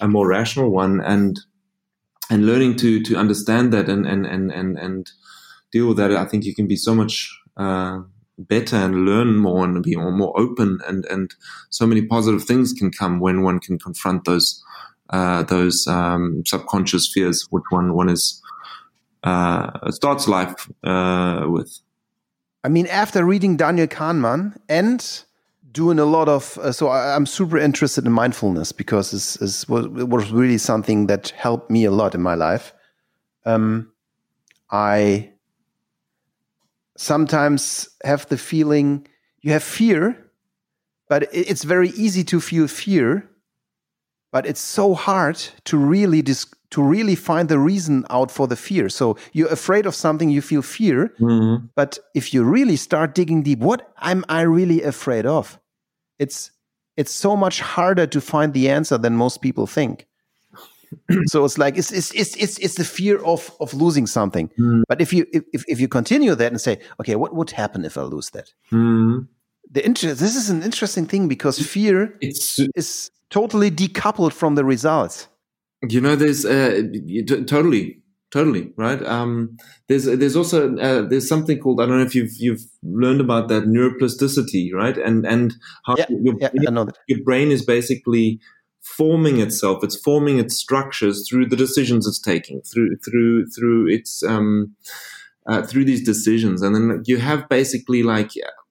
a 0.00 0.06
more 0.06 0.28
rational 0.28 0.70
one, 0.70 1.00
and 1.00 1.40
and 2.28 2.46
learning 2.46 2.76
to 2.76 3.02
to 3.02 3.16
understand 3.16 3.72
that 3.72 3.88
and 3.88 4.06
and 4.06 4.26
and 4.26 4.52
and, 4.52 4.78
and 4.78 5.10
deal 5.72 5.88
with 5.88 5.96
that. 5.96 6.12
I 6.12 6.26
think 6.26 6.44
you 6.44 6.54
can 6.54 6.66
be 6.66 6.76
so 6.76 6.94
much. 6.94 7.34
Uh, 7.56 8.00
better 8.48 8.76
and 8.76 9.04
learn 9.04 9.36
more 9.36 9.64
and 9.64 9.82
be 9.82 9.96
more, 9.96 10.38
open 10.38 10.80
and 10.86 11.04
and 11.06 11.34
so 11.70 11.86
many 11.86 12.02
positive 12.02 12.44
things 12.44 12.72
can 12.72 12.90
come 12.90 13.20
when 13.20 13.42
one 13.42 13.58
can 13.58 13.78
confront 13.78 14.24
those 14.24 14.62
uh, 15.10 15.42
those 15.44 15.86
um, 15.86 16.42
subconscious 16.46 17.10
fears 17.12 17.46
which 17.50 17.64
one 17.70 17.94
one 17.94 18.08
is 18.08 18.42
uh, 19.24 19.90
starts 19.90 20.28
life 20.28 20.70
uh, 20.84 21.46
with. 21.48 21.80
I 22.62 22.68
mean, 22.68 22.86
after 22.88 23.24
reading 23.24 23.56
Daniel 23.56 23.86
Kahneman 23.86 24.56
and 24.68 25.24
doing 25.72 25.98
a 25.98 26.04
lot 26.04 26.28
of, 26.28 26.58
uh, 26.58 26.72
so 26.72 26.88
I, 26.88 27.16
am 27.16 27.26
super 27.26 27.56
interested 27.56 28.04
in 28.04 28.12
mindfulness 28.12 28.72
because 28.72 29.14
it's, 29.14 29.36
it's, 29.40 29.62
it 29.62 30.08
was 30.08 30.30
really 30.30 30.58
something 30.58 31.06
that 31.06 31.30
helped 31.30 31.70
me 31.70 31.84
a 31.84 31.90
lot 31.90 32.14
in 32.14 32.20
my 32.20 32.34
life. 32.34 32.74
Um, 33.46 33.92
I 34.70 35.29
sometimes 37.00 37.88
have 38.04 38.26
the 38.28 38.36
feeling 38.36 39.06
you 39.40 39.52
have 39.52 39.62
fear, 39.62 40.30
but 41.08 41.26
it's 41.32 41.64
very 41.64 41.88
easy 41.90 42.22
to 42.24 42.40
feel 42.40 42.68
fear, 42.68 43.28
but 44.32 44.44
it's 44.44 44.60
so 44.60 44.92
hard 44.94 45.36
to 45.64 45.78
really 45.78 46.20
dis- 46.20 46.54
to 46.70 46.82
really 46.82 47.16
find 47.16 47.48
the 47.48 47.58
reason 47.58 48.04
out 48.10 48.30
for 48.30 48.46
the 48.46 48.54
fear. 48.54 48.88
So 48.90 49.16
you're 49.32 49.48
afraid 49.48 49.86
of 49.86 49.94
something, 49.94 50.28
you 50.28 50.42
feel 50.42 50.62
fear. 50.62 51.12
Mm-hmm. 51.18 51.66
But 51.74 51.98
if 52.14 52.34
you 52.34 52.44
really 52.44 52.76
start 52.76 53.14
digging 53.14 53.42
deep, 53.42 53.60
what 53.60 53.92
am 54.02 54.24
I 54.28 54.42
really 54.42 54.82
afraid 54.82 55.24
of? 55.24 55.58
It's 56.18 56.50
it's 56.98 57.12
so 57.12 57.34
much 57.34 57.60
harder 57.60 58.06
to 58.08 58.20
find 58.20 58.52
the 58.52 58.68
answer 58.68 58.98
than 58.98 59.16
most 59.16 59.40
people 59.40 59.66
think. 59.66 60.06
So 61.26 61.44
it's 61.44 61.58
like 61.58 61.76
it's 61.76 61.92
it's 61.92 62.12
it's 62.12 62.36
it's, 62.36 62.58
it's 62.58 62.74
the 62.74 62.84
fear 62.84 63.18
of 63.24 63.50
of 63.60 63.74
losing 63.74 64.06
something. 64.06 64.50
Mm. 64.58 64.82
But 64.88 65.00
if 65.00 65.12
you 65.12 65.26
if 65.32 65.64
if 65.68 65.80
you 65.80 65.88
continue 65.88 66.34
that 66.34 66.52
and 66.52 66.60
say, 66.60 66.80
okay, 67.00 67.16
what 67.16 67.34
would 67.34 67.50
happen 67.50 67.84
if 67.84 67.96
I 67.96 68.02
lose 68.02 68.30
that? 68.30 68.52
Mm. 68.72 69.28
The 69.70 69.84
interest. 69.84 70.20
This 70.20 70.36
is 70.36 70.50
an 70.50 70.62
interesting 70.62 71.06
thing 71.06 71.28
because 71.28 71.58
fear 71.60 72.16
it's, 72.20 72.58
is 72.74 73.10
totally 73.30 73.70
decoupled 73.70 74.32
from 74.32 74.56
the 74.56 74.64
results. 74.64 75.28
You 75.88 76.00
know, 76.00 76.16
there's 76.16 76.44
uh, 76.44 76.82
totally, 77.46 78.02
totally 78.32 78.72
right. 78.76 79.00
Um, 79.04 79.56
there's 79.88 80.04
there's 80.04 80.36
also 80.36 80.76
uh, 80.76 81.02
there's 81.02 81.28
something 81.28 81.58
called 81.58 81.80
I 81.80 81.86
don't 81.86 81.98
know 81.98 82.04
if 82.04 82.14
you've 82.14 82.32
you've 82.36 82.62
learned 82.82 83.20
about 83.20 83.48
that 83.48 83.64
neuroplasticity, 83.64 84.72
right? 84.74 84.98
And 84.98 85.24
and 85.24 85.54
how 85.86 85.96
yeah, 85.96 86.06
your, 86.10 86.34
yeah, 86.40 86.84
your 87.06 87.24
brain 87.24 87.50
is 87.50 87.64
basically 87.64 88.40
forming 88.96 89.40
itself. 89.40 89.82
It's 89.82 90.00
forming 90.00 90.38
its 90.38 90.56
structures 90.56 91.26
through 91.28 91.46
the 91.46 91.56
decisions 91.56 92.06
it's 92.06 92.20
taking, 92.20 92.60
through 92.62 92.96
through 93.04 93.46
through 93.46 93.88
its 93.88 94.22
um, 94.22 94.74
uh, 95.46 95.62
through 95.62 95.84
these 95.84 96.04
decisions, 96.04 96.62
and 96.62 96.74
then 96.74 97.02
you 97.06 97.18
have 97.18 97.48
basically 97.48 98.02
like 98.02 98.30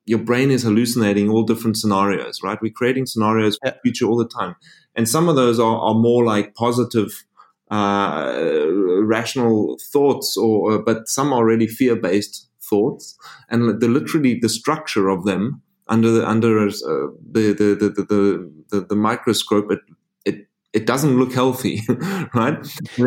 your 0.09 0.17
brain 0.19 0.49
is 0.49 0.63
hallucinating 0.63 1.29
all 1.29 1.43
different 1.43 1.77
scenarios, 1.77 2.39
right? 2.43 2.57
We're 2.59 2.71
creating 2.73 3.05
scenarios 3.05 3.59
for 3.61 3.69
the 3.69 3.77
future 3.83 4.07
all 4.07 4.17
the 4.17 4.27
time. 4.27 4.55
And 4.95 5.07
some 5.07 5.29
of 5.29 5.35
those 5.35 5.59
are, 5.59 5.77
are 5.79 5.93
more 5.93 6.25
like 6.25 6.55
positive, 6.55 7.11
uh, 7.69 8.65
rational 9.03 9.77
thoughts, 9.93 10.35
or, 10.35 10.81
but 10.81 11.07
some 11.07 11.31
are 11.31 11.45
really 11.45 11.67
fear 11.67 11.95
based 11.95 12.49
thoughts. 12.59 13.15
And 13.51 13.79
the 13.79 13.87
literally 13.87 14.39
the 14.41 14.49
structure 14.49 15.09
of 15.09 15.25
them 15.25 15.61
under 15.87 16.09
the, 16.09 16.27
under 16.27 16.67
uh, 16.67 16.71
the, 17.31 17.53
the, 17.53 17.75
the, 17.79 17.89
the, 18.03 18.51
the, 18.71 18.81
the 18.81 18.95
microscope, 18.95 19.71
it, 19.71 19.79
it 20.73 20.85
doesn't 20.85 21.17
look 21.17 21.33
healthy, 21.33 21.81
right? 22.33 22.57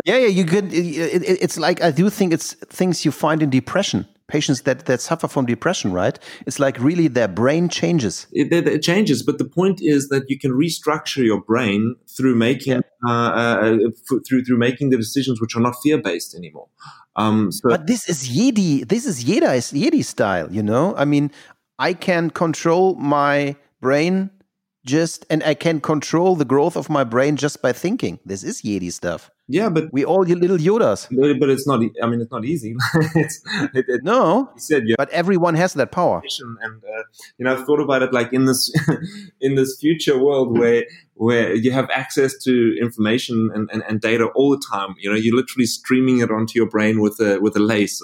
Yeah, 0.05 0.17
yeah. 0.17 0.27
You 0.27 0.45
could. 0.45 0.73
It, 0.73 1.23
it, 1.23 1.41
it's 1.41 1.57
like 1.57 1.81
I 1.81 1.91
do 1.91 2.09
think 2.09 2.33
it's 2.33 2.53
things 2.53 3.05
you 3.05 3.11
find 3.11 3.41
in 3.41 3.49
depression 3.49 4.07
patients 4.27 4.61
that, 4.61 4.85
that 4.85 5.01
suffer 5.01 5.27
from 5.27 5.45
depression, 5.45 5.91
right? 5.91 6.17
It's 6.47 6.59
like 6.59 6.79
really 6.79 7.07
their 7.07 7.27
brain 7.27 7.69
changes. 7.69 8.25
It, 8.31 8.51
it 8.51 8.81
changes, 8.81 9.21
but 9.21 9.37
the 9.37 9.45
point 9.45 9.79
is 9.81 10.09
that 10.09 10.23
you 10.29 10.39
can 10.39 10.51
restructure 10.51 11.23
your 11.23 11.41
brain 11.41 11.95
through 12.15 12.35
making 12.35 12.73
yeah. 12.73 12.81
uh, 13.07 13.31
uh, 13.31 13.77
through 14.27 14.43
through 14.43 14.57
making 14.57 14.89
the 14.89 14.97
decisions 14.97 15.39
which 15.39 15.55
are 15.55 15.59
not 15.59 15.75
fear 15.83 15.97
based 16.01 16.35
anymore. 16.35 16.67
Um, 17.15 17.51
so 17.51 17.69
but 17.69 17.85
this 17.85 18.09
is 18.09 18.29
Yedi. 18.29 18.87
This 18.87 19.05
is 19.05 19.23
Jedi 19.23 19.57
Jedi 19.81 20.03
style. 20.03 20.51
You 20.51 20.63
know, 20.63 20.95
I 20.95 21.05
mean, 21.05 21.31
I 21.77 21.93
can 21.93 22.29
control 22.29 22.95
my 22.95 23.55
brain 23.81 24.31
just 24.85 25.25
and 25.29 25.43
I 25.43 25.53
can 25.53 25.79
control 25.81 26.35
the 26.35 26.45
growth 26.45 26.75
of 26.75 26.89
my 26.89 27.03
brain 27.03 27.35
just 27.37 27.61
by 27.61 27.71
thinking. 27.73 28.19
This 28.25 28.43
is 28.43 28.61
Jedi 28.61 28.91
stuff. 28.91 29.31
Yeah, 29.49 29.67
but 29.67 29.91
we 29.91 30.05
all 30.05 30.21
little 30.21 30.57
Yodas. 30.57 31.07
But 31.37 31.49
it's 31.49 31.67
not. 31.67 31.81
I 32.01 32.07
mean, 32.07 32.21
it's 32.21 32.31
not 32.31 32.45
easy. 32.45 32.75
it's, 33.15 33.41
it, 33.73 33.85
it, 33.89 34.01
no, 34.03 34.49
said, 34.55 34.83
yeah. 34.85 34.95
but 34.97 35.09
everyone 35.09 35.55
has 35.55 35.73
that 35.73 35.91
power. 35.91 36.21
And 36.39 36.81
uh, 36.83 37.03
you 37.37 37.43
know, 37.45 37.53
I've 37.53 37.65
thought 37.65 37.81
about 37.81 38.03
it 38.03 38.13
like 38.13 38.31
in 38.31 38.45
this 38.45 38.73
in 39.41 39.55
this 39.55 39.77
future 39.81 40.17
world 40.17 40.57
where 40.57 40.85
where 41.15 41.53
you 41.53 41.71
have 41.71 41.89
access 41.89 42.37
to 42.43 42.75
information 42.81 43.51
and, 43.53 43.69
and, 43.71 43.83
and 43.87 43.99
data 43.99 44.27
all 44.33 44.49
the 44.49 44.63
time. 44.71 44.95
You 44.97 45.09
know, 45.09 45.17
you're 45.17 45.35
literally 45.35 45.65
streaming 45.65 46.19
it 46.19 46.31
onto 46.31 46.57
your 46.57 46.69
brain 46.69 47.01
with 47.01 47.19
a 47.19 47.39
with 47.39 47.57
a 47.57 47.61
lace. 47.61 48.01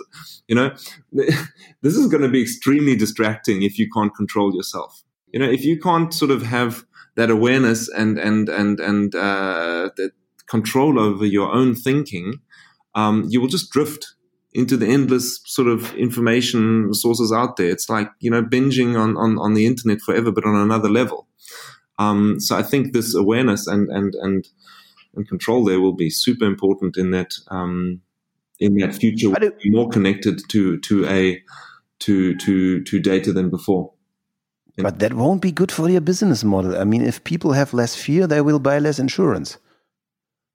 You 0.49 0.55
know, 0.55 0.75
this 1.13 1.95
is 1.95 2.07
going 2.07 2.23
to 2.23 2.29
be 2.29 2.41
extremely 2.41 2.97
distracting 2.97 3.63
if 3.63 3.79
you 3.79 3.89
can't 3.93 4.13
control 4.13 4.53
yourself. 4.53 5.03
You 5.31 5.39
know, 5.39 5.49
if 5.49 5.63
you 5.63 5.79
can't 5.79 6.13
sort 6.13 6.31
of 6.31 6.43
have 6.43 6.85
that 7.15 7.29
awareness 7.29 7.89
and 7.89 8.17
and 8.17 8.49
and 8.49 8.79
and 8.79 9.15
uh, 9.15 9.89
that 9.97 10.11
control 10.47 10.99
over 10.99 11.25
your 11.25 11.51
own 11.53 11.75
thinking, 11.75 12.39
um, 12.95 13.25
you 13.29 13.39
will 13.39 13.47
just 13.47 13.71
drift 13.71 14.15
into 14.53 14.75
the 14.75 14.87
endless 14.87 15.41
sort 15.45 15.67
of 15.67 15.93
information 15.95 16.91
sources 16.93 17.31
out 17.31 17.57
there. 17.57 17.69
It's 17.69 17.87
like, 17.89 18.09
you 18.19 18.31
know, 18.31 18.41
binging 18.41 18.99
on, 18.99 19.15
on, 19.15 19.37
on 19.37 19.53
the 19.53 19.67
internet 19.67 20.01
forever, 20.01 20.31
but 20.31 20.43
on 20.43 20.55
another 20.55 20.89
level. 20.89 21.27
Um, 21.99 22.39
so 22.39 22.57
I 22.57 22.63
think 22.63 22.93
this 22.93 23.13
awareness 23.13 23.67
and, 23.67 23.89
and, 23.89 24.15
and, 24.15 24.47
and 25.15 25.27
control 25.27 25.63
there 25.65 25.79
will 25.79 25.93
be 25.93 26.09
super 26.09 26.45
important 26.45 26.97
in 26.97 27.11
that, 27.11 27.33
um, 27.49 28.01
in 28.59 28.75
that 28.77 28.95
future, 28.95 29.29
we'll 29.29 29.51
be 29.61 29.69
more 29.69 29.89
connected 29.89 30.41
to, 30.49 30.79
to 30.79 31.05
a, 31.05 31.41
to, 31.99 32.35
to, 32.37 32.83
to 32.83 32.99
data 32.99 33.31
than 33.31 33.51
before. 33.51 33.93
But 34.83 34.99
that 34.99 35.13
won't 35.13 35.41
be 35.41 35.51
good 35.51 35.71
for 35.71 35.89
your 35.89 36.01
business 36.01 36.43
model. 36.43 36.77
I 36.77 36.83
mean, 36.83 37.01
if 37.01 37.23
people 37.23 37.53
have 37.53 37.73
less 37.73 37.95
fear, 37.95 38.27
they 38.27 38.41
will 38.41 38.59
buy 38.59 38.79
less 38.79 38.99
insurance. 38.99 39.57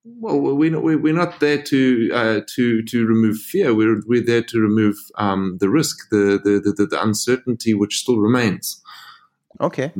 Well, 0.05 0.39
we're 0.39 0.70
not, 0.70 0.83
we're 0.83 1.14
not 1.14 1.41
there 1.41 1.62
to 1.62 2.11
uh, 2.12 2.41
to 2.55 2.83
to 2.83 3.07
remove 3.07 3.39
fear. 3.39 3.75
We're 3.75 4.03
we're 4.07 4.25
there 4.25 4.43
to 4.43 4.61
remove 4.61 4.97
um, 5.16 5.57
the 5.61 5.70
risk, 5.70 5.97
the, 6.11 6.39
the 6.45 6.61
the, 6.61 6.87
the 6.87 7.03
uncertainty 7.03 7.72
which 7.72 7.99
still 7.99 8.18
remains. 8.18 8.83
Okay. 9.61 9.93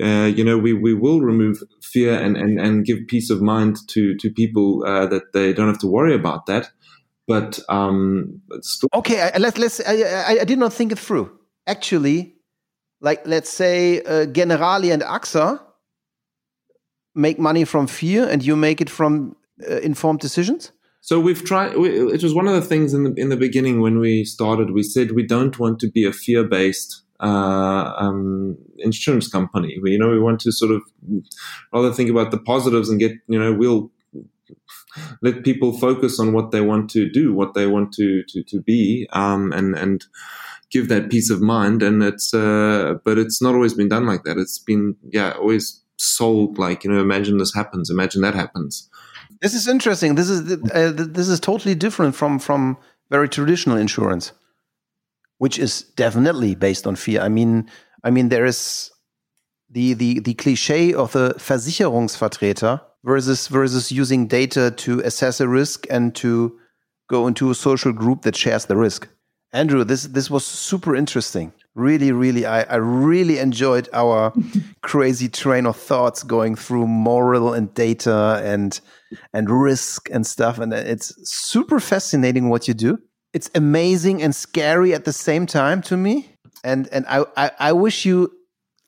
Uh, 0.00 0.24
you 0.34 0.42
know, 0.42 0.56
we, 0.58 0.72
we 0.72 0.94
will 0.94 1.20
remove 1.20 1.62
fear 1.82 2.14
and, 2.14 2.36
and, 2.36 2.58
and 2.58 2.84
give 2.84 3.06
peace 3.08 3.28
of 3.30 3.42
mind 3.42 3.76
to 3.88 4.16
to 4.16 4.30
people 4.30 4.84
uh, 4.86 5.06
that 5.06 5.32
they 5.32 5.52
don't 5.52 5.68
have 5.68 5.78
to 5.80 5.86
worry 5.86 6.14
about 6.14 6.46
that. 6.46 6.70
But 7.28 7.60
um, 7.68 8.40
still- 8.62 8.88
okay, 8.94 9.30
let's 9.38 9.58
let's. 9.58 9.80
I, 9.86 9.94
I, 10.02 10.38
I, 10.40 10.44
did 10.44 10.58
not 10.58 10.72
think 10.72 10.92
it 10.92 10.98
through. 10.98 11.30
Actually, 11.66 12.35
like 13.00 13.26
let's 13.26 13.50
say 13.50 14.00
uh, 14.02 14.26
Generali 14.26 14.92
and 14.92 15.02
AXA 15.02 15.60
make 17.14 17.38
money 17.38 17.64
from 17.64 17.86
fear 17.86 18.28
and 18.28 18.44
you 18.44 18.56
make 18.56 18.80
it 18.80 18.90
from 18.90 19.36
uh, 19.68 19.76
informed 19.76 20.20
decisions? 20.20 20.72
So 21.00 21.20
we've 21.20 21.44
tried. 21.44 21.76
We, 21.76 21.90
it 22.12 22.22
was 22.22 22.34
one 22.34 22.48
of 22.48 22.54
the 22.54 22.62
things 22.62 22.92
in 22.92 23.04
the 23.04 23.14
in 23.16 23.28
the 23.28 23.36
beginning 23.36 23.80
when 23.80 24.00
we 24.00 24.24
started. 24.24 24.72
We 24.72 24.82
said 24.82 25.12
we 25.12 25.24
don't 25.24 25.56
want 25.58 25.78
to 25.80 25.90
be 25.90 26.04
a 26.04 26.12
fear 26.12 26.42
based 26.42 27.02
uh, 27.20 27.92
um, 27.96 28.58
insurance 28.78 29.28
company. 29.28 29.78
We, 29.80 29.92
you 29.92 29.98
know, 29.98 30.10
we 30.10 30.18
want 30.18 30.40
to 30.40 30.52
sort 30.52 30.72
of 30.72 30.82
rather 31.72 31.92
think 31.92 32.10
about 32.10 32.32
the 32.32 32.38
positives 32.38 32.90
and 32.90 32.98
get. 32.98 33.12
You 33.28 33.38
know, 33.38 33.52
we'll 33.52 33.90
let 35.22 35.44
people 35.44 35.72
focus 35.78 36.18
on 36.18 36.32
what 36.32 36.50
they 36.50 36.60
want 36.60 36.90
to 36.90 37.08
do, 37.08 37.32
what 37.32 37.54
they 37.54 37.66
want 37.66 37.92
to 37.94 38.24
to, 38.24 38.42
to 38.42 38.60
be, 38.60 39.06
um, 39.12 39.52
and 39.52 39.76
and 39.76 40.04
give 40.70 40.88
that 40.88 41.10
peace 41.10 41.30
of 41.30 41.40
mind. 41.40 41.82
And 41.82 42.02
it's 42.02 42.34
uh, 42.34 42.94
but 43.04 43.18
it's 43.18 43.40
not 43.40 43.54
always 43.54 43.74
been 43.74 43.88
done 43.88 44.06
like 44.06 44.24
that. 44.24 44.38
It's 44.38 44.58
been 44.58 44.96
yeah 45.10 45.32
always 45.32 45.82
sold 45.98 46.58
like 46.58 46.84
you 46.84 46.90
know 46.90 47.00
imagine 47.00 47.38
this 47.38 47.54
happens 47.54 47.90
imagine 47.90 48.22
that 48.22 48.34
happens 48.34 48.88
this 49.40 49.54
is 49.54 49.66
interesting 49.66 50.14
this 50.14 50.28
is 50.28 50.52
uh, 50.72 50.92
this 50.94 51.28
is 51.28 51.40
totally 51.40 51.74
different 51.74 52.14
from 52.14 52.38
from 52.38 52.76
very 53.10 53.28
traditional 53.28 53.76
insurance 53.76 54.32
which 55.38 55.58
is 55.58 55.82
definitely 55.96 56.54
based 56.54 56.86
on 56.86 56.96
fear 56.96 57.20
i 57.20 57.28
mean 57.28 57.68
i 58.04 58.10
mean 58.10 58.28
there 58.28 58.44
is 58.44 58.90
the 59.70 59.94
the 59.94 60.20
the 60.20 60.34
cliche 60.34 60.92
of 60.92 61.12
the 61.12 61.34
versicherungsvertreter 61.38 62.80
versus 63.04 63.48
versus 63.48 63.90
using 63.90 64.26
data 64.26 64.70
to 64.72 65.00
assess 65.00 65.40
a 65.40 65.48
risk 65.48 65.86
and 65.90 66.14
to 66.14 66.58
go 67.08 67.26
into 67.26 67.50
a 67.50 67.54
social 67.54 67.92
group 67.92 68.22
that 68.22 68.36
shares 68.36 68.66
the 68.66 68.76
risk 68.76 69.08
Andrew, 69.56 69.84
this 69.84 70.02
this 70.04 70.30
was 70.30 70.44
super 70.44 70.94
interesting. 70.94 71.50
Really, 71.74 72.12
really, 72.12 72.44
I, 72.44 72.62
I 72.64 72.76
really 72.76 73.38
enjoyed 73.38 73.88
our 73.94 74.34
crazy 74.82 75.30
train 75.30 75.64
of 75.64 75.76
thoughts 75.78 76.22
going 76.22 76.56
through 76.56 76.86
moral 76.86 77.54
and 77.54 77.72
data 77.72 78.42
and 78.44 78.78
and 79.32 79.48
risk 79.48 80.10
and 80.10 80.26
stuff. 80.26 80.58
And 80.58 80.74
it's 80.74 81.14
super 81.24 81.80
fascinating 81.80 82.50
what 82.50 82.68
you 82.68 82.74
do. 82.74 82.98
It's 83.32 83.50
amazing 83.54 84.22
and 84.22 84.34
scary 84.34 84.92
at 84.92 85.06
the 85.06 85.12
same 85.12 85.46
time 85.46 85.80
to 85.82 85.96
me. 85.96 86.28
And 86.62 86.86
and 86.92 87.06
I, 87.08 87.24
I, 87.38 87.50
I 87.58 87.72
wish 87.72 88.04
you 88.04 88.30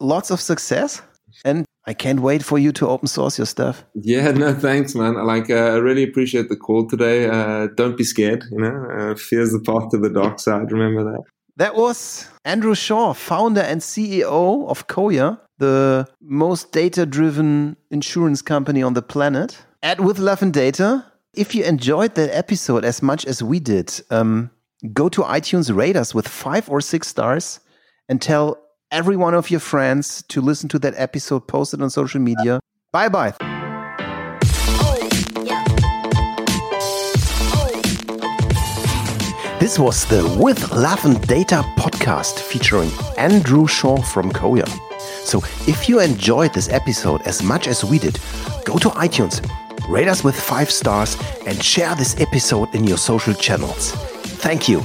lots 0.01 0.31
of 0.31 0.39
success. 0.39 1.01
And 1.47 1.65
I 1.89 1.94
can't 1.94 2.20
wait 2.20 2.44
for 2.44 2.59
you 2.59 2.70
to 2.73 2.86
open 2.86 3.09
source 3.09 3.39
your 3.39 3.47
stuff. 3.47 3.82
Yeah, 3.94 4.31
no, 4.32 4.52
thanks, 4.52 4.94
man. 4.94 5.15
Like, 5.27 5.48
uh, 5.48 5.55
I 5.55 5.77
really 5.77 6.02
appreciate 6.02 6.51
the 6.51 6.56
call 6.56 6.86
today. 6.86 7.27
Uh, 7.27 7.69
don't 7.77 7.97
be 7.97 8.05
scared. 8.05 8.44
You 8.52 8.59
know, 8.59 8.86
uh, 8.98 9.15
fear's 9.15 9.52
the 9.52 9.60
path 9.60 9.89
to 9.93 9.97
the 9.97 10.10
dark 10.10 10.39
side. 10.39 10.70
Remember 10.70 11.02
that. 11.10 11.23
That 11.56 11.74
was 11.74 12.28
Andrew 12.44 12.74
Shaw, 12.74 13.15
founder 13.15 13.62
and 13.62 13.81
CEO 13.81 14.69
of 14.69 14.86
Coya, 14.86 15.40
the 15.56 16.06
most 16.20 16.73
data 16.73 17.06
driven 17.06 17.78
insurance 17.90 18.43
company 18.43 18.82
on 18.82 18.93
the 18.93 19.02
planet. 19.02 19.59
At 19.82 19.98
With 19.98 20.19
Love 20.19 20.43
and 20.43 20.52
Data, 20.52 21.06
if 21.32 21.55
you 21.55 21.65
enjoyed 21.65 22.16
that 22.16 22.36
episode 22.36 22.85
as 22.85 23.02
much 23.02 23.24
as 23.24 23.43
we 23.43 23.60
did, 23.60 23.98
um, 24.10 24.51
go 24.93 25.09
to 25.09 25.23
iTunes, 25.23 25.74
rate 25.74 25.97
us 25.97 26.15
with 26.15 26.28
five 26.28 26.69
or 26.69 26.82
six 26.82 27.09
stars, 27.09 27.60
and 28.10 28.20
tell 28.20 28.59
every 28.90 29.16
one 29.16 29.35
of 29.35 29.51
your 29.51 29.60
friends 29.60 30.23
to 30.28 30.40
listen 30.40 30.69
to 30.70 30.78
that 30.81 30.94
episode, 30.97 31.47
post 31.47 31.74
it 31.74 31.82
on 31.82 31.90
social 31.90 32.20
media. 32.20 32.60
Bye 32.93 33.09
bye. 33.09 33.35
Oh, 34.81 34.94
this 39.60 39.78
was 39.78 40.06
the 40.06 40.36
With 40.40 40.73
Love 40.73 41.05
and 41.05 41.20
Data 41.27 41.62
podcast 41.77 42.39
featuring 42.40 42.90
Andrew 43.19 43.66
Shaw 43.66 44.01
from 44.01 44.32
Coya. 44.32 44.66
So 45.24 45.39
if 45.66 45.89
you 45.89 46.01
enjoyed 46.01 46.55
this 46.55 46.70
episode 46.70 47.20
as 47.23 47.43
much 47.43 47.69
as 47.69 47.85
we 47.85 47.98
did, 47.98 48.19
go 48.65 48.78
to 48.78 48.89
iTunes, 48.90 49.47
rate 49.89 50.09
us 50.09 50.24
with 50.24 50.39
five 50.39 50.70
stars, 50.70 51.16
and 51.47 51.62
share 51.62 51.94
this 51.94 52.19
episode 52.19 52.74
in 52.74 52.85
your 52.85 52.97
social 52.98 53.35
channels. 53.35 53.93
Thank 54.40 54.69
you. 54.69 54.82